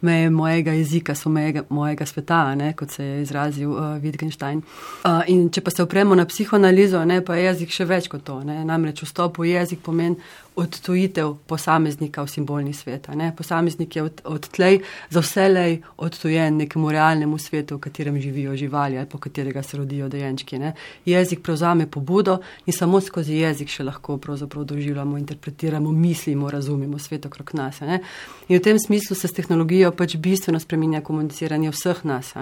meje 0.01 0.29
mojega 0.29 0.71
jezika, 0.71 1.15
so 1.15 1.29
meje 1.29 1.63
mojega 1.69 2.05
sveta, 2.05 2.55
ne, 2.55 2.73
kot 2.77 2.91
se 2.91 3.05
je 3.05 3.21
izrazil 3.21 3.71
uh, 3.71 3.79
Wittgenstein. 4.03 4.61
Uh, 5.03 5.23
in 5.27 5.49
če 5.49 5.61
pa 5.61 5.71
se 5.71 5.83
opremo 5.83 6.15
na 6.15 6.25
psihoanalizo, 6.25 7.05
ne, 7.05 7.21
pa 7.25 7.35
je 7.35 7.47
jezik 7.47 7.73
še 7.73 7.87
več 7.89 8.09
kot 8.11 8.23
to. 8.27 8.39
Ne. 8.45 8.59
Namreč 8.65 9.01
vstop 9.05 9.39
v 9.41 9.53
jezik 9.55 9.81
pomeni 9.85 10.17
odtujitev 10.57 11.35
posameznika 11.45 12.23
v 12.23 12.27
simbolni 12.27 12.73
svet. 12.73 13.07
Posameznik 13.37 13.95
je 13.95 14.03
od, 14.03 14.21
odtlej 14.25 14.79
za 15.09 15.21
vselej 15.21 15.81
odtujen 15.97 16.57
nekemu 16.57 16.91
realnemu 16.91 17.37
svetu, 17.37 17.77
v 17.77 17.79
katerem 17.79 18.17
živijo 18.21 18.55
živali 18.55 18.97
ali 18.97 19.09
po 19.09 19.17
katerega 19.17 19.63
se 19.63 19.77
rodijo 19.77 20.09
dojenčki. 20.09 20.57
Ne. 20.59 20.73
Jezik 21.05 21.43
prevzame 21.43 21.87
pobudo 21.91 22.39
in 22.65 22.73
samo 22.73 23.01
skozi 23.01 23.33
jezik 23.33 23.69
še 23.69 23.83
lahko 23.83 24.17
doživljamo, 24.63 25.17
interpretiramo, 25.17 25.91
mislimo, 25.91 26.49
razumemo 26.51 26.99
svet 26.99 27.25
okrog 27.25 27.53
nas. 27.53 27.79
Ne. 27.81 28.01
In 28.47 28.57
v 28.57 28.61
tem 28.61 28.79
smislu 28.79 29.15
se 29.15 29.27
s 29.27 29.33
tehnologijo 29.33 29.91
pač 29.91 30.15
bistveno 30.15 30.59
spreminja 30.59 31.01
komuniciranje 31.01 31.71
vseh 31.71 32.03
nas. 32.03 32.33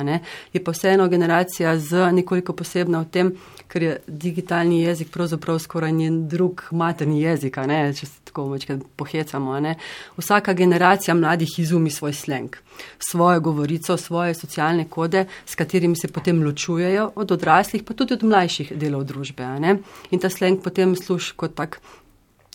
Je 0.53 0.63
pa 0.63 0.71
vseeno 0.71 1.07
generacija 1.07 1.77
z 1.79 2.11
nekoliko 2.11 2.53
posebna 2.53 3.01
v 3.01 3.09
tem, 3.11 3.33
ker 3.67 3.83
je 3.83 3.97
digitalni 4.07 4.81
jezik 4.81 5.11
pravzaprav 5.11 5.59
skoraj 5.59 5.91
njen 5.91 6.27
drug 6.27 6.63
materni 6.71 7.21
jezik, 7.21 7.55
če 7.55 8.04
se 8.05 8.19
tako 8.23 8.49
večkrat 8.49 8.79
pohecamo. 8.95 9.59
Ne? 9.59 9.75
Vsaka 10.17 10.53
generacija 10.53 11.15
mladih 11.15 11.59
izumi 11.59 11.89
svoj 11.89 12.13
sleng, 12.13 12.55
svojo 12.99 13.39
govorico, 13.39 13.97
svoje 13.97 14.33
socialne 14.33 14.87
kode, 14.89 15.25
s 15.45 15.55
katerimi 15.55 15.95
se 15.95 16.07
potem 16.07 16.43
ločujejo 16.43 17.11
od 17.15 17.31
odraslih, 17.31 17.83
pa 17.83 17.93
tudi 17.93 18.13
od 18.13 18.23
mlajših 18.23 18.73
delov 18.77 19.03
družbe. 19.03 19.43
In 20.11 20.19
ta 20.19 20.29
sleng 20.29 20.63
potem 20.63 20.95
služi 20.95 21.33
kot 21.35 21.55
tak 21.55 21.79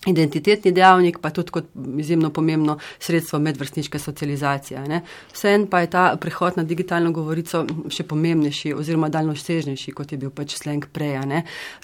identitetni 0.06 0.72
dejavnik, 0.72 1.18
pa 1.20 1.28
tudi 1.30 1.52
kot 1.52 1.66
izjemno 1.98 2.30
pomembno 2.32 2.78
sredstvo 2.98 3.38
medvrstniške 3.38 3.98
socializacije. 3.98 5.00
Vsem 5.32 5.66
pa 5.66 5.80
je 5.80 5.90
ta 5.90 6.16
prehod 6.20 6.56
na 6.56 6.64
digitalno 6.64 7.12
govorico 7.12 7.66
še 7.92 8.06
pomembnejši 8.08 8.72
oziroma 8.72 9.10
daljnosežnejši, 9.12 9.92
kot 9.92 10.12
je 10.12 10.18
bil 10.18 10.32
pač 10.32 10.56
sleng 10.56 10.86
prej. 10.92 11.18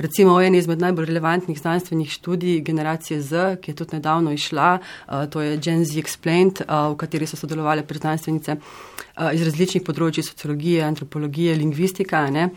Recimo 0.01 0.39
v 0.39 0.47
eni 0.49 0.63
izmed 0.63 0.81
najbolj 0.81 1.11
relevantnih 1.11 1.59
znanstvenih 1.61 2.13
študij 2.13 2.63
generacije 2.65 3.21
Z, 3.21 3.59
ki 3.61 3.73
je 3.73 3.77
tudi 3.83 3.99
nedavno 3.99 4.33
išla, 4.33 4.79
to 5.31 5.43
je 5.45 5.59
Gen 5.61 5.85
Z 5.85 6.01
Explained, 6.01 6.63
v 6.65 6.97
kateri 6.97 7.27
so 7.29 7.37
sodelovali 7.37 7.85
predznanstvenice 7.85 8.57
iz 9.33 9.45
različnih 9.45 9.85
področji 9.85 10.25
sociologije, 10.25 10.81
antropologije, 10.89 11.59
lingvistika. 11.61 12.25
Ne? 12.33 12.49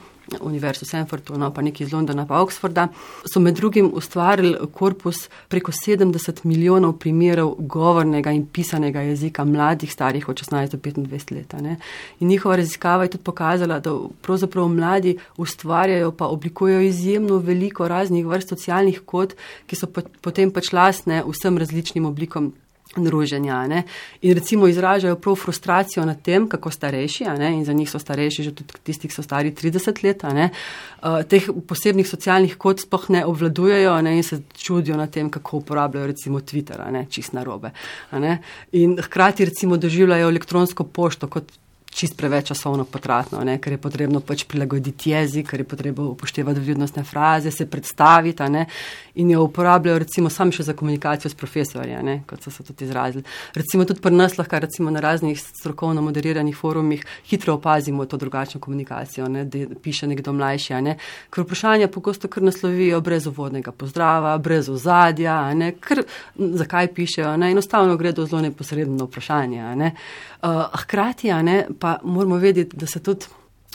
Univerzo 0.42 0.86
Stanfordu, 0.86 1.38
no, 1.38 1.52
pa 1.54 1.62
nekaj 1.62 1.86
iz 1.88 1.94
Londona, 1.94 2.26
pa 2.26 2.42
Oxforda, 2.44 2.88
so 3.26 3.40
med 3.40 3.56
drugim 3.56 3.92
ustvarili 3.94 4.58
korpus 4.74 5.28
preko 5.48 5.72
70 5.72 6.46
milijonov 6.46 6.98
primerov 7.00 7.56
govornega 7.60 8.32
in 8.32 8.46
pisanega 8.46 9.02
jezika 9.02 9.46
mladih, 9.46 9.92
starih 9.92 10.30
od 10.30 10.42
16 10.42 10.76
do 10.76 10.78
25 10.78 11.34
let. 11.36 11.54
Ne. 11.62 11.78
In 12.20 12.28
njihova 12.28 12.56
raziskava 12.56 13.04
je 13.04 13.16
tudi 13.16 13.24
pokazala, 13.24 13.80
da 13.80 13.96
pravzaprav 14.22 14.68
mladi 14.68 15.18
ustvarjajo 15.38 16.12
pa 16.12 16.28
oblikujejo 16.28 16.82
izjemno 16.82 17.38
veliko 17.38 17.88
raznih 17.88 18.26
vrst 18.26 18.50
socialnih 18.50 19.02
kod, 19.06 19.36
ki 19.68 19.76
so 19.76 19.88
potem 20.22 20.52
pač 20.52 20.74
lasne 20.74 21.24
vsem 21.28 21.58
različnim 21.58 22.06
oblikom 22.06 22.54
druženja. 22.96 23.68
Ne? 23.68 23.84
In 24.22 24.34
recimo 24.34 24.68
izražajo 24.68 25.16
prav 25.16 25.36
frustracijo 25.36 26.06
nad 26.06 26.22
tem, 26.22 26.48
kako 26.50 26.72
starejši, 26.72 27.24
in 27.24 27.66
za 27.66 27.74
njih 27.74 27.90
so 27.90 28.00
starejši 28.00 28.44
že 28.44 28.56
tudi 28.56 28.74
tisti, 28.84 29.08
ki 29.08 29.14
so 29.14 29.24
stari 29.24 29.52
30 29.52 30.04
let, 30.04 30.24
uh, 30.24 31.22
teh 31.30 31.50
posebnih 31.68 32.08
socialnih 32.10 32.58
kod 32.58 32.80
spoh 32.80 33.10
ne 33.10 33.26
obvladujejo 33.26 34.02
ne? 34.02 34.18
in 34.18 34.24
se 34.24 34.42
čudijo 34.58 34.98
nad 34.98 35.12
tem, 35.12 35.30
kako 35.30 35.58
uporabljajo 35.58 36.08
recimo 36.08 36.40
Twitter, 36.40 37.06
čist 37.10 37.34
narobe. 37.34 37.72
In 38.72 38.98
hkrati 39.02 39.46
recimo 39.46 39.78
doživljajo 39.78 40.30
elektronsko 40.30 40.84
pošto 40.84 41.28
kot 41.28 41.44
čist 41.90 42.18
preveč 42.18 42.48
časovno 42.48 42.86
potratno, 42.86 43.44
ne? 43.44 43.58
ker 43.60 43.74
je 43.74 43.82
potrebno 43.82 44.22
pač 44.22 44.46
prilagoditi 44.48 45.12
jezik, 45.12 45.50
ker 45.50 45.64
je 45.64 45.68
potrebno 45.68 46.10
upoštevati 46.14 46.60
vljudnostne 46.60 47.04
fraze, 47.04 47.52
se 47.52 47.66
predstaviti 47.70 48.50
ne? 48.50 48.66
in 49.16 49.32
jo 49.32 49.44
uporabljajo 49.44 50.00
recimo 50.00 50.30
sami 50.30 50.56
še 50.56 50.64
za 50.64 50.74
komunikacijo 50.74 51.32
s 51.32 51.36
profesorji, 51.36 51.98
ne? 52.04 52.22
kot 52.28 52.44
so 52.44 52.52
se 52.52 52.64
tudi 52.64 52.86
izrazili. 52.86 53.24
Recimo 53.56 53.86
tudi 53.86 54.02
pri 54.02 54.16
nas 54.16 54.38
lahko 54.38 54.60
recimo 54.60 54.92
na 54.92 55.00
raznih 55.04 55.40
strokovno 55.40 56.02
moderiranih 56.02 56.58
forumih 56.58 57.06
hitro 57.28 57.54
opazimo 57.58 58.06
to 58.06 58.18
drugačno 58.18 58.62
komunikacijo, 58.62 59.28
ne? 59.28 59.46
da 59.46 59.66
piše 59.84 60.08
nekdo 60.08 60.34
mlajši, 60.34 60.82
ne? 60.86 60.98
ker 61.30 61.44
vprašanja 61.44 61.90
pogosto 61.92 62.28
kar 62.28 62.44
naslovijo 62.44 63.02
brez 63.02 63.28
uvodnega 63.28 63.72
pozdrava, 63.72 64.38
brez 64.38 64.70
ozadja, 64.70 65.40
ker 65.82 66.04
zakaj 66.38 66.94
pišejo, 66.94 67.36
ne? 67.38 67.52
enostavno 67.52 67.98
gre 67.98 68.14
do 68.16 68.26
zelo 68.26 68.42
neposredno 68.48 69.10
vprašanje. 69.10 69.76
Ne? 69.76 69.94
Uh, 70.40 70.62
hkrati, 70.84 71.34
ne, 71.44 71.66
pa 71.80 72.00
moramo 72.04 72.38
vedeti, 72.38 72.78
da 72.78 72.88
se 72.88 73.00
tudi 73.00 73.26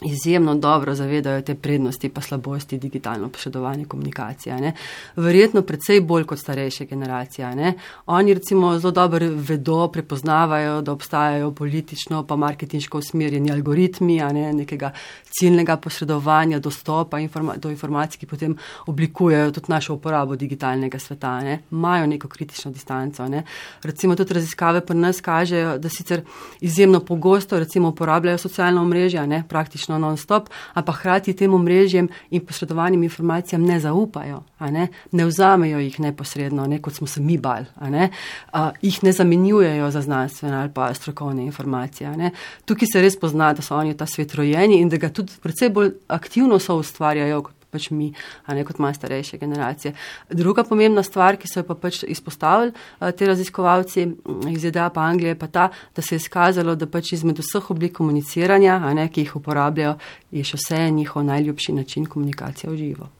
izjemno 0.02 0.54
dobro 0.54 0.94
zavedajo 0.94 1.42
te 1.42 1.54
prednosti 1.54 2.08
pa 2.08 2.20
slabosti 2.20 2.78
digitalno 2.78 3.28
posredovanje 3.28 3.84
komunikacije. 3.84 4.60
Ne. 4.60 4.72
Verjetno 5.16 5.62
predvsej 5.62 6.00
bolj 6.00 6.24
kot 6.24 6.38
starejše 6.38 6.84
generacije. 6.84 7.54
Ne. 7.56 7.72
Oni 8.06 8.34
recimo 8.34 8.78
zelo 8.78 8.90
dobro 8.90 9.26
vedo, 9.30 9.88
prepoznavajo, 9.88 10.82
da 10.82 10.92
obstajajo 10.92 11.50
politično 11.50 12.26
pa 12.26 12.36
marketinško 12.36 12.98
usmerjeni 12.98 13.52
algoritmi, 13.52 14.16
ne 14.16 14.52
nekega 14.52 14.90
ciljnega 15.38 15.76
posredovanja, 15.76 16.58
dostopa 16.58 17.18
informa 17.18 17.54
do 17.56 17.70
informacij, 17.70 18.18
ki 18.18 18.26
potem 18.26 18.56
oblikujejo 18.86 19.50
tudi 19.50 19.66
našo 19.68 19.94
uporabo 19.94 20.36
digitalnega 20.36 20.98
sveta. 20.98 21.40
Ne. 21.40 21.60
Imajo 21.70 22.06
neko 22.06 22.28
kritično 22.28 22.70
distanco. 22.70 23.28
Ne. 23.28 23.44
Recimo 23.82 24.16
tudi 24.16 24.34
raziskave 24.34 24.80
pri 24.86 24.96
nas 24.96 25.20
kažejo, 25.20 25.78
da 25.78 25.88
sicer 25.88 26.22
izjemno 26.60 27.00
pogosto 27.00 27.58
recimo 27.58 27.88
uporabljajo 27.88 28.38
socialna 28.38 28.82
omrežja, 28.82 29.26
ne, 29.26 29.44
praktično 29.48 29.83
praktično 29.84 29.98
non-stop, 29.98 30.48
ampak 30.74 30.96
hkrati 30.96 31.34
tem 31.34 31.54
omrežjem 31.54 32.08
in 32.30 32.44
posredovanim 32.44 33.02
informacijam 33.02 33.62
ne 33.62 33.80
zaupajo, 33.80 34.42
ne? 34.60 34.88
ne 35.12 35.24
vzamejo 35.26 35.78
jih 35.78 36.00
neposredno, 36.00 36.66
ne 36.66 36.80
kot 36.80 36.94
smo 36.94 37.06
se 37.06 37.20
mi 37.20 37.38
bali, 37.38 37.66
ne? 37.80 38.10
A, 38.52 38.72
jih 38.82 39.02
ne 39.02 39.12
zamenjujejo 39.12 39.90
za 39.90 40.00
znanstvene 40.00 40.56
ali 40.56 40.70
pa 40.74 40.94
strokovne 40.94 41.44
informacije. 41.44 42.16
Ne? 42.16 42.30
Tukaj 42.64 42.88
se 42.92 43.02
res 43.02 43.18
pozna, 43.20 43.52
da 43.52 43.62
so 43.62 43.76
oni 43.76 43.96
ta 43.96 44.06
svet 44.06 44.34
rojeni 44.34 44.80
in 44.80 44.88
da 44.88 44.96
ga 44.96 45.08
tudi 45.08 45.32
predvsej 45.42 45.70
bolj 45.70 45.92
aktivno 46.08 46.58
so 46.58 46.76
ustvarjajo 46.76 47.42
kot 47.42 47.63
pač 47.74 47.90
mi, 47.90 48.12
a 48.46 48.54
ne 48.54 48.64
kot 48.64 48.78
malo 48.82 48.94
starejše 48.94 49.40
generacije. 49.42 49.94
Druga 50.30 50.64
pomembna 50.64 51.02
stvar, 51.02 51.38
ki 51.40 51.50
so 51.50 51.60
jo 51.60 51.68
pa 51.68 51.78
pač 51.86 52.04
izpostavili 52.08 52.72
te 53.18 53.26
raziskovalci 53.26 54.06
iz 54.52 54.62
ZDA 54.62 54.88
pa 54.94 55.08
Anglije, 55.08 55.34
je 55.34 55.40
pa 55.42 55.50
ta, 55.50 55.68
da 55.96 56.02
se 56.02 56.14
je 56.14 56.22
skazalo, 56.22 56.76
da 56.78 56.86
pač 56.86 57.12
izmed 57.18 57.42
vseh 57.42 57.70
oblik 57.74 57.96
komuniciranja, 57.98 58.80
a 58.84 58.94
ne, 58.94 59.08
ki 59.10 59.26
jih 59.26 59.36
uporabljajo, 59.42 59.98
je 60.34 60.46
še 60.46 60.60
vse 60.60 60.80
njihov 60.94 61.26
najljubši 61.26 61.76
način 61.80 62.06
komunikacije 62.06 62.70
v 62.70 62.80
živo. 62.80 63.10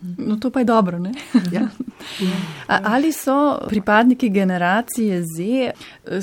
No, 0.00 0.36
to 0.36 0.50
pa 0.50 0.58
je 0.58 0.64
dobro. 0.64 0.98
Ja. 1.52 1.68
Ali 2.66 3.12
so 3.12 3.58
pripadniki 3.68 4.28
generacije 4.28 5.22
Z 5.22 5.40
eh, 5.40 5.72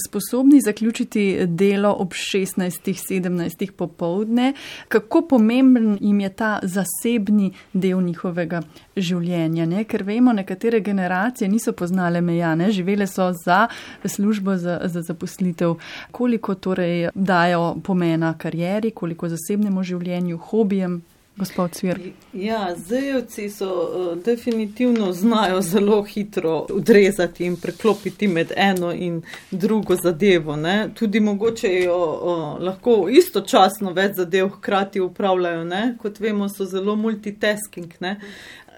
sposobni 0.07 0.61
zaključiti 0.61 1.45
delo 1.45 1.95
ob 1.99 2.09
16-17 2.09 3.71
popovdne? 3.71 4.53
Kako 4.88 5.21
pomemben 5.21 5.97
jim 6.01 6.19
je 6.19 6.30
ta 6.30 6.59
zasebni 6.63 7.53
del 7.73 8.01
njihovega 8.01 8.61
življenja? 8.97 9.65
Ne? 9.65 9.84
Ker 9.84 10.03
vemo, 10.03 10.34
nekatere 10.34 10.80
generacije 10.80 11.49
niso 11.49 11.73
poznale 11.73 12.21
meja, 12.21 12.55
ne? 12.55 12.71
živele 12.71 13.07
so 13.07 13.32
za 13.45 13.67
službo, 14.05 14.57
za, 14.57 14.80
za 14.86 15.01
zaposlitev. 15.01 15.76
Koliko 16.11 16.55
torej 16.55 17.09
dajo 17.15 17.76
pomena 17.84 18.34
karieri, 18.38 18.91
koliko 18.91 19.30
zasebnemu 19.30 19.84
življenju, 19.84 20.38
hobijem? 20.38 21.01
Gospod 21.38 21.71
Cvir. 21.71 21.99
Ja, 22.33 22.75
zajevci 22.75 23.49
so 23.49 23.67
uh, 23.67 24.23
definitivno 24.23 25.11
znajo 25.13 25.61
zelo 25.61 26.03
hitro 26.03 26.65
odrezati 26.69 27.45
in 27.45 27.55
preklopiti 27.55 28.27
med 28.27 28.51
eno 28.55 28.93
in 28.93 29.21
drugo 29.51 29.95
zadevo. 29.95 30.55
Ne? 30.55 30.89
Tudi 30.93 31.19
mogoče 31.19 31.73
jo 31.73 31.97
uh, 31.97 32.63
lahko 32.63 33.07
istočasno 33.11 33.91
več 33.91 34.15
zadev 34.15 34.49
hkrati 34.49 35.01
upravljajo. 35.01 35.63
Ne? 35.63 35.97
Kot 36.01 36.19
vemo, 36.19 36.49
so 36.49 36.65
zelo 36.65 36.95
multitasking. 36.95 37.93
Ne? 37.99 38.19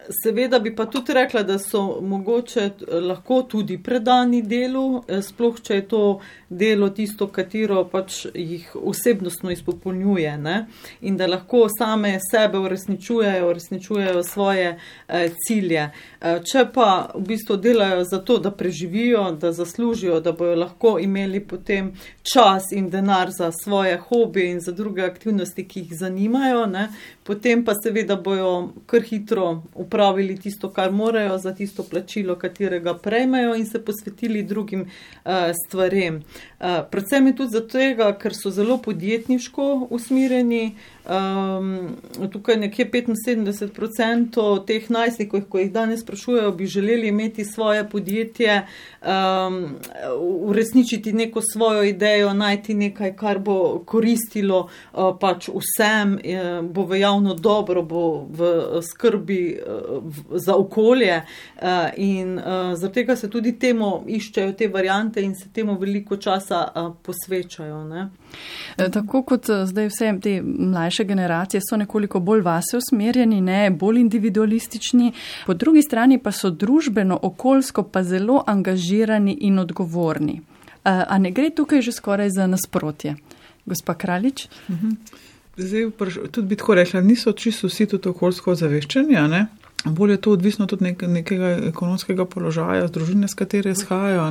Seveda 0.09 0.59
bi 0.59 0.75
pa 0.75 0.85
tudi 0.85 1.13
rekla, 1.13 1.43
da 1.43 1.59
so 1.59 2.01
mogoče 2.01 2.59
eh, 2.59 2.99
lahko 2.99 3.41
tudi 3.41 3.77
predani 3.83 4.41
delu, 4.41 5.03
eh, 5.07 5.21
sploh 5.21 5.59
če 5.61 5.75
je 5.75 5.87
to 5.87 6.03
delo 6.49 6.89
tisto, 6.89 7.27
katero 7.27 7.83
pač 7.91 8.25
jih 8.33 8.69
osebnostno 8.75 9.51
izpopolnjuje 9.51 10.37
ne? 10.37 10.57
in 11.01 11.17
da 11.17 11.27
lahko 11.27 11.67
same 11.69 12.13
sebe 12.31 12.57
uresničujejo, 12.57 13.49
uresničujejo 13.49 14.23
svoje 14.23 14.77
eh, 15.07 15.29
cilje. 15.47 15.89
Eh, 16.21 16.39
če 16.51 16.65
pa 16.73 17.11
v 17.15 17.25
bistvu 17.33 17.57
delajo 17.57 18.03
za 18.03 18.21
to, 18.23 18.37
da 18.37 18.51
preživijo, 18.51 19.31
da 19.31 19.51
zaslužijo, 19.51 20.19
da 20.19 20.31
bojo 20.31 20.55
lahko 20.55 20.97
imeli 20.99 21.39
potem 21.39 21.91
čas 22.23 22.71
in 22.71 22.89
denar 22.89 23.31
za 23.31 23.51
svoje 23.51 23.97
hobije 23.97 24.51
in 24.51 24.59
za 24.59 24.71
druge 24.71 25.03
aktivnosti, 25.03 25.67
ki 25.67 25.79
jih 25.79 25.93
zanimajo, 25.99 26.65
ne? 26.65 26.87
potem 27.23 27.65
pa 27.65 27.73
seveda 27.75 28.15
bojo 28.15 28.71
kar 28.85 29.03
hitro 29.03 29.63
upravljati 29.75 29.96
opravili 29.97 30.37
tisto, 30.37 30.69
kar 30.69 30.91
morajo 30.91 31.37
za 31.37 31.55
tisto 31.55 31.83
plačilo, 31.83 32.35
katerega 32.35 32.93
prejmejo 32.93 33.55
in 33.55 33.65
se 33.65 33.85
posvetili 33.85 34.43
drugim 34.43 34.81
uh, 34.81 35.31
stvarem. 35.65 36.15
Uh, 36.59 36.67
predvsem 36.91 37.27
je 37.27 37.35
tudi 37.35 37.51
zato, 37.51 37.79
ker 38.21 38.35
so 38.35 38.51
zelo 38.51 38.77
podjetniško 38.77 39.87
usmirjeni, 39.89 40.75
Um, 41.07 41.95
tukaj 42.31 42.57
nekje 42.57 42.89
75% 42.91 44.65
teh 44.67 44.89
najstnikov, 44.89 45.45
ko 45.47 45.59
jih 45.61 45.71
danes 45.71 46.01
sprašujejo, 46.01 46.51
bi 46.51 46.65
želeli 46.65 47.07
imeti 47.07 47.45
svoje 47.45 47.89
podjetje, 47.89 48.67
um, 49.01 49.75
uresničiti 50.19 51.13
neko 51.13 51.41
svojo 51.53 51.83
idejo, 51.83 52.33
najti 52.33 52.73
nekaj, 52.73 53.15
kar 53.15 53.39
bo 53.39 53.79
koristilo 53.85 54.59
uh, 54.67 55.15
pač 55.19 55.47
vsem, 55.47 56.13
uh, 56.13 56.65
bo 56.65 56.83
v 56.83 56.99
javno 56.99 57.33
dobro, 57.33 57.81
bo 57.81 58.27
v 58.29 58.81
skrbi 58.81 59.59
uh, 59.63 60.03
v, 60.03 60.39
za 60.39 60.55
okolje. 60.55 61.21
Uh, 61.55 61.67
in 61.95 62.37
uh, 62.37 62.43
zaradi 62.75 62.93
tega 62.93 63.15
se 63.15 63.29
tudi 63.29 63.55
temu 63.59 64.03
iščejo 64.07 64.51
te 64.59 64.67
variante 64.67 65.23
in 65.23 65.35
se 65.35 65.47
temu 65.53 65.79
veliko 65.79 66.17
časa 66.17 66.65
uh, 66.75 66.91
posvečajo. 67.03 67.83
Ne? 67.83 68.09
E, 68.77 68.89
tako 68.91 69.23
kot 69.23 69.49
uh, 69.49 69.63
zdaj 69.65 69.87
vse 69.87 70.11
te 70.23 70.41
mlajše 70.41 71.03
generacije 71.03 71.61
so 71.69 71.77
nekoliko 71.77 72.19
bolj 72.19 72.41
vase 72.41 72.77
usmerjeni, 72.77 73.41
ne 73.41 73.69
bolj 73.71 73.99
individualistični, 73.99 75.11
po 75.45 75.53
drugi 75.53 75.81
strani 75.81 76.19
pa 76.23 76.31
so 76.31 76.49
družbeno, 76.49 77.19
okoljsko 77.21 77.83
pa 77.83 78.03
zelo 78.03 78.43
angažirani 78.47 79.37
in 79.41 79.59
odgovorni. 79.59 80.41
A, 80.83 81.03
a 81.09 81.17
ne 81.17 81.31
gre 81.31 81.49
tukaj 81.49 81.81
že 81.81 81.91
skoraj 81.91 82.29
za 82.29 82.47
nasprotje? 82.47 83.15
Gospa 83.65 83.93
Kraljič? 83.93 84.47
Mhm. 84.69 84.91
Zdaj, 85.57 85.91
tudi 86.31 86.47
bi 86.47 86.55
tako 86.55 86.75
rekla, 86.75 87.01
niso 87.01 87.31
čisto 87.31 87.67
vsi 87.67 87.87
tudi 87.89 88.09
okoljsko 88.09 88.55
zaveščeni, 88.55 89.15
ne? 89.27 89.47
Bolje 89.85 90.13
je 90.13 90.21
to 90.21 90.31
odvisno 90.31 90.65
tudi 90.65 90.83
nek, 90.83 91.01
nekega 91.01 91.49
ekonomskega 91.69 92.25
položaja, 92.25 92.87
z 92.87 92.91
družine, 92.91 93.27
z 93.27 93.33
katere 93.33 93.71
izhajajo 93.71 94.29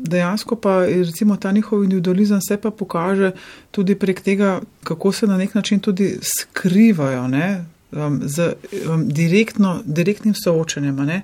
dejansko 0.00 0.56
pa 0.56 0.86
recimo 0.86 1.36
ta 1.36 1.52
njihov 1.52 1.84
individualizem 1.84 2.40
se 2.40 2.56
pa 2.56 2.70
pokaže 2.70 3.32
tudi 3.70 3.94
prek 3.94 4.20
tega, 4.20 4.60
kako 4.84 5.12
se 5.12 5.26
na 5.26 5.36
nek 5.36 5.54
način 5.54 5.80
tudi 5.80 6.18
skrivajo 6.22 7.28
ne, 7.28 7.64
um, 7.92 8.20
z 8.24 8.52
um, 8.90 9.08
direktno, 9.08 9.80
direktnim 9.84 10.34
soočenjem. 10.34 10.96
Ne. 10.96 11.22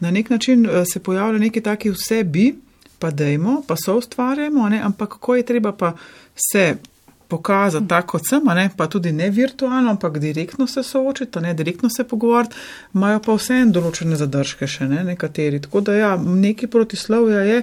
Na 0.00 0.10
nek 0.10 0.30
način 0.30 0.66
uh, 0.66 0.72
se 0.92 1.00
pojavlja 1.00 1.38
neki 1.38 1.60
taki 1.60 1.90
vse 1.90 2.24
bi, 2.24 2.54
pa 2.98 3.10
dejmo, 3.10 3.62
pa 3.66 3.76
so 3.76 3.96
ustvarjamo, 3.98 4.68
ne, 4.68 4.80
ampak 4.80 5.08
kako 5.08 5.34
je 5.34 5.42
treba 5.42 5.72
pa 5.72 5.96
se 6.52 6.76
pokazati 7.32 7.88
tako, 7.88 8.18
kot 8.18 8.28
sem, 8.28 8.48
ne, 8.56 8.66
pa 8.76 8.86
tudi 8.92 9.12
ne 9.16 9.30
virtualno, 9.32 9.94
ampak 9.94 10.18
direktno 10.20 10.66
se 10.68 10.82
soočiti, 10.84 11.40
ne 11.40 11.54
direktno 11.56 11.88
se 11.90 12.04
pogovarjati, 12.04 12.56
imajo 12.94 13.22
pa 13.24 13.36
vse 13.38 13.60
en 13.62 13.72
določene 13.72 14.18
zadržke 14.20 14.68
še 14.68 14.88
ne, 14.90 15.00
nekateri. 15.12 15.62
Tako 15.64 15.80
da 15.86 15.96
ja, 15.96 16.10
neki 16.16 16.68
protislovja 16.72 17.40
je, 17.48 17.62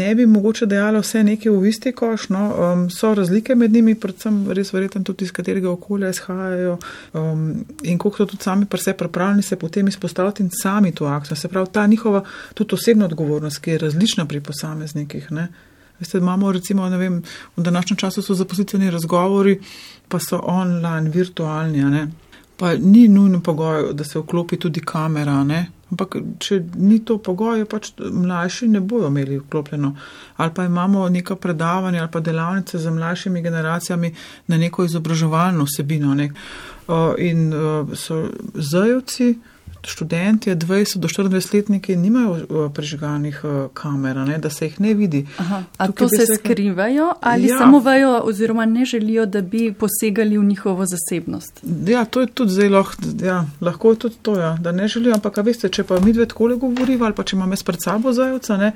ne 0.00 0.10
bi 0.16 0.26
mogoče 0.30 0.68
dejala 0.70 1.02
vse 1.04 1.24
neke 1.26 1.52
v 1.52 1.68
isti 1.68 1.92
koš, 1.96 2.30
no, 2.32 2.44
um, 2.50 2.86
so 2.94 3.12
razlike 3.16 3.56
med 3.58 3.76
njimi, 3.76 3.96
predvsem 4.00 4.42
res 4.56 4.72
verjetno 4.72 5.04
tudi 5.06 5.28
iz 5.28 5.34
katerega 5.36 5.68
okolja 5.70 6.12
izhajajo 6.14 6.78
um, 7.12 7.46
in 7.82 7.98
koliko 7.98 8.24
so 8.24 8.30
tudi 8.32 8.48
sami 8.48 8.68
pri 8.70 8.80
sebi 8.80 8.98
pripravljeni 9.04 9.42
se 9.42 9.56
potem 9.56 9.88
izpostaviti 9.88 10.42
in 10.42 10.50
sami 10.62 10.94
to 10.94 11.06
akcijo. 11.06 11.36
Se 11.36 11.48
pravi, 11.48 11.68
ta 11.72 11.86
njihova 11.86 12.24
tudi 12.54 12.74
osebna 12.74 13.04
odgovornost, 13.04 13.58
ki 13.58 13.70
je 13.70 13.78
različna 13.78 14.26
pri 14.26 14.40
posameznikih. 14.40 15.32
Ne. 15.32 15.48
Veste, 16.00 16.18
imamo 16.18 16.52
recimo, 16.52 16.88
ne 16.88 16.96
vem, 16.96 17.22
v 17.56 17.62
današnjem 17.62 17.96
času 17.96 18.22
so 18.22 18.34
zaposlitveni 18.34 18.90
razgovori, 18.90 19.60
pa 20.08 20.18
so 20.18 20.40
online, 20.42 21.10
virtualni, 21.10 21.84
ne? 21.84 22.08
pa 22.56 22.74
ni 22.76 23.08
nujno 23.08 23.40
pogoj, 23.40 23.92
da 23.92 24.04
se 24.04 24.18
vklopi 24.18 24.56
tudi 24.56 24.80
kamera, 24.80 25.44
ne? 25.44 25.66
ampak 25.90 26.16
če 26.38 26.60
ni 26.76 27.00
to 27.04 27.16
pogoj, 27.18 27.64
pač 27.66 27.90
mlajši 27.98 28.68
ne 28.68 28.80
bojo 28.80 29.08
imeli 29.10 29.38
vklopljeno. 29.40 29.94
Ali 30.36 30.54
pa 30.54 30.64
imamo 30.64 31.08
neka 31.08 31.36
predavanja 31.36 32.02
ali 32.02 32.10
pa 32.12 32.20
delavnice 32.20 32.78
za 32.78 32.90
mlajšimi 32.90 33.42
generacijami 33.42 34.14
na 34.46 34.56
neko 34.56 34.84
izobraževalno 34.84 35.66
vsebino. 35.66 36.14
Ne? 36.14 36.30
In 37.18 37.52
so 37.94 38.28
zajovci, 38.54 39.34
študenti, 39.86 40.50
20 40.50 40.98
do 40.98 41.08
24 41.08 41.54
letniki, 41.54 41.96
nimajo 41.96 42.30
uh, 42.30 42.72
prežiganih 42.72 43.40
uh, 43.44 43.50
kamer, 43.74 44.16
ne, 44.16 44.38
da 44.38 44.50
se 44.50 44.66
jih 44.66 44.80
ne 44.80 44.94
vidi. 44.94 45.26
Aha, 45.38 45.62
a 45.76 45.86
Tukaj 45.86 46.08
to 46.08 46.08
se 46.08 46.26
sekla... 46.26 46.36
skrivajo 46.36 47.12
ali 47.20 47.48
ja. 47.48 47.58
samo 47.58 47.78
vejo 47.80 48.20
oziroma 48.24 48.66
ne 48.66 48.84
želijo, 48.84 49.26
da 49.26 49.40
bi 49.40 49.72
posegali 49.72 50.38
v 50.38 50.44
njihovo 50.44 50.86
zasebnost? 50.86 51.60
Ja, 51.86 52.04
to 52.04 52.20
je 52.20 52.26
tudi 52.26 52.52
zelo 52.52 52.76
lahko, 52.76 53.02
ja, 53.22 53.46
lahko 53.60 53.90
je 53.90 53.98
tudi 53.98 54.16
to, 54.22 54.36
ja, 54.40 54.56
da 54.60 54.72
ne 54.72 54.88
želijo, 54.88 55.14
ampak 55.14 55.36
veste, 55.36 55.68
če 55.68 55.84
pa 55.84 56.00
mi 56.00 56.12
dve 56.12 56.26
takole 56.26 56.56
govoriva 56.56 57.06
ali 57.06 57.14
pa 57.14 57.24
če 57.24 57.36
imam 57.36 57.50
jaz 57.50 57.62
pred 57.62 57.82
sabo 57.82 58.12
zajovca, 58.12 58.56
ne, 58.56 58.72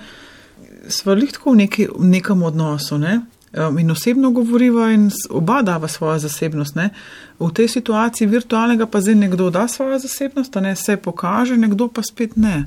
sva 0.89 1.15
lihtko 1.15 1.53
v, 1.53 1.57
neki, 1.65 1.89
v 1.97 2.11
nekem 2.17 2.43
odnosu, 2.43 2.99
ne, 2.99 3.21
in 3.81 3.91
osebno 3.91 4.31
govoriva 4.31 4.91
in 4.93 5.11
oba 5.31 5.63
dava 5.63 5.89
svojo 5.89 6.19
zasebnost. 6.19 6.75
Ne. 6.75 6.91
V 7.39 7.53
tej 7.53 7.69
situaciji 7.69 8.29
virtualnega 8.29 8.87
pa 8.87 9.01
zdaj 9.01 9.15
nekdo 9.15 9.51
da 9.51 9.69
svojo 9.69 9.99
zasebnost, 9.99 10.55
ne 10.55 10.77
se 10.77 10.97
pokaže, 10.97 11.57
nekdo 11.57 11.89
pa 11.89 12.03
spet 12.03 12.37
ne. 12.37 12.65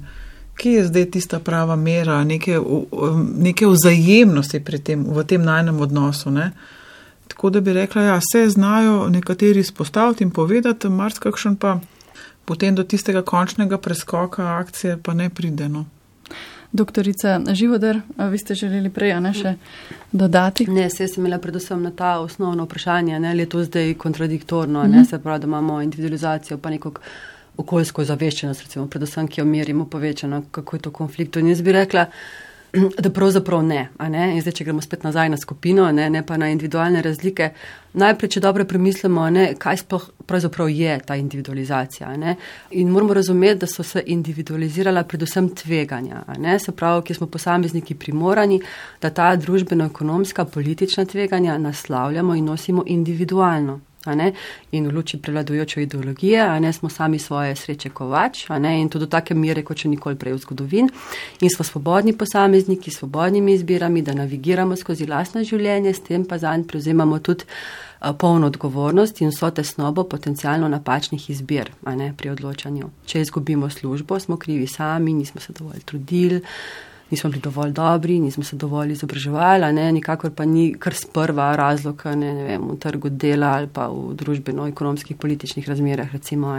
Kje 0.55 0.71
je 0.71 0.85
zdaj 0.87 1.05
tista 1.11 1.39
prava 1.39 1.75
mera 1.75 2.23
neke, 2.23 2.59
um, 2.59 3.33
neke 3.37 3.67
vzajemnosti 3.67 4.63
tem, 4.83 5.05
v 5.09 5.23
tem 5.23 5.43
najnem 5.43 5.79
odnosu? 5.79 6.31
Ne. 6.31 6.51
Tako 7.27 7.49
da 7.49 7.61
bi 7.61 7.73
rekla, 7.73 8.01
ja, 8.01 8.19
vse 8.23 8.49
znajo 8.49 9.09
nekateri 9.09 9.59
izpostaviti 9.59 10.23
in 10.23 10.31
povedati, 10.31 10.89
marsikakšen 10.89 11.55
pa 11.55 11.79
potem 12.45 12.75
do 12.75 12.83
tistega 12.83 13.21
končnega 13.21 13.77
preskoka 13.77 14.45
akcije 14.57 14.97
pa 15.03 15.13
ne 15.13 15.29
pride. 15.29 15.69
No. 15.69 15.85
Doktorica 16.71 17.41
Živodar, 17.53 17.99
vi 18.31 18.37
ste 18.37 18.55
želeli 18.55 18.89
prej 18.89 19.15
ne, 19.21 19.33
še 19.33 19.53
dodati? 20.11 20.67
Ne, 20.71 20.89
se 20.89 21.07
sem 21.07 21.23
imela 21.23 21.39
predvsem 21.39 21.81
na 21.83 21.91
ta 21.91 22.17
osnovno 22.19 22.65
vprašanje, 22.67 23.19
ne, 23.19 23.29
ali 23.29 23.45
je 23.45 23.49
to 23.49 23.63
zdaj 23.63 23.93
kontradiktorno, 23.93 24.83
mm 24.83 24.87
-hmm. 24.87 24.95
ne, 24.95 25.05
se 25.05 25.19
pravi, 25.19 25.39
da 25.39 25.47
imamo 25.47 25.81
individualizacijo 25.81 26.57
pa 26.57 26.69
neko 26.69 26.91
okoljsko 27.57 28.03
zaveščenost, 28.03 28.61
recimo, 28.61 28.87
predvsem, 28.87 29.27
ki 29.27 29.41
jo 29.41 29.45
merimo 29.45 29.85
povečano, 29.85 30.43
kako 30.51 30.75
je 30.75 30.81
to 30.81 30.91
konflikt. 30.91 31.35
In 31.35 31.47
jaz 31.47 31.61
bi 31.61 31.71
rekla, 31.71 32.05
da 33.03 33.09
pravzaprav 33.09 33.63
ne. 33.63 33.89
ne? 34.09 34.35
In 34.35 34.41
zdaj, 34.41 34.53
če 34.59 34.67
gremo 34.67 34.81
spet 34.81 35.03
nazaj 35.03 35.29
na 35.29 35.37
skupino, 35.37 35.87
ne, 35.91 36.09
ne 36.09 36.23
pa 36.25 36.37
na 36.37 36.49
individualne 36.51 37.01
razlike, 37.01 37.49
najprej, 37.93 38.31
če 38.35 38.43
dobro 38.43 38.65
premislimo, 38.65 39.29
ne, 39.29 39.49
kaj 39.59 39.83
sploh 39.83 40.09
pravzaprav 40.27 40.69
je 40.69 40.99
ta 41.07 41.15
individualizacija. 41.15 42.11
Ne? 42.17 42.35
In 42.71 42.91
moramo 42.91 43.15
razumeti, 43.15 43.61
da 43.63 43.67
so 43.71 43.83
se 43.83 44.03
individualizirala 44.05 45.03
predvsem 45.03 45.49
tveganja. 45.55 46.23
Ne? 46.37 46.59
Se 46.59 46.71
pravi, 46.71 47.05
ki 47.07 47.17
smo 47.17 47.27
posamezniki 47.31 47.95
primorani, 47.95 48.59
da 49.01 49.09
ta 49.09 49.33
družbeno-ekonomska, 49.35 50.45
politična 50.45 51.05
tveganja 51.05 51.57
naslavljamo 51.57 52.35
in 52.35 52.45
nosimo 52.45 52.83
individualno. 52.85 53.79
In 54.71 54.87
v 54.87 54.93
luči 54.93 55.17
prevladujoče 55.17 55.81
ideologije, 55.83 56.39
a 56.41 56.59
ne 56.59 56.73
smo 56.73 56.89
sami 56.89 57.19
svoje 57.19 57.55
sreče 57.55 57.89
kovač, 57.89 58.45
a 58.49 58.59
ne 58.59 58.81
in 58.81 58.89
to 58.89 58.99
do 58.99 59.05
take 59.05 59.35
mere, 59.35 59.63
kot 59.63 59.83
še 59.83 59.89
nikoli 59.89 60.15
prej 60.15 60.33
v 60.33 60.43
zgodovini. 60.45 60.89
In 61.41 61.49
smo 61.49 61.65
svobodni 61.65 62.13
posamezniki, 62.17 62.91
svobodnimi 62.91 63.53
izbirami, 63.53 64.01
da 64.01 64.13
navigiramo 64.13 64.75
skozi 64.75 65.05
lastno 65.05 65.43
življenje, 65.43 65.93
s 65.93 66.05
tem 66.07 66.25
pa 66.25 66.37
zanj 66.37 66.63
prevzemamo 66.67 67.19
tudi 67.19 67.45
polno 68.17 68.47
odgovornost 68.47 69.21
in 69.21 69.33
vso 69.33 69.49
tesnobo 69.51 70.03
potencialno 70.03 70.69
napačnih 70.69 71.29
izbir 71.29 71.71
pri 72.17 72.29
odločanju. 72.29 72.89
Če 73.05 73.21
izgubimo 73.21 73.69
službo, 73.69 74.19
smo 74.19 74.37
krivi 74.37 74.67
sami, 74.67 75.13
nismo 75.13 75.41
se 75.41 75.53
dovolj 75.53 75.83
trudili 75.85 76.41
nismo 77.11 77.29
bili 77.29 77.41
dovolj 77.41 77.71
dobri, 77.71 78.19
nismo 78.19 78.43
se 78.43 78.55
dovolj 78.55 78.91
izobraževali, 78.91 79.73
ne, 79.73 79.91
nikakor 79.91 80.31
pa 80.31 80.45
ni 80.45 80.73
kar 80.79 80.93
sprva 80.93 81.55
razlog 81.55 82.01
ne, 82.05 82.33
ne 82.33 82.43
vem, 82.43 82.67
v 82.71 82.77
trgu 82.79 83.09
dela 83.09 83.53
ali 83.57 83.67
pa 83.73 83.87
v 83.87 84.13
družbeno-ekonomskih 84.19 85.17
političnih 85.17 85.69
razmerah. 85.69 86.13
Recimo, 86.13 86.55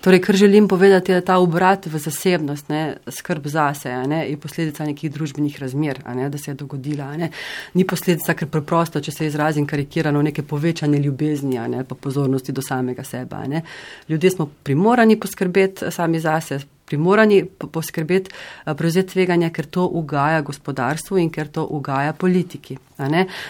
torej, 0.00 0.20
kar 0.20 0.36
želim 0.36 0.68
povedati, 0.68 1.12
je, 1.12 1.20
ta 1.20 1.38
obrat 1.38 1.86
v 1.86 1.98
zasebnost, 1.98 2.68
ne, 2.68 2.96
skrb 3.08 3.46
zase, 3.46 3.92
ne, 4.06 4.24
je 4.30 4.36
posledica 4.36 4.84
nekih 4.84 5.12
družbenih 5.12 5.60
razmer, 5.60 6.02
ne, 6.14 6.30
da 6.30 6.38
se 6.38 6.50
je 6.50 6.54
dogodila. 6.54 7.16
Ne. 7.16 7.30
Ni 7.74 7.84
posledica, 7.84 8.34
ker 8.34 8.48
preprosto, 8.48 9.00
če 9.00 9.12
se 9.12 9.26
izrazim 9.26 9.66
karikirano, 9.66 10.22
neke 10.22 10.42
povečane 10.42 10.98
ljubezni 10.98 11.58
ne, 11.68 11.84
pa 11.84 11.94
pozornosti 11.94 12.52
do 12.52 12.62
samega 12.62 13.04
sebe. 13.04 13.36
Ne. 13.48 13.62
Ljudje 14.08 14.30
smo 14.30 14.50
primorani 14.62 15.18
poskrbeti 15.20 15.90
sami 15.90 16.20
zase 16.20 16.60
primorani 16.88 17.44
poskrbeti, 17.72 18.30
eh, 18.66 18.74
prevzeti 18.74 19.12
tveganja, 19.12 19.50
ker 19.50 19.66
to 19.66 19.86
ugaja 19.86 20.40
gospodarstvu 20.42 21.18
in 21.18 21.30
ker 21.30 21.48
to 21.48 21.66
ugaja 21.70 22.12
politiki. 22.12 22.78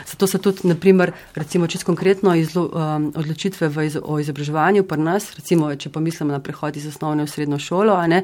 Zato 0.07 0.27
se 0.27 0.39
tudi, 0.39 0.69
naprimer, 0.69 1.13
recimo 1.35 1.67
čist 1.67 1.85
konkretno 1.85 2.35
izlo, 2.35 2.69
um, 2.69 3.13
odločitve 3.17 3.87
iz, 3.87 3.97
o 4.03 4.19
izobraževanju 4.21 4.83
pri 4.85 5.01
nas, 5.01 5.31
recimo, 5.37 5.71
če 5.75 5.89
pomislimo 5.89 6.33
na 6.33 6.41
prehod 6.45 6.77
iz 6.77 6.87
osnovne 6.87 7.25
v 7.25 7.31
srednjo 7.33 7.59
šolo, 7.59 7.97
ne, 8.07 8.23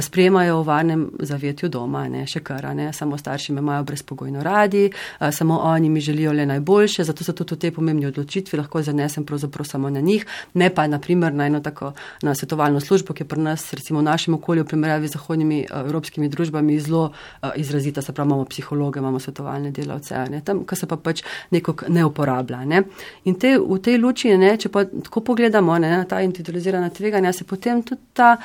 sprejemajo 0.00 0.60
v 0.60 0.66
varnem 0.66 1.02
zavetju 1.18 1.68
doma, 1.68 2.04
ne, 2.08 2.22
še 2.26 2.44
kar, 2.46 2.68
ne, 2.76 2.92
samo 2.94 3.18
starši 3.18 3.56
me 3.56 3.64
imajo 3.64 3.82
brezpogojno 3.88 4.44
radi, 4.46 4.84
samo 5.32 5.58
oni 5.72 5.90
mi 5.90 6.00
želijo 6.00 6.32
le 6.32 6.46
najboljše, 6.46 7.04
zato 7.04 7.24
se 7.24 7.34
tudi 7.34 7.54
v 7.54 7.58
tej 7.66 7.74
pomembni 7.74 8.06
odločitvi 8.06 8.58
lahko 8.58 8.82
zanesem 8.82 9.26
pravzaprav 9.26 9.66
samo 9.66 9.90
na 9.90 10.00
njih, 10.00 10.26
ne 10.54 10.70
pa 10.70 10.86
naprimer 10.86 11.34
na 11.34 11.50
eno 11.50 11.60
tako 11.60 11.92
na 12.22 12.34
svetovalno 12.34 12.80
službo, 12.80 13.14
ki 13.14 13.26
je 13.26 13.28
pri 13.28 13.42
nas, 13.42 13.72
recimo 13.74 13.98
v 13.98 14.06
našem 14.06 14.34
okolju, 14.34 14.49
v 14.58 14.66
primerjavi 14.66 15.08
z 15.08 15.14
zahodnimi 15.14 15.60
evropskimi 15.70 16.28
družbami, 16.28 16.80
zelo 16.80 17.12
izrazita, 17.56 18.02
se 18.02 18.12
pravi, 18.12 18.28
imamo 18.28 18.44
psihologe, 18.44 18.98
imamo 18.98 19.20
svetovalne 19.20 19.70
delavce. 19.70 20.24
Ne, 20.30 20.40
tam, 20.44 20.64
ki 20.66 20.76
se 20.76 20.88
pa 20.90 20.96
pač 20.96 21.22
nekako 21.50 21.88
ne 21.88 22.04
uporablja. 22.04 22.64
Ne. 22.64 22.82
In 23.24 23.38
te, 23.38 23.54
v 23.58 23.78
tej 23.78 24.00
luči, 24.02 24.34
ne, 24.38 24.56
če 24.58 24.72
pa 24.72 24.84
tako 24.84 25.22
pogledamo 25.30 25.78
ne, 25.78 25.94
na 26.02 26.04
ta 26.04 26.20
individualizirana 26.26 26.90
tveganja, 26.90 27.32
se 27.32 27.44
potem 27.44 27.84
tudi 27.86 28.02
ta 28.12 28.36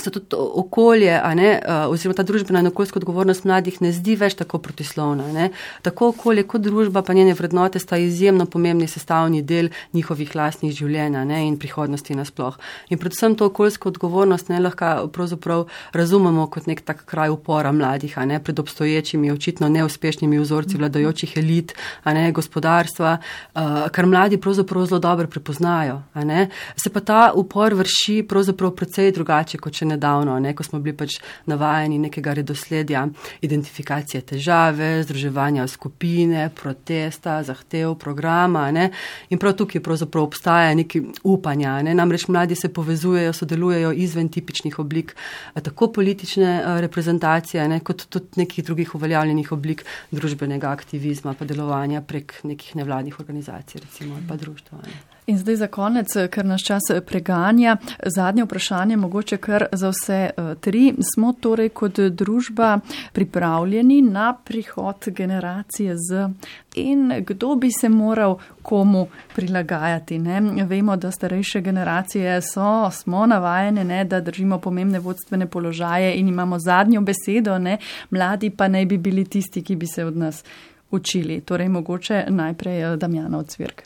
se 0.00 0.10
tudi 0.10 0.26
okolje, 0.32 1.20
ne, 1.36 1.48
oziroma 1.88 2.16
ta 2.16 2.24
družbena 2.24 2.62
in 2.62 2.70
okoljska 2.70 2.96
odgovornost 2.96 3.44
mladih 3.44 3.76
ne 3.84 3.90
zdi 3.92 4.14
več 4.16 4.38
tako 4.38 4.56
protislovna. 4.64 5.26
Ne. 5.32 5.50
Tako 5.84 6.08
okolje 6.14 6.46
kot 6.48 6.64
družba 6.64 7.02
pa 7.04 7.12
njene 7.12 7.34
vrednote 7.36 7.78
sta 7.78 7.98
izjemno 8.00 8.46
pomembni 8.46 8.88
sestavni 8.88 9.42
del 9.42 9.68
njihovih 9.92 10.32
lastnih 10.36 10.72
življenja 10.72 11.26
ne, 11.28 11.42
in 11.44 11.58
prihodnosti 11.60 12.16
nasploh. 12.16 12.56
In 12.88 13.00
predvsem 13.02 13.36
to 13.36 13.50
okoljsko 13.50 13.92
odgovornost 13.92 14.48
ne 14.48 14.62
lahko 14.64 15.10
pravzaprav 15.12 15.66
razumemo 15.92 16.46
kot 16.48 16.70
nek 16.70 16.80
tak 16.88 17.04
kraj 17.04 17.34
upora 17.36 17.72
mladih, 17.72 18.16
ne, 18.24 18.40
pred 18.40 18.64
obstoječimi, 18.64 19.30
očitno 19.32 19.68
neuspešnimi 19.68 20.40
vzorci 20.40 20.80
vladajočih 20.80 21.36
elit, 21.36 21.76
ne, 22.08 22.24
gospodarstva, 22.32 23.18
kar 23.92 24.08
mladi 24.08 24.40
pravzaprav 24.40 24.88
zelo 24.88 25.04
dobro 25.04 25.28
prepoznajo. 25.28 26.00
Se 26.76 26.88
pa 26.88 27.00
ta 27.00 27.20
upor 27.36 27.76
vrši 27.76 28.22
pravzaprav 28.28 28.72
precej 28.80 29.12
drugače 29.12 29.60
kot 29.60 29.81
še 29.82 29.88
nedavno, 29.90 30.38
ne, 30.40 30.54
ko 30.54 30.64
smo 30.66 30.80
bili 30.82 30.94
pač 30.96 31.18
navajeni 31.50 31.98
nekega 32.06 32.36
redosledja 32.38 33.04
identifikacije 33.42 34.22
težave, 34.32 35.02
združevanja 35.06 35.66
skupine, 35.70 36.46
protesta, 36.54 37.40
zahtev, 37.46 37.96
programa. 38.00 38.68
Ne, 38.74 38.88
in 39.30 39.40
prav 39.42 39.56
tukaj 39.58 39.82
pravzaprav 39.84 40.28
obstaja 40.28 40.72
neki 40.78 41.02
upanja. 41.28 41.80
Ne, 41.86 41.96
namreč 41.98 42.28
mladi 42.30 42.58
se 42.58 42.70
povezujejo, 42.72 43.34
sodelujejo 43.36 43.92
izven 43.92 44.30
tipičnih 44.32 44.78
oblik 44.82 45.16
tako 45.62 45.90
politične 45.92 46.80
reprezentacije, 46.84 47.66
ne, 47.68 47.80
kot 47.84 48.06
tudi 48.12 48.42
nekih 48.42 48.64
drugih 48.64 48.94
uveljavljenih 48.98 49.52
oblik 49.52 49.84
družbenega 50.12 50.70
aktivizma, 50.72 51.34
pa 51.38 51.48
delovanja 51.48 52.04
prek 52.06 52.38
nekih 52.46 52.76
nevladnih 52.78 53.18
organizacij, 53.20 53.82
recimo, 53.86 54.20
pa 54.28 54.38
društva. 54.40 54.84
Ne. 54.86 55.11
In 55.26 55.38
zdaj 55.38 55.56
za 55.56 55.66
konec, 55.66 56.12
ker 56.30 56.44
nas 56.44 56.60
čas 56.66 56.82
preganja, 57.06 57.76
zadnje 58.06 58.42
vprašanje, 58.44 58.96
mogoče 58.96 59.36
kar 59.36 59.64
za 59.72 59.92
vse 59.92 60.16
eh, 60.30 60.54
tri. 60.60 60.94
Smo 61.14 61.32
torej 61.32 61.68
kot 61.68 62.00
družba 62.00 62.80
pripravljeni 63.12 64.00
na 64.02 64.32
prihod 64.44 65.04
generacije 65.06 65.94
Z 66.08 66.28
in 66.74 67.12
kdo 67.26 67.54
bi 67.54 67.70
se 67.70 67.88
moral 67.88 68.38
komu 68.62 69.06
prilagajati? 69.34 70.18
Ne? 70.18 70.40
Vemo, 70.64 70.96
da 70.96 71.10
starejše 71.10 71.60
generacije 71.60 72.40
so, 72.42 72.90
smo 72.90 73.26
navajene, 73.26 73.84
ne, 73.84 74.04
da 74.04 74.20
držimo 74.20 74.58
pomembne 74.58 74.98
vodstvene 74.98 75.46
položaje 75.46 76.16
in 76.16 76.28
imamo 76.28 76.58
zadnjo 76.58 77.00
besedo, 77.00 77.58
ne? 77.58 77.78
mladi 78.10 78.50
pa 78.50 78.68
naj 78.68 78.86
bi 78.86 78.98
bili 78.98 79.24
tisti, 79.24 79.62
ki 79.62 79.76
bi 79.76 79.86
se 79.86 80.04
od 80.04 80.16
nas 80.16 80.44
učili. 80.90 81.40
Torej, 81.40 81.68
mogoče 81.68 82.24
najprej 82.28 82.82
eh, 82.82 82.96
Damjana 82.96 83.38
Odsvirk. 83.38 83.82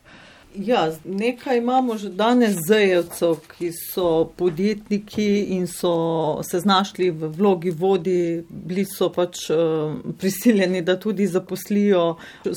Ja, 0.59 0.93
nekaj 1.05 1.59
imamo 1.59 1.97
že 1.99 2.09
danes 2.09 2.55
zajevcev, 2.69 3.37
ki 3.59 3.71
so 3.73 4.33
podjetniki 4.37 5.41
in 5.57 5.67
so 5.67 6.43
se 6.43 6.61
znašli 6.61 7.11
v 7.11 7.29
vlogi 7.37 7.71
vodi, 7.71 8.45
bili 8.49 8.85
so 8.85 9.11
pač 9.13 9.51
uh, 9.51 9.93
prisiljeni, 10.19 10.83
da 10.83 10.97
tudi 11.01 11.27
zaposlijo 11.27 12.17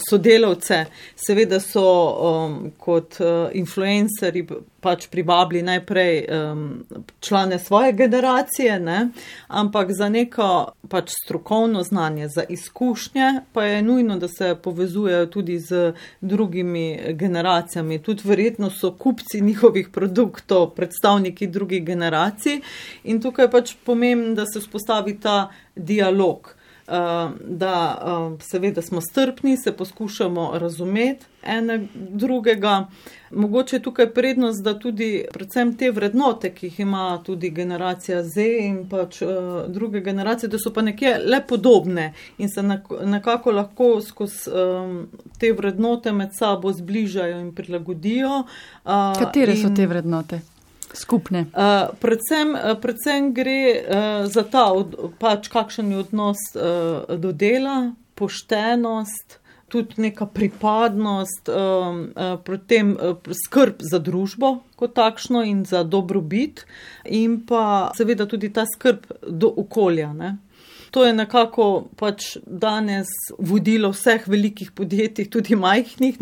sodelavce. 0.09 0.85
Seveda 1.15 1.59
so 1.59 1.83
um, 1.83 2.71
kot 2.77 3.19
uh, 3.19 3.49
influenceri 3.53 4.45
pač 4.81 5.07
privabili 5.07 5.61
najprej 5.61 6.25
um, 6.27 6.85
člane 7.19 7.59
svoje 7.59 7.93
generacije, 7.93 8.79
ne? 8.79 9.09
ampak 9.47 9.91
za 9.91 10.09
neko 10.09 10.71
pač 10.89 11.11
strokovno 11.23 11.83
znanje, 11.83 12.27
za 12.27 12.43
izkušnje, 12.49 13.41
pa 13.53 13.63
je 13.63 13.81
nujno, 13.81 14.17
da 14.17 14.27
se 14.27 14.55
povezujejo 14.63 15.25
tudi 15.25 15.59
z 15.59 15.93
drugimi 16.21 16.99
generacijami. 17.09 17.99
Tudi 17.99 18.21
verjetno 18.25 18.69
so 18.69 18.91
kupci 18.91 19.41
njihovih 19.41 19.89
produktov, 19.89 20.69
predstavniki 20.75 21.47
drugih 21.47 21.85
generacij 21.85 22.61
in 23.03 23.21
tukaj 23.21 23.51
pač 23.51 23.75
pomembno, 23.85 24.35
da 24.35 24.45
se 24.45 24.59
vzpostavi 24.59 25.19
ta 25.19 25.49
dialog. 25.75 26.58
Da, 27.45 27.75
seveda, 28.41 28.81
smo 28.81 29.01
strpni, 29.01 29.57
se 29.57 29.71
poskušamo 29.71 30.51
razumeti 30.53 31.25
ene 31.43 31.87
drugega. 31.93 32.87
Mogoče 33.31 33.75
je 33.75 33.81
tukaj 33.81 34.13
prednost, 34.13 34.63
da 34.63 34.79
tudi 34.79 35.25
predvsem 35.33 35.75
te 35.77 35.91
vrednote, 35.91 36.53
ki 36.53 36.65
jih 36.65 36.79
ima 36.79 37.21
tudi 37.25 37.49
generacija 37.49 38.23
Z 38.23 38.45
in 38.59 38.79
pač 38.89 39.21
uh, 39.21 39.29
druge 39.67 40.01
generacije, 40.01 40.49
da 40.49 40.59
so 40.59 40.73
pa 40.73 40.81
nekje 40.81 41.17
le 41.25 41.41
podobne 41.47 42.13
in 42.37 42.49
se 42.49 42.63
nekako 43.05 43.51
lahko 43.51 44.01
skozi 44.01 44.49
um, 44.49 45.07
te 45.39 45.53
vrednote 45.53 46.11
med 46.11 46.33
sabo 46.33 46.73
zbližajo 46.73 47.39
in 47.39 47.51
prilagodijo. 47.55 48.39
Uh, 48.39 49.19
Katere 49.19 49.53
in, 49.53 49.61
so 49.61 49.75
te 49.75 49.87
vrednote? 49.87 50.41
Skupne. 50.93 51.45
Uh, 51.53 51.93
predvsem, 52.01 52.55
predvsem 52.81 53.33
gre 53.33 53.59
uh, 53.69 54.25
za 54.25 54.43
ta, 54.43 54.71
od, 54.73 54.95
pač 55.21 55.47
kakšen 55.51 55.91
je 55.93 55.99
odnos 56.01 56.41
uh, 56.55 57.05
do 57.17 57.31
dela, 57.31 57.93
poštenost, 58.17 59.39
tudi 59.69 60.01
neka 60.01 60.25
pripadnost, 60.25 61.49
um, 61.49 62.01
uh, 62.15 62.39
potem 62.41 62.97
uh, 62.97 63.17
skrb 63.45 63.83
za 63.85 64.01
družbo 64.01 64.59
kot 64.75 64.95
takšno 64.97 65.43
in 65.45 65.63
za 65.65 65.83
dobrobit, 65.83 66.65
in 67.05 67.39
pa 67.45 67.91
seveda 67.97 68.25
tudi 68.25 68.49
ta 68.53 68.65
skrb 68.65 69.05
do 69.27 69.53
okolja. 69.61 70.13
Ne? 70.13 70.37
To 70.91 71.05
je 71.05 71.13
nekako 71.13 71.87
pač 71.95 72.37
danes 72.45 73.07
vodilo 73.37 73.91
vseh 73.93 74.27
velikih 74.27 74.71
podjetij, 74.71 75.29
tudi 75.29 75.55
majhnih. 75.55 76.17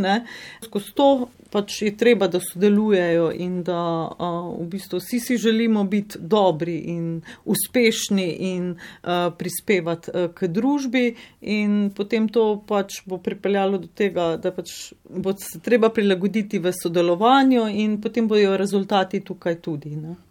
Skozi 0.64 0.94
to 0.96 1.10
pač 1.52 1.82
je 1.82 1.92
treba, 1.98 2.28
da 2.28 2.40
sodelujejo 2.44 3.30
in 3.32 3.62
da 3.64 3.80
a, 4.12 4.30
v 4.60 4.68
bistvu 4.72 5.00
vsi 5.00 5.20
si 5.20 5.38
želimo 5.38 5.84
biti 5.84 6.20
dobri 6.20 6.78
in 6.94 7.22
uspešni 7.46 8.28
in 8.52 8.76
a, 9.04 9.32
prispevati 9.38 10.12
a, 10.12 10.28
k 10.36 10.52
družbi, 10.52 11.06
in 11.42 11.90
potem 11.96 12.30
to 12.30 12.46
pač 12.68 13.02
bo 13.06 13.22
pripeljalo 13.24 13.82
do 13.82 13.88
tega, 13.88 14.36
da 14.42 14.52
pač 14.52 14.94
bo 15.10 15.34
se 15.40 15.60
treba 15.64 15.90
prilagoditi 15.90 16.60
v 16.60 16.74
sodelovanju, 16.76 17.68
in 17.68 18.00
potem 18.02 18.28
bojo 18.28 18.58
rezultati 18.58 19.24
tukaj 19.24 19.62
tudi. 19.64 19.96
Ne. 19.96 20.27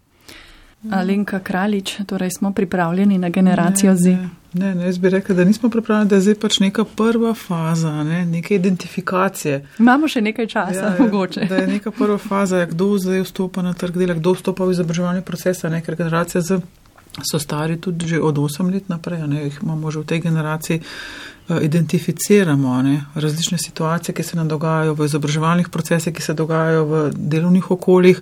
Alenka 0.91 1.39
Kraljič, 1.39 1.97
torej 2.07 2.31
smo 2.31 2.53
pripravljeni 2.53 3.19
na 3.19 3.29
generacijo 3.29 3.93
ne, 3.93 3.99
Z. 3.99 4.05
Ne, 4.05 4.29
ne, 4.53 4.75
ne, 4.75 4.85
jaz 4.85 4.99
bi 4.99 5.11
rekla, 5.11 5.35
da 5.35 5.45
nismo 5.45 5.71
pripravljeni, 5.71 6.11
da 6.11 6.17
je 6.17 6.21
zdaj 6.21 6.35
pač 6.35 6.59
neka 6.61 6.85
prva 6.85 7.35
faza, 7.35 8.05
ne, 8.05 8.27
neke 8.27 8.55
identifikacije. 8.55 9.67
Imamo 9.79 10.09
še 10.09 10.21
nekaj 10.21 10.47
časa, 10.47 10.81
ja, 10.81 10.95
mogoče. 10.99 11.45
Da 11.49 11.57
je 11.57 11.67
neka 11.67 11.91
prva 11.91 12.19
faza, 12.19 12.59
ja, 12.59 12.67
kdo 12.67 12.95
zdaj 12.99 13.25
vstopa 13.27 13.63
na 13.63 13.75
trg 13.75 13.99
dela, 13.99 14.15
kdo 14.15 14.37
vstopa 14.37 14.65
v 14.65 14.77
izobraževanje 14.77 15.23
procesa, 15.23 15.69
ne, 15.69 15.83
ker 15.83 15.97
generacija 15.97 16.41
Z 16.41 16.61
so 17.23 17.39
stari 17.39 17.81
tudi 17.81 18.07
že 18.07 18.21
od 18.21 18.39
8 18.39 18.73
let 18.73 18.89
naprej, 18.89 19.27
ne, 19.27 19.45
jih 19.45 19.59
imamo 19.63 19.91
že 19.91 20.01
v 20.01 20.07
tej 20.07 20.21
generaciji. 20.21 20.81
Eh, 21.49 21.65
identificiramo 21.65 22.83
ne, 22.83 23.05
različne 23.15 23.59
situacije, 23.59 24.15
ki 24.15 24.23
se 24.23 24.37
nam 24.37 24.49
dogajajo 24.49 24.95
v 24.95 25.05
izobraževalnih 25.05 25.69
procesih, 25.69 26.15
ki 26.15 26.23
se 26.23 26.35
dogajajo 26.35 26.85
v 26.85 27.11
delovnih 27.15 27.71
okoljih. 27.71 28.21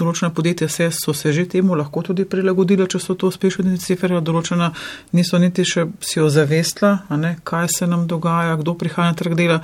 Določena 0.00 0.32
podjetja 0.34 0.68
se, 0.68 0.88
so 0.90 1.14
se 1.14 1.32
že 1.32 1.44
temu 1.46 1.78
lahko 1.78 2.02
tudi 2.02 2.24
prilagodila, 2.24 2.88
če 2.90 2.98
so 2.98 3.14
to 3.14 3.30
uspešno 3.30 3.62
identificirala, 3.62 4.20
določena 4.20 4.72
niso 5.12 5.38
niti 5.38 5.62
še 5.62 5.86
si 6.00 6.18
jo 6.18 6.26
zavestla, 6.26 7.06
ne, 7.22 7.36
kaj 7.44 7.70
se 7.70 7.86
nam 7.86 8.08
dogaja, 8.10 8.58
kdo 8.58 8.74
prihaja 8.74 9.14
na 9.14 9.14
trg 9.14 9.38
dela. 9.38 9.62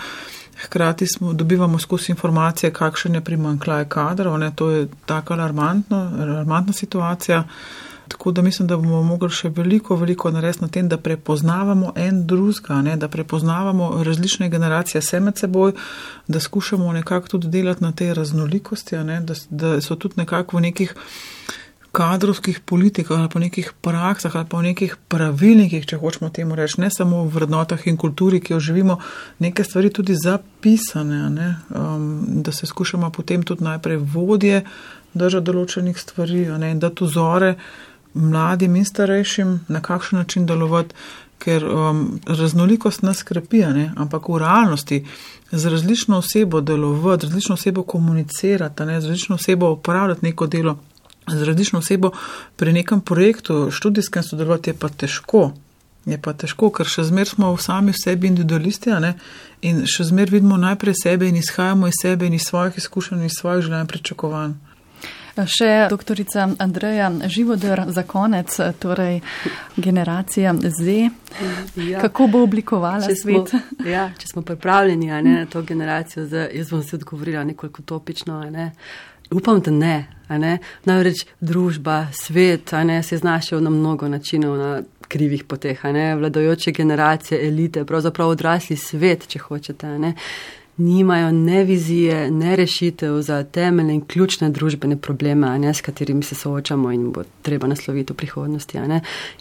Hkrati 0.61 1.07
smo, 1.11 1.32
dobivamo 1.32 1.78
skozi 1.78 2.12
informacije, 2.14 2.70
kakšen 2.70 3.18
je 3.18 3.20
primankljaj 3.24 3.88
kadrov, 3.91 4.38
ne, 4.38 4.55
to 4.55 4.70
je 4.70 4.88
tako 5.11 5.34
alarmantna 5.34 6.72
situacija. 6.72 7.45
Tako 8.11 8.33
da 8.33 8.43
mislim, 8.43 8.69
da 8.69 8.77
bomo 8.77 9.03
mogli 9.07 9.31
še 9.31 9.53
veliko, 9.55 9.95
veliko 9.97 10.33
narediti 10.35 10.65
na 10.65 10.69
tem, 10.69 10.89
da 10.91 10.99
prepoznavamo 10.99 11.93
en 11.97 12.25
drugega, 12.27 12.97
da 12.99 13.09
prepoznavamo 13.09 13.91
različne 14.05 14.49
generacije 14.51 15.01
vse 15.01 15.21
med 15.21 15.39
seboj, 15.39 15.73
da 16.27 16.41
skušamo 16.41 16.93
nekako 16.93 17.37
tudi 17.37 17.49
delati 17.49 17.85
na 17.85 17.93
tej 17.93 18.15
raznolikosti, 18.19 18.97
da, 18.99 19.35
da 19.51 19.81
so 19.81 19.95
tudi 19.95 20.19
nekako 20.25 20.57
v 20.57 20.67
nekih 20.67 20.95
kadrovskih 21.93 22.61
politikah 22.61 23.19
ali 23.19 23.29
pa 23.29 23.39
nekih 23.39 23.73
praksah 23.81 24.37
ali 24.37 24.47
pa 24.51 24.59
v 24.59 24.63
nekih 24.71 24.97
pravilnikih, 25.09 25.87
če 25.87 25.99
hočemo 26.03 26.31
temu 26.35 26.59
reči, 26.59 26.81
ne 26.83 26.91
samo 26.91 27.25
v 27.25 27.35
vrednotah 27.35 27.87
in 27.87 27.99
kulturi, 27.99 28.41
ki 28.41 28.55
jo 28.55 28.61
živimo, 28.61 28.99
neke 29.39 29.65
stvari 29.65 29.91
tudi 29.91 30.19
zapisane, 30.19 31.55
um, 31.71 32.43
da 32.43 32.53
se 32.53 32.67
skušamo 32.67 33.11
potem 33.11 33.43
tudi 33.43 33.65
najprej 33.65 34.03
vodje 34.03 34.65
držati 35.15 35.47
določenih 35.47 35.99
stvari 35.99 36.45
in 36.71 36.79
da 36.79 36.91
tu 36.91 37.07
zore 37.07 37.55
mladim 38.15 38.77
in 38.77 38.85
starejšim, 38.85 39.61
na 39.69 39.81
kakšen 39.81 40.19
način 40.19 40.47
delovati, 40.47 40.95
ker 41.41 41.65
um, 41.65 42.21
raznolikost 42.27 43.03
nas 43.03 43.23
krepi, 43.23 43.63
ampak 43.97 44.29
v 44.29 44.39
realnosti 44.39 45.05
z 45.53 45.73
različno 45.73 46.19
osebo 46.19 46.61
delovati, 46.61 47.27
z 47.27 47.31
različno 47.31 47.55
osebo 47.55 47.83
komunicirati, 47.83 48.85
ne, 48.85 49.01
z 49.01 49.09
različno 49.09 49.35
osebo 49.35 49.71
upravljati 49.71 50.27
neko 50.27 50.47
delo, 50.47 50.79
z 51.29 51.43
različno 51.43 51.79
osebo 51.79 52.11
pri 52.57 52.73
nekem 52.73 53.01
projektu 53.01 53.71
študijskem 53.71 54.23
sodelovati 54.23 54.71
je 54.71 54.75
pa 54.75 54.89
težko. 54.89 55.53
Je 56.07 56.17
pa 56.19 56.33
težko, 56.33 56.71
ker 56.73 56.89
še 56.89 57.05
zmer 57.05 57.29
smo 57.29 57.51
v 57.53 57.61
sami 57.61 57.93
sebi 57.93 58.31
individualisti 58.31 58.91
in 59.61 59.83
še 59.85 60.05
zmer 60.09 60.31
vidimo 60.33 60.57
najprej 60.57 60.95
sebe 61.03 61.29
in 61.29 61.37
izhajamo 61.37 61.89
iz 61.89 62.01
sebe 62.03 62.27
in 62.27 62.35
iz 62.35 62.49
svojih 62.49 62.79
izkušenj 62.81 63.19
in 63.19 63.27
iz 63.27 63.37
svojih 63.37 63.69
in 63.69 63.87
pričakovanj. 63.87 64.55
Še 65.37 65.87
doktorica 65.91 66.49
Andreja 66.59 67.11
Živodr 67.26 67.85
za 67.89 68.03
konec, 68.03 68.57
torej 68.78 69.20
generacija 69.76 70.55
Z. 70.55 71.11
Ja. 71.76 72.01
Kako 72.01 72.26
bo 72.26 72.43
oblikovala 72.43 73.07
če 73.07 73.16
svet? 73.16 73.53
Smo, 73.53 73.87
ja, 73.89 74.11
če 74.18 74.33
smo 74.33 74.43
pripravljeni 74.43 75.07
ne, 75.07 75.22
na 75.22 75.47
to 75.47 75.62
generacijo 75.62 76.26
Z, 76.26 76.49
jaz 76.55 76.70
bom 76.70 76.83
se 76.83 76.97
odgovorila 76.99 77.45
nekoliko 77.45 77.83
topično. 77.83 78.43
Ne. 78.51 78.72
Upam, 79.31 79.61
da 79.62 79.70
ne. 79.70 79.97
ne. 80.28 80.59
Namreč 80.85 81.24
družba, 81.41 82.09
svet 82.12 82.72
ne, 82.85 83.03
se 83.03 83.14
je 83.14 83.22
znašel 83.22 83.62
na 83.62 83.70
mnogo 83.70 84.09
načinov. 84.09 84.59
Na 84.59 84.72
krivih 85.11 85.43
poteh, 85.45 85.81
vladajoče 86.18 86.70
generacije, 86.70 87.41
elite, 87.49 87.83
pravzaprav 87.85 88.28
odrasli 88.31 88.76
svet, 88.78 89.24
če 89.26 89.41
hočete. 89.43 89.89
Ne 89.99 90.12
nimajo 90.81 91.31
ne 91.33 91.64
vizije, 91.64 92.31
ne 92.31 92.57
rešitev 92.57 93.20
za 93.22 93.43
temeljne 93.45 93.95
in 93.95 94.01
ključne 94.01 94.51
družbene 94.51 94.97
probleme, 94.97 95.59
ne, 95.59 95.74
s 95.74 95.81
katerimi 95.81 96.22
se 96.22 96.35
soočamo 96.35 96.93
in 96.93 97.12
bo 97.12 97.22
treba 97.43 97.66
nasloviti 97.66 98.12
v 98.12 98.16
prihodnosti. 98.16 98.78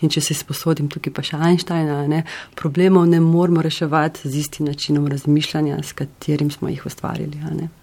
In 0.02 0.10
če 0.10 0.22
se 0.22 0.34
sposodim 0.34 0.90
tukaj 0.90 1.14
pa 1.14 1.26
še 1.26 1.42
Einsteina, 1.50 2.02
ne, 2.08 2.24
problemov 2.56 3.08
ne 3.08 3.20
moramo 3.20 3.62
reševati 3.62 4.30
z 4.30 4.40
istim 4.44 4.70
načinom 4.70 5.08
razmišljanja, 5.08 5.84
s 5.84 5.94
katerim 5.94 6.52
smo 6.52 6.70
jih 6.70 6.86
ustvarili. 6.86 7.38
Mm. 7.38 7.79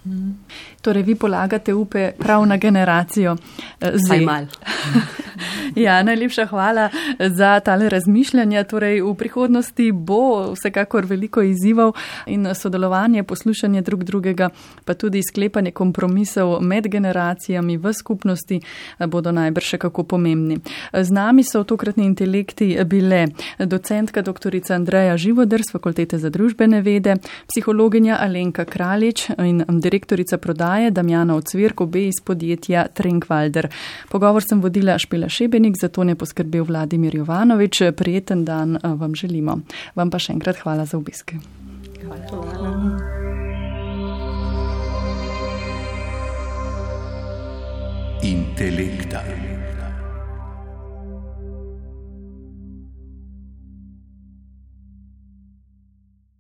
Torej, 0.81 1.03
vi 1.03 1.15
polagate 1.15 1.75
upe 1.75 2.13
prav 2.19 2.47
na 2.47 2.57
generacijo 2.57 3.37
eh, 3.81 3.93
Z. 3.93 4.47
ja, 5.85 6.03
najlepša 6.03 6.47
hvala 6.47 6.89
za 7.19 7.61
tale 7.61 7.89
razmišljanja. 7.89 8.65
Torej, 8.65 9.01
v 9.03 9.15
prihodnosti 9.15 9.93
bo 9.93 10.53
vsekakor 10.53 11.05
veliko 11.05 11.43
izzivov 11.43 11.93
in 12.27 12.55
sodelovanje 12.55 13.23
poslušanje 13.23 13.83
drug 13.83 14.05
drugega, 14.05 14.51
pa 14.85 14.95
tudi 14.95 15.23
sklepanje 15.23 15.71
kompromisov 15.71 16.61
med 16.63 16.89
generacijami 16.89 17.77
v 17.77 17.93
skupnosti 17.93 18.61
eh, 18.99 19.07
bodo 19.07 19.33
najbrž 19.33 19.65
še 19.67 19.79
kako 19.79 20.05
pomembni. 20.05 20.61
Z 20.93 21.11
nami 21.11 21.45
so 21.45 21.61
v 21.61 21.67
tokratni 21.67 22.07
intelekti 22.07 22.77
bile 22.85 23.27
docentka 23.59 24.23
dr. 24.23 24.55
Andreja 24.71 25.17
Živodr 25.17 25.63
z 25.63 25.73
Fakultete 25.73 26.19
za 26.19 26.31
družbene 26.31 26.81
vede, 26.83 27.17
psihologinja 27.51 28.17
Alenka 28.21 28.65
Kraljič 28.65 29.31
in 29.39 29.65
direktorica 29.97 30.39
prodaje 30.39 30.91
Damjana 30.91 31.37
Ocvirk, 31.37 31.81
obe 31.81 32.07
iz 32.07 32.21
podjetja 32.25 32.87
Trenkwalder. 32.95 33.69
Pogovor 34.11 34.43
sem 34.43 34.61
vodila 34.61 34.99
Špela 34.99 35.29
Šebenik, 35.29 35.75
zato 35.81 36.05
ne 36.05 36.15
poskrbel 36.15 36.65
Vladimir 36.65 37.17
Jovanovič. 37.17 37.83
Prijeten 37.97 38.45
dan 38.45 38.77
eh, 38.77 38.81
vam 38.85 39.15
želimo. 39.15 39.61
Vam 39.95 40.11
pa 40.11 40.19
še 40.19 40.33
enkrat 40.33 40.61
hvala 40.63 40.85
za 40.85 40.99
obisk. 40.99 41.33
Hvala. 42.05 42.27
hvala. 42.31 43.17
intelecta. 48.23 49.46